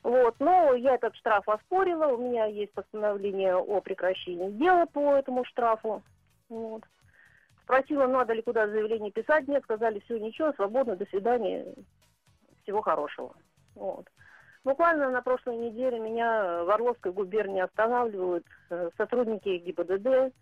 Вот. 0.01 0.35
Но 0.39 0.73
я 0.73 0.95
этот 0.95 1.15
штраф 1.15 1.47
оспорила. 1.47 2.07
У 2.07 2.17
меня 2.17 2.45
есть 2.45 2.73
постановление 2.73 3.55
о 3.55 3.79
прекращении 3.79 4.49
дела 4.51 4.85
по 4.85 5.15
этому 5.15 5.45
штрафу. 5.45 6.01
Вот. 6.49 6.83
Спросила, 7.63 8.07
надо 8.07 8.33
ли 8.33 8.41
куда 8.41 8.67
заявление 8.67 9.11
писать. 9.11 9.47
Нет, 9.47 9.63
сказали, 9.63 9.99
все, 9.99 10.19
ничего, 10.19 10.51
свободно, 10.53 10.97
до 10.97 11.05
свидания, 11.05 11.65
всего 12.63 12.81
хорошего. 12.81 13.33
Вот. 13.75 14.07
Буквально 14.63 15.09
на 15.09 15.21
прошлой 15.21 15.57
неделе 15.57 15.99
меня 15.99 16.63
в 16.63 16.69
Орловской 16.69 17.11
губернии 17.11 17.61
останавливают 17.61 18.45
э, 18.69 18.89
сотрудники 18.97 19.57
ГИБДД, 19.57 20.33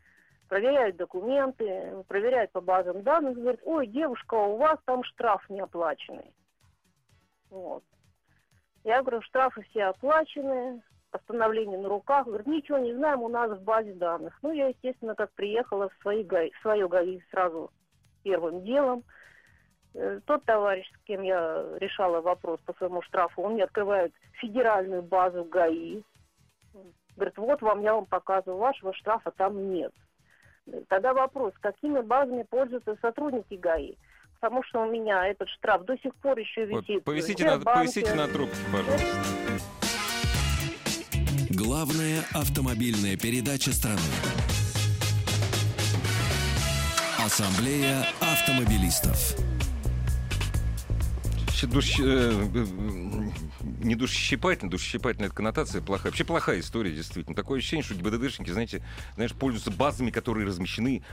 проверяют 0.47 0.97
документы, 0.97 2.03
проверяют 2.07 2.51
по 2.51 2.61
базам 2.61 3.01
данных, 3.01 3.35
говорят, 3.37 3.61
ой, 3.63 3.87
девушка, 3.87 4.35
у 4.35 4.57
вас 4.57 4.77
там 4.85 5.03
штраф 5.03 5.49
не 5.49 5.61
оплаченный. 5.61 6.35
Вот. 7.49 7.83
Я 8.83 9.01
говорю, 9.01 9.21
штрафы 9.21 9.61
все 9.63 9.85
оплачены, 9.85 10.83
постановление 11.11 11.79
на 11.79 11.89
руках. 11.89 12.25
Говорит, 12.25 12.47
ничего 12.47 12.77
не 12.77 12.93
знаем, 12.93 13.21
у 13.21 13.27
нас 13.27 13.51
в 13.51 13.63
базе 13.63 13.93
данных. 13.93 14.37
Ну, 14.41 14.51
я, 14.51 14.67
естественно, 14.67 15.15
как 15.15 15.31
приехала 15.33 15.89
в, 15.89 16.01
свои 16.01 16.23
ГАИ, 16.23 16.51
в 16.51 16.61
свое 16.61 16.87
ГАИ 16.87 17.21
сразу 17.31 17.71
первым 18.23 18.63
делом. 18.63 19.03
Э, 19.93 20.19
Тот 20.25 20.43
товарищ, 20.45 20.85
с 20.87 21.05
кем 21.05 21.21
я 21.21 21.65
решала 21.79 22.21
вопрос 22.21 22.59
по 22.65 22.73
своему 22.73 23.01
штрафу, 23.01 23.41
он 23.41 23.53
мне 23.53 23.63
открывает 23.63 24.13
федеральную 24.33 25.01
базу 25.01 25.43
ГАИ. 25.43 26.01
Говорит, 27.15 27.37
вот 27.37 27.61
вам, 27.61 27.81
я 27.81 27.93
вам 27.93 28.05
показываю, 28.05 28.57
вашего 28.57 28.93
штрафа 28.93 29.31
там 29.31 29.73
нет. 29.73 29.91
Тогда 30.87 31.13
вопрос, 31.13 31.53
какими 31.59 31.99
базами 32.01 32.43
пользуются 32.43 32.95
сотрудники 33.01 33.55
ГАИ? 33.55 33.95
Потому 34.39 34.63
что 34.63 34.81
у 34.81 34.89
меня 34.89 35.27
этот 35.27 35.49
штраф 35.49 35.83
до 35.85 35.97
сих 35.99 36.15
пор 36.15 36.39
еще 36.39 36.65
Вот 36.67 36.87
висит. 36.87 37.01
в 37.01 37.05
повисите, 37.05 37.45
на, 37.45 37.59
повисите 37.59 38.13
на 38.15 38.27
трубке, 38.27 38.55
пожалуйста. 38.71 39.07
Главная 41.49 42.21
автомобильная 42.33 43.17
передача 43.17 43.71
страны. 43.71 43.99
Ассамблея 47.23 47.99
автомобилистов. 48.19 49.50
Щ- 51.61 51.67
душ- 51.67 51.99
э, 51.99 52.47
э, 52.53 53.29
не 53.83 53.95
душещипательная, 53.95 54.71
душещипательная 54.71 55.27
это 55.27 55.35
коннотация 55.35 55.81
плохая. 55.81 56.11
Вообще 56.11 56.23
плохая 56.23 56.59
история, 56.59 56.91
действительно. 56.91 57.35
Такое 57.35 57.59
ощущение, 57.59 57.83
что 57.83 57.93
ГИБДДшники, 57.95 58.49
знаете, 58.51 58.83
знаешь, 59.15 59.33
пользуются 59.33 59.71
базами, 59.71 60.09
которые 60.11 60.47
размещены 60.47 61.03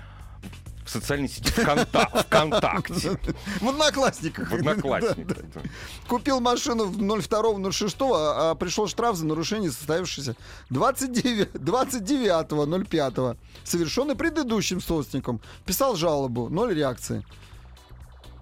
в 0.84 0.90
социальной 0.90 1.28
сети 1.28 1.51
ВКонта- 1.51 2.09
ВКонтакте. 2.26 3.18
В 3.61 3.68
одноклассниках. 3.68 4.51
В 4.51 4.55
Одноклассниках. 4.55 5.36
Да, 5.53 5.61
да. 5.62 5.68
Купил 6.09 6.40
машину 6.40 6.86
в 6.86 6.96
02-06, 6.96 7.96
а, 8.14 8.51
а 8.51 8.55
пришел 8.55 8.86
штраф 8.88 9.16
за 9.16 9.26
нарушение, 9.26 9.70
составившееся 9.70 10.34
29 10.70 11.49
29.05, 11.57 13.36
совершенный 13.64 14.14
предыдущим 14.14 14.80
собственником. 14.80 15.40
Писал 15.66 15.94
жалобу, 15.96 16.49
ноль 16.49 16.74
реакции. 16.74 17.22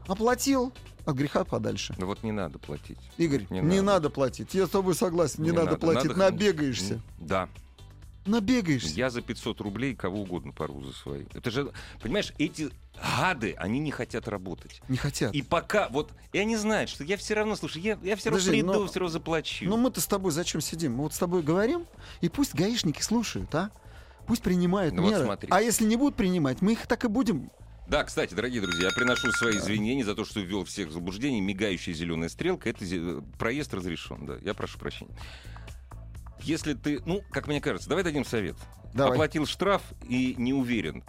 Оплатил, 0.06 0.72
от 1.06 1.16
греха 1.16 1.44
подальше. 1.44 1.94
Ну 1.98 2.06
вот 2.06 2.22
не 2.22 2.32
надо 2.32 2.58
платить. 2.58 2.98
Игорь, 3.16 3.46
Не 3.48 3.60
не, 3.60 3.62
надо. 3.62 3.82
надо. 3.82 4.10
платить. 4.10 4.52
Я 4.54 4.66
с 4.66 4.70
тобой 4.70 4.94
согласен, 4.94 5.42
не, 5.44 5.52
надо, 5.52 5.76
платить. 5.78 6.10
Надо- 6.16 6.32
Набегаешься. 6.32 7.00
Да. 7.18 7.48
Набегаешься. 8.26 8.92
Я 8.94 9.08
за 9.10 9.22
500 9.22 9.60
рублей 9.60 9.94
кого 9.94 10.22
угодно 10.22 10.52
порву 10.52 10.82
за 10.84 10.92
свои. 10.92 11.24
Это 11.32 11.48
же, 11.52 11.70
понимаешь, 12.02 12.32
эти 12.38 12.70
гады, 13.00 13.54
они 13.56 13.78
не 13.78 13.92
хотят 13.92 14.26
работать. 14.26 14.82
Не 14.88 14.96
хотят. 14.96 15.32
И 15.32 15.42
пока, 15.42 15.88
вот, 15.90 16.10
и 16.32 16.38
они 16.38 16.56
знают, 16.56 16.90
что 16.90 17.04
я 17.04 17.16
все 17.16 17.34
равно, 17.34 17.54
слушай, 17.54 17.80
я, 17.82 17.96
я 18.02 18.16
все 18.16 18.30
равно 18.30 18.40
Подожди, 18.42 18.62
приду, 18.62 18.72
но- 18.80 18.86
все 18.88 18.98
равно 18.98 19.12
заплачу. 19.12 19.64
Ну 19.68 19.76
мы-то 19.76 20.00
с 20.00 20.06
тобой 20.08 20.32
зачем 20.32 20.60
сидим? 20.60 20.94
Мы 20.94 21.04
вот 21.04 21.14
с 21.14 21.18
тобой 21.18 21.42
говорим, 21.42 21.86
и 22.20 22.28
пусть 22.28 22.52
гаишники 22.54 23.00
слушают, 23.00 23.54
а? 23.54 23.70
Пусть 24.26 24.42
принимают 24.42 24.92
Ну 24.94 25.02
вот 25.02 25.12
меры. 25.12 25.24
смотри. 25.24 25.48
а 25.52 25.60
если 25.62 25.84
не 25.84 25.94
будут 25.94 26.16
принимать, 26.16 26.60
мы 26.62 26.72
их 26.72 26.88
так 26.88 27.04
и 27.04 27.08
будем. 27.08 27.48
Да, 27.88 28.02
кстати, 28.02 28.34
дорогие 28.34 28.60
друзья, 28.60 28.86
я 28.88 28.92
приношу 28.92 29.30
свои 29.32 29.56
извинения 29.58 30.04
за 30.04 30.14
то, 30.16 30.24
что 30.24 30.40
ввел 30.40 30.64
всех 30.64 30.88
в 30.88 30.92
заблуждение. 30.92 31.40
Мигающая 31.40 31.94
зеленая 31.94 32.28
стрелка, 32.28 32.68
это 32.68 32.84
зе- 32.84 33.24
проезд 33.38 33.72
разрешен, 33.74 34.26
да. 34.26 34.36
Я 34.42 34.54
прошу 34.54 34.78
прощения. 34.78 35.14
Если 36.40 36.74
ты, 36.74 37.00
ну, 37.06 37.22
как 37.30 37.46
мне 37.46 37.60
кажется, 37.60 37.88
давай 37.88 38.02
дадим 38.04 38.24
совет. 38.24 38.56
Давай. 38.92 39.12
Оплатил 39.14 39.46
штраф 39.46 39.82
и 40.08 40.34
не 40.36 40.52
уверен, 40.52 41.04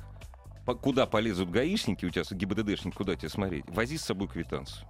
по- 0.66 0.76
куда 0.76 1.08
полезут 1.08 1.50
гаишники, 1.50 2.06
у 2.06 2.10
тебя 2.12 2.24
ГИБДДшники, 2.30 2.96
куда 2.96 3.16
тебе 3.16 3.30
смотреть, 3.30 3.66
вози 3.70 3.98
с 3.98 4.04
собой 4.04 4.28
квитанцию. 4.28 4.88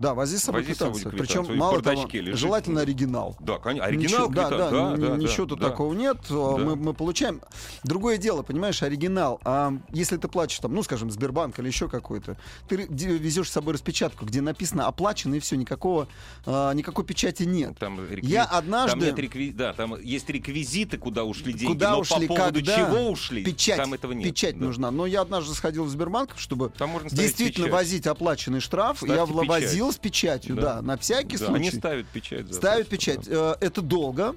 Да, 0.00 0.14
вози 0.14 0.38
с 0.38 0.44
собой 0.44 0.62
Вози 0.62 0.72
с 0.74 0.78
собой 0.78 0.94
квитанцию. 0.98 1.18
Причем, 1.44 1.56
мало 1.58 1.82
того, 1.82 2.08
лежит. 2.10 2.36
желательно 2.38 2.80
оригинал. 2.80 3.36
Да, 3.38 3.58
конечно. 3.58 3.86
Оригинал 3.86 4.28
Ничего- 4.30 4.34
да, 4.34 4.48
квитанции. 4.48 4.58
да, 4.58 4.70
да, 4.70 4.94
н- 4.94 5.00
да, 5.00 5.16
ничего 5.18 5.44
да, 5.44 5.48
тут 5.50 5.60
да. 5.60 5.68
такого 5.68 5.92
нет. 5.92 6.16
а, 6.30 6.56
Да. 6.56 6.64
Мы, 6.64 6.76
мы 6.76 6.94
получаем. 6.94 7.42
Другое 7.84 8.16
дело, 8.16 8.42
понимаешь, 8.42 8.82
оригинал. 8.82 9.40
А 9.44 9.74
если 9.92 10.16
ты 10.16 10.26
платишь 10.26 10.58
там, 10.58 10.74
ну, 10.74 10.82
скажем, 10.82 11.10
Сбербанк 11.10 11.58
или 11.58 11.66
еще 11.66 11.86
какой-то, 11.90 12.38
ты 12.66 12.76
везешь 12.88 13.50
с 13.50 13.52
собой 13.52 13.74
распечатку, 13.74 14.24
где 14.24 14.40
написано 14.40 14.86
оплачено 14.86 15.34
и 15.34 15.38
все, 15.40 15.56
никакого, 15.56 16.08
а, 16.46 16.72
никакой 16.72 17.04
печати 17.04 17.42
нет. 17.42 17.76
Там 17.78 18.00
рекви- 18.00 18.20
Я 18.26 18.46
Там, 18.46 18.56
однажды 18.58 19.00
нет 19.06 19.18
рекви- 19.18 19.52
да, 19.52 19.74
там 19.74 20.00
есть 20.00 20.30
реквизиты, 20.30 20.96
куда 20.96 21.24
ушли 21.24 21.52
деньги, 21.52 21.74
Куда 21.74 21.90
но 21.90 22.00
ушли, 22.00 22.26
по 22.26 22.36
поводу 22.36 22.54
когда? 22.60 22.76
чего 22.76 23.10
ушли, 23.10 23.44
печать, 23.44 23.76
там 23.76 23.92
этого 23.92 24.12
нет. 24.12 24.24
печать 24.24 24.58
Да. 24.58 24.64
нужна. 24.64 24.90
Но 24.90 25.04
я 25.04 25.20
однажды 25.20 25.54
сходил 25.54 25.84
в 25.84 25.90
Сбербанк, 25.90 26.36
чтобы 26.38 26.70
Там 26.70 26.90
действительно 27.10 27.66
печать. 27.66 27.72
возить 27.80 28.06
оплаченный 28.06 28.60
штраф. 28.60 28.96
Ставьте 28.96 29.14
я 29.14 29.26
печать. 29.26 29.89
С 29.90 29.98
печатью, 29.98 30.56
Да. 30.56 30.76
да, 30.76 30.82
на 30.82 30.96
всякий 30.96 31.36
Да, 31.38 31.46
случай. 31.46 31.54
Они 31.54 31.70
ставят 31.70 32.06
печать. 32.08 32.54
Ставят 32.54 32.88
печать. 32.88 33.26
Э, 33.28 33.54
Это 33.60 33.82
долго. 33.82 34.34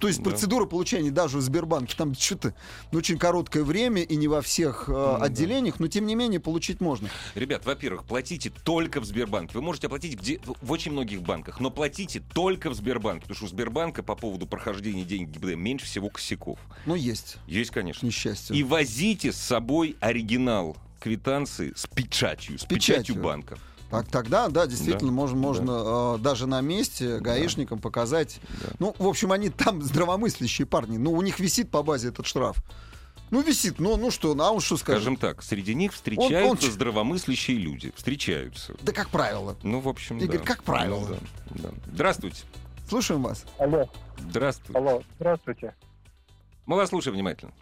То 0.00 0.08
есть 0.08 0.18
Да. 0.22 0.28
процедура 0.30 0.66
получения 0.66 1.10
даже 1.10 1.38
в 1.38 1.40
Сбербанке 1.40 1.94
там 1.96 2.12
что-то 2.14 2.52
ну, 2.92 2.98
очень 2.98 3.16
короткое 3.18 3.62
время 3.64 4.02
и 4.02 4.16
не 4.16 4.28
во 4.28 4.42
всех 4.42 4.88
э, 4.88 4.92
да. 4.92 5.16
отделениях, 5.18 5.80
но 5.80 5.86
тем 5.86 6.06
не 6.06 6.14
менее 6.14 6.38
получить 6.38 6.80
можно. 6.82 7.08
Ребят, 7.34 7.64
во-первых, 7.64 8.04
платите 8.04 8.50
только 8.64 9.00
в 9.00 9.06
Сбербанке. 9.06 9.54
Вы 9.54 9.62
можете 9.62 9.86
оплатить 9.86 10.18
где, 10.20 10.38
в 10.60 10.70
очень 10.72 10.92
многих 10.92 11.22
банках, 11.22 11.60
но 11.60 11.70
платите 11.70 12.20
только 12.34 12.68
в 12.68 12.74
Сбербанке, 12.74 13.22
потому 13.22 13.36
что 13.36 13.44
у 13.46 13.48
Сбербанка 13.48 14.02
по 14.02 14.16
поводу 14.16 14.46
прохождения 14.46 15.04
денег 15.04 15.28
ГИБДД 15.30 15.54
меньше 15.54 15.86
всего 15.86 16.10
косяков. 16.10 16.58
Ну, 16.84 16.94
есть, 16.94 17.36
Есть, 17.46 17.70
конечно. 17.70 18.04
несчастью. 18.04 18.54
И 18.54 18.62
возите 18.64 19.32
с 19.32 19.36
собой 19.36 19.96
оригинал 20.00 20.76
квитанции 21.00 21.72
с 21.74 21.86
печатью, 21.86 22.58
с, 22.58 22.64
печатью. 22.64 23.04
печатью. 23.14 23.22
банка. 23.22 23.58
Так, 23.90 24.08
тогда, 24.08 24.48
да, 24.48 24.66
действительно, 24.66 25.10
Да, 25.10 25.16
можно, 25.16 25.36
можно 25.36 26.16
э, 26.16 26.18
даже 26.18 26.46
на 26.46 26.60
месте 26.60 27.18
гаишникам 27.20 27.78
показать. 27.78 28.40
Да. 28.62 28.68
Ну, 28.80 28.96
в 28.98 29.06
общем, 29.06 29.32
они 29.32 29.48
там 29.48 29.80
здравомыслящие 29.82 30.66
парни. 30.66 30.96
Ну, 30.96 31.12
у 31.12 31.22
них 31.22 31.38
висит 31.38 31.70
по 31.70 31.82
базе 31.82 32.08
этот 32.08 32.26
штраф. 32.26 32.56
Ну, 33.30 33.42
висит, 33.42 33.78
ну, 33.80 33.96
ну 33.96 34.10
что, 34.10 34.34
ну, 34.34 34.44
а 34.44 34.50
он 34.52 34.60
что 34.60 34.76
скажет? 34.76 35.02
Скажем 35.02 35.16
так, 35.16 35.42
среди 35.42 35.74
них 35.74 35.92
встречаются 35.92 36.38
Он- 36.44 36.50
он 36.50 36.72
здравомыслящие 36.72 37.58
люди. 37.58 37.92
Встречаются. 37.96 38.74
Да 38.82 38.92
как 38.92 39.08
правило. 39.10 39.56
Ну, 39.62 39.80
в 39.80 39.88
общем, 39.88 40.18
Игорь, 40.18 40.38
да. 40.38 40.44
как 40.44 40.62
правило. 40.62 41.00
Ну, 41.08 41.16
да, 41.56 41.68
да. 41.70 41.74
Здравствуйте. 41.92 42.42
Слушаем 42.88 43.22
вас. 43.22 43.44
Алло, 43.58 43.88
Здравствуйте. 44.18 44.78
алло, 44.78 45.02
здравствуйте. 45.16 45.74
Мы 46.66 46.76
вас 46.76 46.90
слушаем 46.90 47.14
внимательно. 47.16 47.52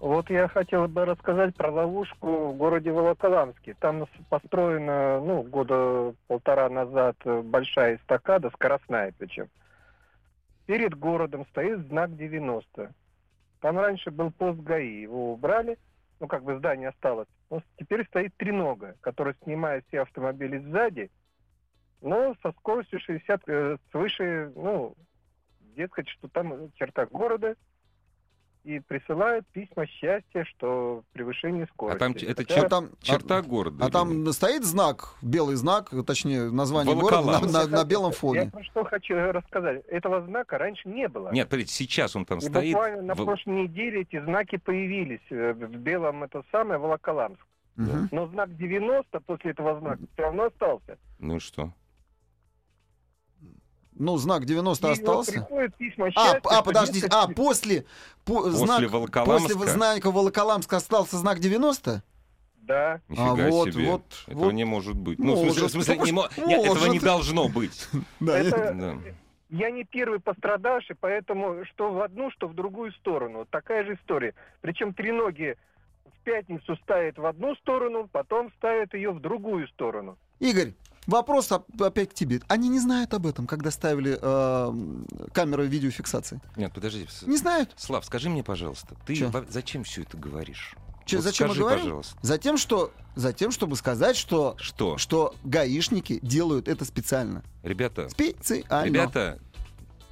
Вот 0.00 0.30
я 0.30 0.46
хотел 0.46 0.86
бы 0.86 1.04
рассказать 1.04 1.56
про 1.56 1.72
ловушку 1.72 2.52
в 2.52 2.56
городе 2.56 2.92
Волоколамске. 2.92 3.74
Там 3.80 4.06
построена, 4.28 5.20
ну, 5.20 5.42
года 5.42 6.14
полтора 6.28 6.68
назад 6.68 7.16
большая 7.24 7.96
эстакада, 7.96 8.50
скоростная 8.50 9.12
причем. 9.18 9.48
Перед 10.66 10.94
городом 10.96 11.46
стоит 11.46 11.80
знак 11.88 12.16
90. 12.16 12.92
Там 13.60 13.78
раньше 13.78 14.12
был 14.12 14.30
пост 14.30 14.60
ГАИ, 14.60 15.02
его 15.02 15.32
убрали. 15.32 15.78
ну, 16.20 16.28
как 16.28 16.44
бы 16.44 16.58
здание 16.58 16.90
осталось. 16.90 17.28
Ну, 17.50 17.62
теперь 17.76 18.06
стоит 18.06 18.36
тренога, 18.36 18.94
которая 19.00 19.34
снимает 19.42 19.84
все 19.88 20.02
автомобили 20.02 20.58
сзади, 20.58 21.10
но 22.02 22.36
со 22.42 22.52
скоростью 22.52 23.00
60, 23.00 23.42
э, 23.48 23.76
свыше, 23.90 24.52
ну, 24.54 24.94
дескать, 25.74 26.08
что 26.08 26.28
там 26.28 26.70
черта 26.74 27.06
города, 27.06 27.56
и 28.68 28.80
присылают 28.80 29.46
письма 29.48 29.86
счастья, 29.86 30.44
что 30.44 31.02
превышение 31.12 31.66
скорости. 31.72 31.96
А 31.96 31.98
там 31.98 32.12
это 32.12 32.42
Хотя- 32.42 32.54
чер- 32.60 32.68
там, 32.68 32.88
черта 33.00 33.38
а, 33.38 33.42
города. 33.42 33.76
а 33.80 33.84
или 33.86 33.92
там 33.92 34.24
нет? 34.24 34.34
стоит 34.34 34.62
знак, 34.64 35.14
белый 35.22 35.56
знак, 35.56 35.88
точнее, 36.06 36.50
название 36.50 36.94
города 36.94 37.22
на, 37.22 37.22
Волоколамск. 37.38 37.70
на- 37.70 37.78
на 37.78 37.84
белом 37.86 38.10
Я 38.10 38.16
фоне. 38.16 38.50
про 38.50 38.62
что 38.64 38.84
хочу 38.84 39.14
рассказать. 39.32 39.86
Этого 39.86 40.20
знака 40.26 40.58
раньше 40.58 40.86
не 40.88 41.08
было. 41.08 41.30
Нет, 41.32 41.48
смотрите, 41.48 41.72
сейчас 41.72 42.14
он 42.14 42.26
там 42.26 42.38
И 42.38 42.42
стоит. 42.42 42.74
буквально 42.74 43.02
на 43.02 43.14
в- 43.14 43.24
прошлой 43.24 43.62
неделе 43.62 44.02
эти 44.02 44.22
знаки 44.22 44.56
появились 44.58 45.20
э, 45.30 45.54
в 45.54 45.76
белом, 45.78 46.24
это 46.24 46.42
самое, 46.52 46.78
Волоколамск. 46.78 47.40
Мгм. 47.76 48.08
Но 48.12 48.26
знак 48.26 48.54
90 48.56 49.20
после 49.20 49.52
этого 49.52 49.78
знака 49.80 50.02
все 50.12 50.22
равно 50.24 50.44
остался. 50.44 50.98
Ну 51.20 51.36
и 51.36 51.38
что? 51.38 51.72
Ну, 53.98 54.16
знак 54.16 54.44
90 54.44 54.86
И 54.86 54.90
вот 54.90 54.98
остался. 54.98 55.32
приходят 55.32 55.74
письма 55.76 56.06
А, 56.06 56.10
счастья, 56.10 56.40
а, 56.44 56.52
что, 56.54 56.62
подождите, 56.62 57.08
а, 57.10 57.28
после, 57.28 57.84
по- 58.24 58.42
После 58.44 58.52
знак, 58.52 58.90
Волоколамска? 58.90 59.54
после 59.54 59.72
знака 59.72 60.10
Волоколамска 60.10 60.76
остался 60.76 61.16
знак 61.18 61.40
90? 61.40 62.02
Да. 62.62 63.00
Нифига 63.08 63.46
А, 63.46 63.50
вот, 63.50 63.72
себе. 63.72 63.86
вот, 63.90 64.02
этого 64.26 64.44
вот. 64.44 64.52
не 64.52 64.64
может 64.64 64.94
быть. 64.94 65.18
Ну, 65.18 65.34
в 65.34 65.38
смысле, 65.38 65.62
Может. 65.62 65.70
в 65.70 65.72
смысле, 65.72 65.98
не 65.98 66.12
мо- 66.12 66.28
нет, 66.36 66.60
этого 66.60 66.74
Может. 66.74 66.92
не 66.92 66.98
должно 67.00 67.48
быть. 67.48 67.88
Да, 68.20 68.38
Это- 68.38 68.56
я- 68.56 68.72
Да. 68.72 68.94
Я 69.50 69.70
не 69.70 69.84
первый 69.84 70.20
пострадавший, 70.20 70.94
поэтому 71.00 71.64
что 71.64 71.90
в 71.90 72.02
одну, 72.02 72.30
что 72.30 72.48
в 72.48 72.54
другую 72.54 72.92
сторону. 72.92 73.46
Такая 73.50 73.82
же 73.86 73.94
история. 73.94 74.34
Причем 74.60 74.92
треноги 74.92 75.56
в 76.04 76.22
пятницу 76.22 76.76
ставят 76.82 77.16
в 77.16 77.24
одну 77.24 77.56
сторону, 77.56 78.10
потом 78.12 78.52
ставят 78.58 78.92
ее 78.92 79.10
в 79.10 79.20
другую 79.20 79.66
сторону. 79.68 80.18
Игорь, 80.38 80.74
вопрос 81.06 81.50
оп- 81.52 81.80
опять 81.82 82.10
к 82.10 82.14
тебе. 82.14 82.40
Они 82.48 82.68
не 82.68 82.80
знают 82.80 83.14
об 83.14 83.26
этом, 83.26 83.46
когда 83.46 83.70
ставили 83.70 84.18
э, 84.20 85.28
камеры 85.32 85.66
видеофиксации? 85.66 86.40
Нет, 86.56 86.72
подожди. 86.72 87.06
Не 87.26 87.36
знают. 87.36 87.72
Слав, 87.76 88.04
скажи 88.04 88.28
мне, 88.30 88.42
пожалуйста, 88.42 88.96
ты 89.06 89.14
Чё? 89.14 89.30
зачем 89.48 89.84
все 89.84 90.02
это 90.02 90.16
говоришь? 90.16 90.74
Чё, 91.04 91.18
Вот 91.18 91.22
зачем 91.24 91.48
скажи, 91.48 91.60
говорю? 91.60 91.80
пожалуйста. 91.80 92.18
Затем, 92.20 92.58
что, 92.58 92.92
затем, 93.16 93.50
чтобы 93.50 93.76
сказать, 93.76 94.16
что, 94.16 94.56
Что? 94.58 94.98
что 94.98 95.34
гаишники 95.44 96.18
делают 96.22 96.68
это 96.68 96.84
специально. 96.84 97.42
Ребята, 97.62 98.10
Специально. 98.10 98.84
ребята, 98.86 99.38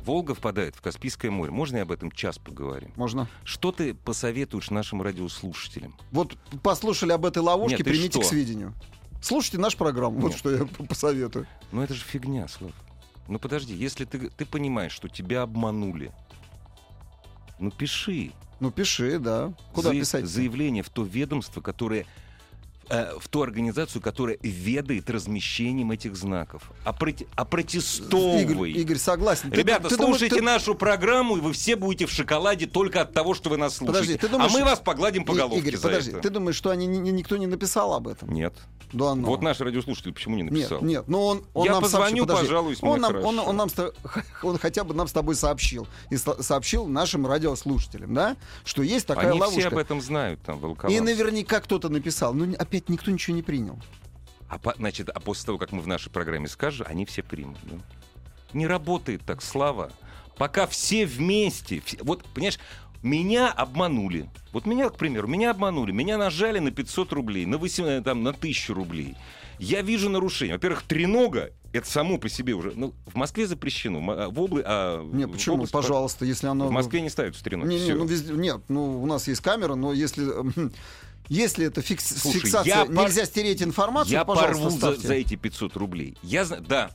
Волга 0.00 0.34
впадает 0.34 0.74
в 0.76 0.80
Каспийское 0.80 1.30
море. 1.32 1.50
Можно 1.50 1.78
я 1.78 1.82
об 1.82 1.90
этом 1.90 2.10
час 2.12 2.38
поговорим? 2.38 2.92
Можно. 2.96 3.28
Что 3.44 3.72
ты 3.72 3.92
посоветуешь 3.92 4.70
нашим 4.70 5.02
радиослушателям? 5.02 5.96
Вот 6.12 6.36
послушали 6.62 7.10
об 7.12 7.26
этой 7.26 7.42
ловушке, 7.42 7.78
Нет, 7.78 7.80
и 7.80 7.90
примите 7.90 8.10
что? 8.12 8.20
к 8.20 8.24
сведению. 8.24 8.72
Слушайте 9.22 9.58
нашу 9.58 9.76
программу, 9.78 10.20
вот 10.20 10.30
Нет. 10.30 10.38
что 10.38 10.50
я 10.50 10.64
посоветую. 10.88 11.46
Ну 11.72 11.82
это 11.82 11.94
же 11.94 12.02
фигня, 12.04 12.46
Слав. 12.48 12.72
Ну 13.28 13.38
подожди, 13.38 13.74
если 13.74 14.04
ты, 14.04 14.30
ты 14.30 14.46
понимаешь, 14.46 14.92
что 14.92 15.08
тебя 15.08 15.42
обманули, 15.42 16.12
ну 17.58 17.70
пиши. 17.70 18.32
Ну, 18.58 18.70
пиши, 18.70 19.18
да. 19.18 19.52
Куда 19.74 19.90
Заяв- 19.90 20.00
писать? 20.00 20.24
Заявление 20.26 20.82
в 20.82 20.88
то 20.88 21.02
ведомство, 21.02 21.60
которое 21.60 22.06
э, 22.88 23.12
в 23.18 23.28
ту 23.28 23.42
организацию, 23.42 24.00
которая 24.02 24.38
ведает 24.42 25.10
размещением 25.10 25.90
этих 25.90 26.16
знаков. 26.16 26.62
Опроти- 26.84 27.26
Опротестовывай. 27.36 28.42
Игорь, 28.42 28.70
Игорь, 28.82 28.96
согласен. 28.98 29.50
Ты- 29.50 29.56
Ребята, 29.56 29.88
ты 29.88 29.96
думаешь, 29.96 30.18
слушайте 30.18 30.36
ты- 30.36 30.42
нашу 30.42 30.74
программу, 30.74 31.36
и 31.36 31.40
вы 31.40 31.52
все 31.52 31.76
будете 31.76 32.06
в 32.06 32.10
шоколаде 32.10 32.66
только 32.66 33.00
от 33.02 33.12
того, 33.12 33.34
что 33.34 33.50
вы 33.50 33.56
нас 33.56 33.76
слушаете. 33.76 34.00
Подожди, 34.00 34.18
ты 34.18 34.28
думаешь- 34.28 34.52
а 34.54 34.58
мы 34.58 34.64
вас 34.64 34.80
погладим 34.80 35.24
по 35.24 35.32
И- 35.32 35.36
головке 35.36 35.58
Игорь, 35.58 35.76
за 35.76 35.82
подожди, 35.82 36.10
это. 36.12 36.20
ты 36.20 36.30
думаешь, 36.30 36.56
что 36.56 36.70
они, 36.70 36.86
ни- 36.86 36.98
ни- 36.98 37.10
никто 37.10 37.36
не 37.36 37.46
написал 37.46 37.94
об 37.94 38.08
этом? 38.08 38.30
Нет. 38.32 38.54
Да, 38.92 39.16
ну. 39.16 39.26
Вот 39.26 39.42
наш 39.42 39.58
радиослушатель 39.60 40.12
почему 40.12 40.36
не 40.36 40.44
написал? 40.44 40.78
Нет, 40.80 40.88
нет, 40.88 41.08
но 41.08 41.26
он, 41.26 41.44
он 41.54 41.66
Я 41.66 41.72
нам 41.72 41.82
позвоню, 41.82 42.24
сообщил, 42.24 42.62
мне 42.62 42.76
он 42.92 43.00
нам, 43.00 43.16
он, 43.24 43.38
он 43.40 43.56
нам, 43.56 43.68
он 44.44 44.58
хотя 44.58 44.84
бы 44.84 44.94
нам 44.94 45.08
с 45.08 45.12
тобой 45.12 45.34
сообщил 45.34 45.88
и 46.08 46.16
со- 46.16 46.40
сообщил 46.40 46.86
нашим 46.86 47.26
радиослушателям, 47.26 48.14
да, 48.14 48.36
что 48.64 48.82
есть 48.82 49.06
такая 49.06 49.30
Они 49.30 49.40
ловушка. 49.40 49.60
все 49.60 49.68
об 49.70 49.78
этом 49.78 50.00
знают, 50.00 50.40
там, 50.42 50.58
И 50.58 50.60
Волколам. 50.60 51.04
наверняка 51.04 51.60
кто-то 51.60 51.88
написал, 51.88 52.32
но 52.32 52.54
опять 52.56 52.75
никто 52.88 53.10
ничего 53.10 53.36
не 53.36 53.42
принял. 53.42 53.78
А, 54.48 54.58
по- 54.58 54.74
значит, 54.76 55.08
а 55.08 55.18
после 55.20 55.46
того, 55.46 55.58
как 55.58 55.72
мы 55.72 55.80
в 55.82 55.86
нашей 55.88 56.10
программе 56.10 56.48
скажем, 56.48 56.86
они 56.88 57.04
все 57.04 57.22
примут. 57.22 57.58
да? 57.64 57.76
Не 58.52 58.66
работает 58.66 59.22
так, 59.26 59.42
Слава. 59.42 59.90
Пока 60.38 60.66
все 60.66 61.04
вместе... 61.06 61.82
все- 61.84 61.98
Вот, 62.02 62.24
понимаешь, 62.34 62.58
меня 63.02 63.50
обманули. 63.50 64.28
Вот 64.52 64.66
меня, 64.66 64.88
к 64.90 64.96
примеру, 64.96 65.26
меня 65.28 65.50
обманули. 65.50 65.92
Меня 65.92 66.16
нажали 66.18 66.58
на 66.58 66.70
500 66.70 67.12
рублей, 67.12 67.46
на, 67.46 67.58
8, 67.58 68.02
там, 68.02 68.22
на 68.22 68.30
1000 68.30 68.74
рублей. 68.74 69.16
Я 69.58 69.80
вижу 69.82 70.10
нарушение. 70.10 70.54
Во-первых, 70.56 70.82
тренога, 70.82 71.50
это 71.72 71.88
само 71.88 72.18
по 72.18 72.28
себе 72.28 72.52
уже... 72.54 72.72
Ну, 72.76 72.92
в 73.06 73.14
Москве 73.16 73.46
запрещено. 73.46 73.98
а 74.12 74.28
В, 74.28 74.38
обла... 74.38 74.60
а 74.64 75.02
Не, 75.12 75.26
в 75.26 75.32
почему? 75.32 75.56
области- 75.56 75.72
Пожалуйста, 75.72 76.24
если 76.26 76.46
оно... 76.46 76.68
В 76.68 76.70
Москве 76.70 77.00
не 77.00 77.08
ставят 77.10 77.36
треноги. 77.36 77.68
Не, 77.68 77.80
не, 77.80 77.94
ну, 77.94 78.04
везде- 78.04 78.34
нет, 78.34 78.60
ну 78.68 79.02
у 79.02 79.06
нас 79.06 79.26
есть 79.28 79.40
камера, 79.40 79.74
но 79.74 79.92
если 79.94 80.24
м, 80.30 80.72
если 81.28 81.66
это 81.66 81.80
фикс- 81.80 82.18
Слушай, 82.18 82.40
фиксация, 82.40 82.76
я 82.76 82.84
пор- 82.86 82.94
нельзя 83.04 83.24
стереть 83.26 83.62
информацию, 83.62 84.12
Я 84.12 84.24
порву 84.24 84.70
за, 84.70 84.76
ставьте. 84.76 85.06
за 85.08 85.14
эти 85.14 85.36
500 85.36 85.76
рублей. 85.76 86.16
Я 86.22 86.44
знаю, 86.44 86.62
да. 86.62 86.90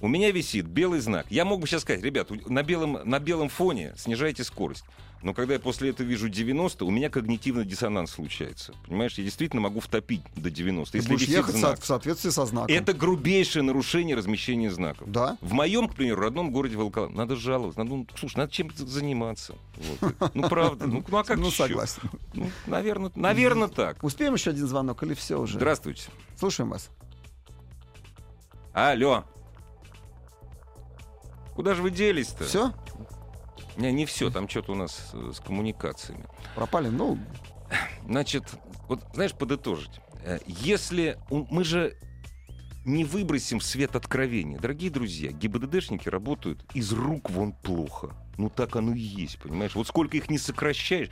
У 0.00 0.08
меня 0.08 0.30
висит 0.30 0.66
белый 0.66 1.00
знак. 1.00 1.26
Я 1.30 1.44
мог 1.44 1.60
бы 1.60 1.66
сейчас 1.66 1.82
сказать, 1.82 2.02
ребят, 2.02 2.30
на 2.48 2.62
белом, 2.62 2.98
на 3.04 3.18
белом 3.18 3.48
фоне 3.50 3.94
снижайте 3.98 4.44
скорость. 4.44 4.84
Но 5.22 5.34
когда 5.34 5.54
я 5.54 5.60
после 5.60 5.90
этого 5.90 6.06
вижу 6.06 6.28
90, 6.28 6.84
у 6.84 6.90
меня 6.90 7.10
когнитивный 7.10 7.66
диссонанс 7.66 8.12
случается. 8.12 8.74
Понимаешь, 8.86 9.14
я 9.14 9.24
действительно 9.24 9.60
могу 9.60 9.80
втопить 9.80 10.22
до 10.34 10.50
90. 10.50 10.92
Ты 10.92 10.98
если 10.98 11.10
будешь 11.10 11.28
ехать 11.28 11.56
знак. 11.56 11.80
в 11.80 11.84
соответствии 11.84 12.30
со 12.30 12.46
знаком. 12.46 12.74
Это 12.74 12.94
грубейшее 12.94 13.62
нарушение 13.62 14.16
размещения 14.16 14.70
знаков. 14.70 15.10
Да. 15.10 15.36
В 15.42 15.52
моем, 15.52 15.88
к 15.88 15.94
примеру, 15.94 16.22
родном 16.22 16.50
городе 16.52 16.76
Волколам 16.76 17.14
надо 17.14 17.36
жаловаться. 17.36 17.80
Надо, 17.80 17.96
ну, 17.96 18.06
слушай, 18.16 18.38
надо 18.38 18.52
чем-то 18.52 18.86
заниматься. 18.86 19.56
Вот. 20.00 20.34
Ну, 20.34 20.48
правда. 20.48 20.86
Ну, 20.86 21.04
ну, 21.06 21.18
а 21.18 21.24
как 21.24 21.38
ну, 21.38 21.50
согласен. 21.50 22.02
Ну, 22.32 22.50
наверное, 22.66 23.12
наверное, 23.14 23.68
так. 23.68 24.02
Успеем 24.02 24.34
еще 24.34 24.50
один 24.50 24.66
звонок 24.66 25.02
или 25.02 25.12
все 25.14 25.38
уже? 25.38 25.54
Здравствуйте. 25.54 26.04
Слушаем 26.38 26.70
вас. 26.70 26.88
Алло. 28.72 29.24
Куда 31.54 31.74
же 31.74 31.82
вы 31.82 31.90
делись-то? 31.90 32.44
Все? 32.44 32.72
Не, 33.80 33.92
не 33.92 34.04
все, 34.04 34.30
там 34.30 34.48
что-то 34.48 34.72
у 34.72 34.74
нас 34.74 35.10
э, 35.14 35.32
с 35.34 35.40
коммуникациями. 35.40 36.26
Пропали? 36.54 36.88
Ну, 36.88 37.18
Значит, 38.06 38.44
вот 38.88 39.00
знаешь, 39.14 39.32
подытожить. 39.32 40.00
Э, 40.22 40.38
Если 40.46 41.18
мы 41.30 41.64
же 41.64 41.96
не 42.84 43.04
выбросим 43.04 43.58
в 43.58 43.64
свет 43.64 43.96
откровения, 43.96 44.58
дорогие 44.58 44.90
друзья, 44.90 45.30
ГИБДДшники 45.32 46.08
работают 46.08 46.64
из 46.74 46.92
рук 46.92 47.30
вон 47.30 47.52
плохо. 47.52 48.14
Ну 48.36 48.50
так 48.50 48.76
оно 48.76 48.92
и 48.92 49.00
есть, 49.00 49.38
понимаешь? 49.38 49.74
Вот 49.74 49.86
сколько 49.86 50.16
их 50.16 50.28
не 50.30 50.38
сокращаешь, 50.38 51.10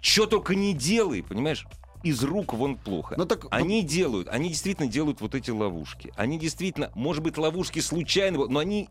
что 0.00 0.26
только 0.26 0.54
не 0.54 0.74
делай, 0.74 1.22
понимаешь? 1.22 1.66
Из 2.02 2.22
рук 2.24 2.52
вон 2.52 2.76
плохо. 2.76 3.14
ну 3.16 3.26
так... 3.26 3.46
Они 3.50 3.82
делают, 3.82 4.26
они 4.28 4.48
действительно 4.48 4.88
делают 4.88 5.20
вот 5.20 5.36
эти 5.36 5.52
ловушки. 5.52 6.12
Они 6.16 6.36
действительно, 6.36 6.90
может 6.96 7.22
быть, 7.22 7.38
ловушки 7.38 7.78
случайно, 7.78 8.44
но 8.48 8.58
они 8.58 8.88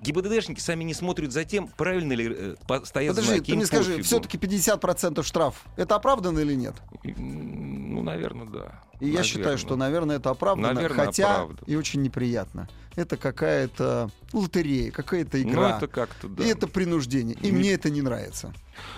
ГИБДДшники 0.00 0.60
сами 0.60 0.84
не 0.84 0.94
смотрят 0.94 1.30
за 1.32 1.44
тем, 1.44 1.68
правильно 1.68 2.12
ли 2.14 2.26
э, 2.30 2.54
стоят 2.84 3.14
Подожди, 3.14 3.34
знаки. 3.34 3.50
ты 3.50 3.56
мне 3.56 3.66
скажи, 3.66 3.90
пофигу. 3.90 4.04
все-таки 4.04 4.38
50% 4.38 5.22
штраф. 5.22 5.64
Это 5.76 5.94
оправданно 5.96 6.38
или 6.40 6.54
нет? 6.54 6.74
Ну, 7.04 8.02
наверное, 8.02 8.46
да. 8.46 8.80
И 9.00 9.08
я 9.08 9.22
считаю, 9.22 9.58
что, 9.58 9.76
наверное, 9.76 10.16
это 10.16 10.30
оправданно, 10.30 10.72
Наверное, 10.74 11.06
хотя 11.06 11.32
оправданно. 11.34 11.58
и 11.66 11.74
очень 11.76 12.02
неприятно. 12.02 12.68
Это 12.96 13.16
какая-то 13.16 14.10
лотерея, 14.32 14.90
какая-то 14.90 15.36
Ну, 15.38 15.42
игра. 15.50 15.76
это 15.76 15.86
как-то, 15.86 16.28
да. 16.28 16.44
И 16.44 16.48
это 16.48 16.66
принуждение. 16.66 17.36
И 17.40 17.46
Не- 17.46 17.52
мне 17.52 17.72
это 17.72 17.88
не 17.90 18.02
нравится. 18.02 18.52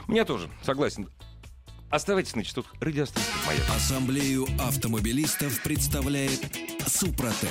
Мне 0.07 0.25
тоже, 0.25 0.49
согласен. 0.65 1.09
Оставайтесь 1.91 2.35
на 2.35 2.43
частотах 2.43 2.73
радиостанции 2.81 3.31
«Маяк». 3.47 3.65
Ассамблею 3.77 4.47
автомобилистов 4.59 5.63
представляет 5.63 6.41
Супротек. 6.87 7.51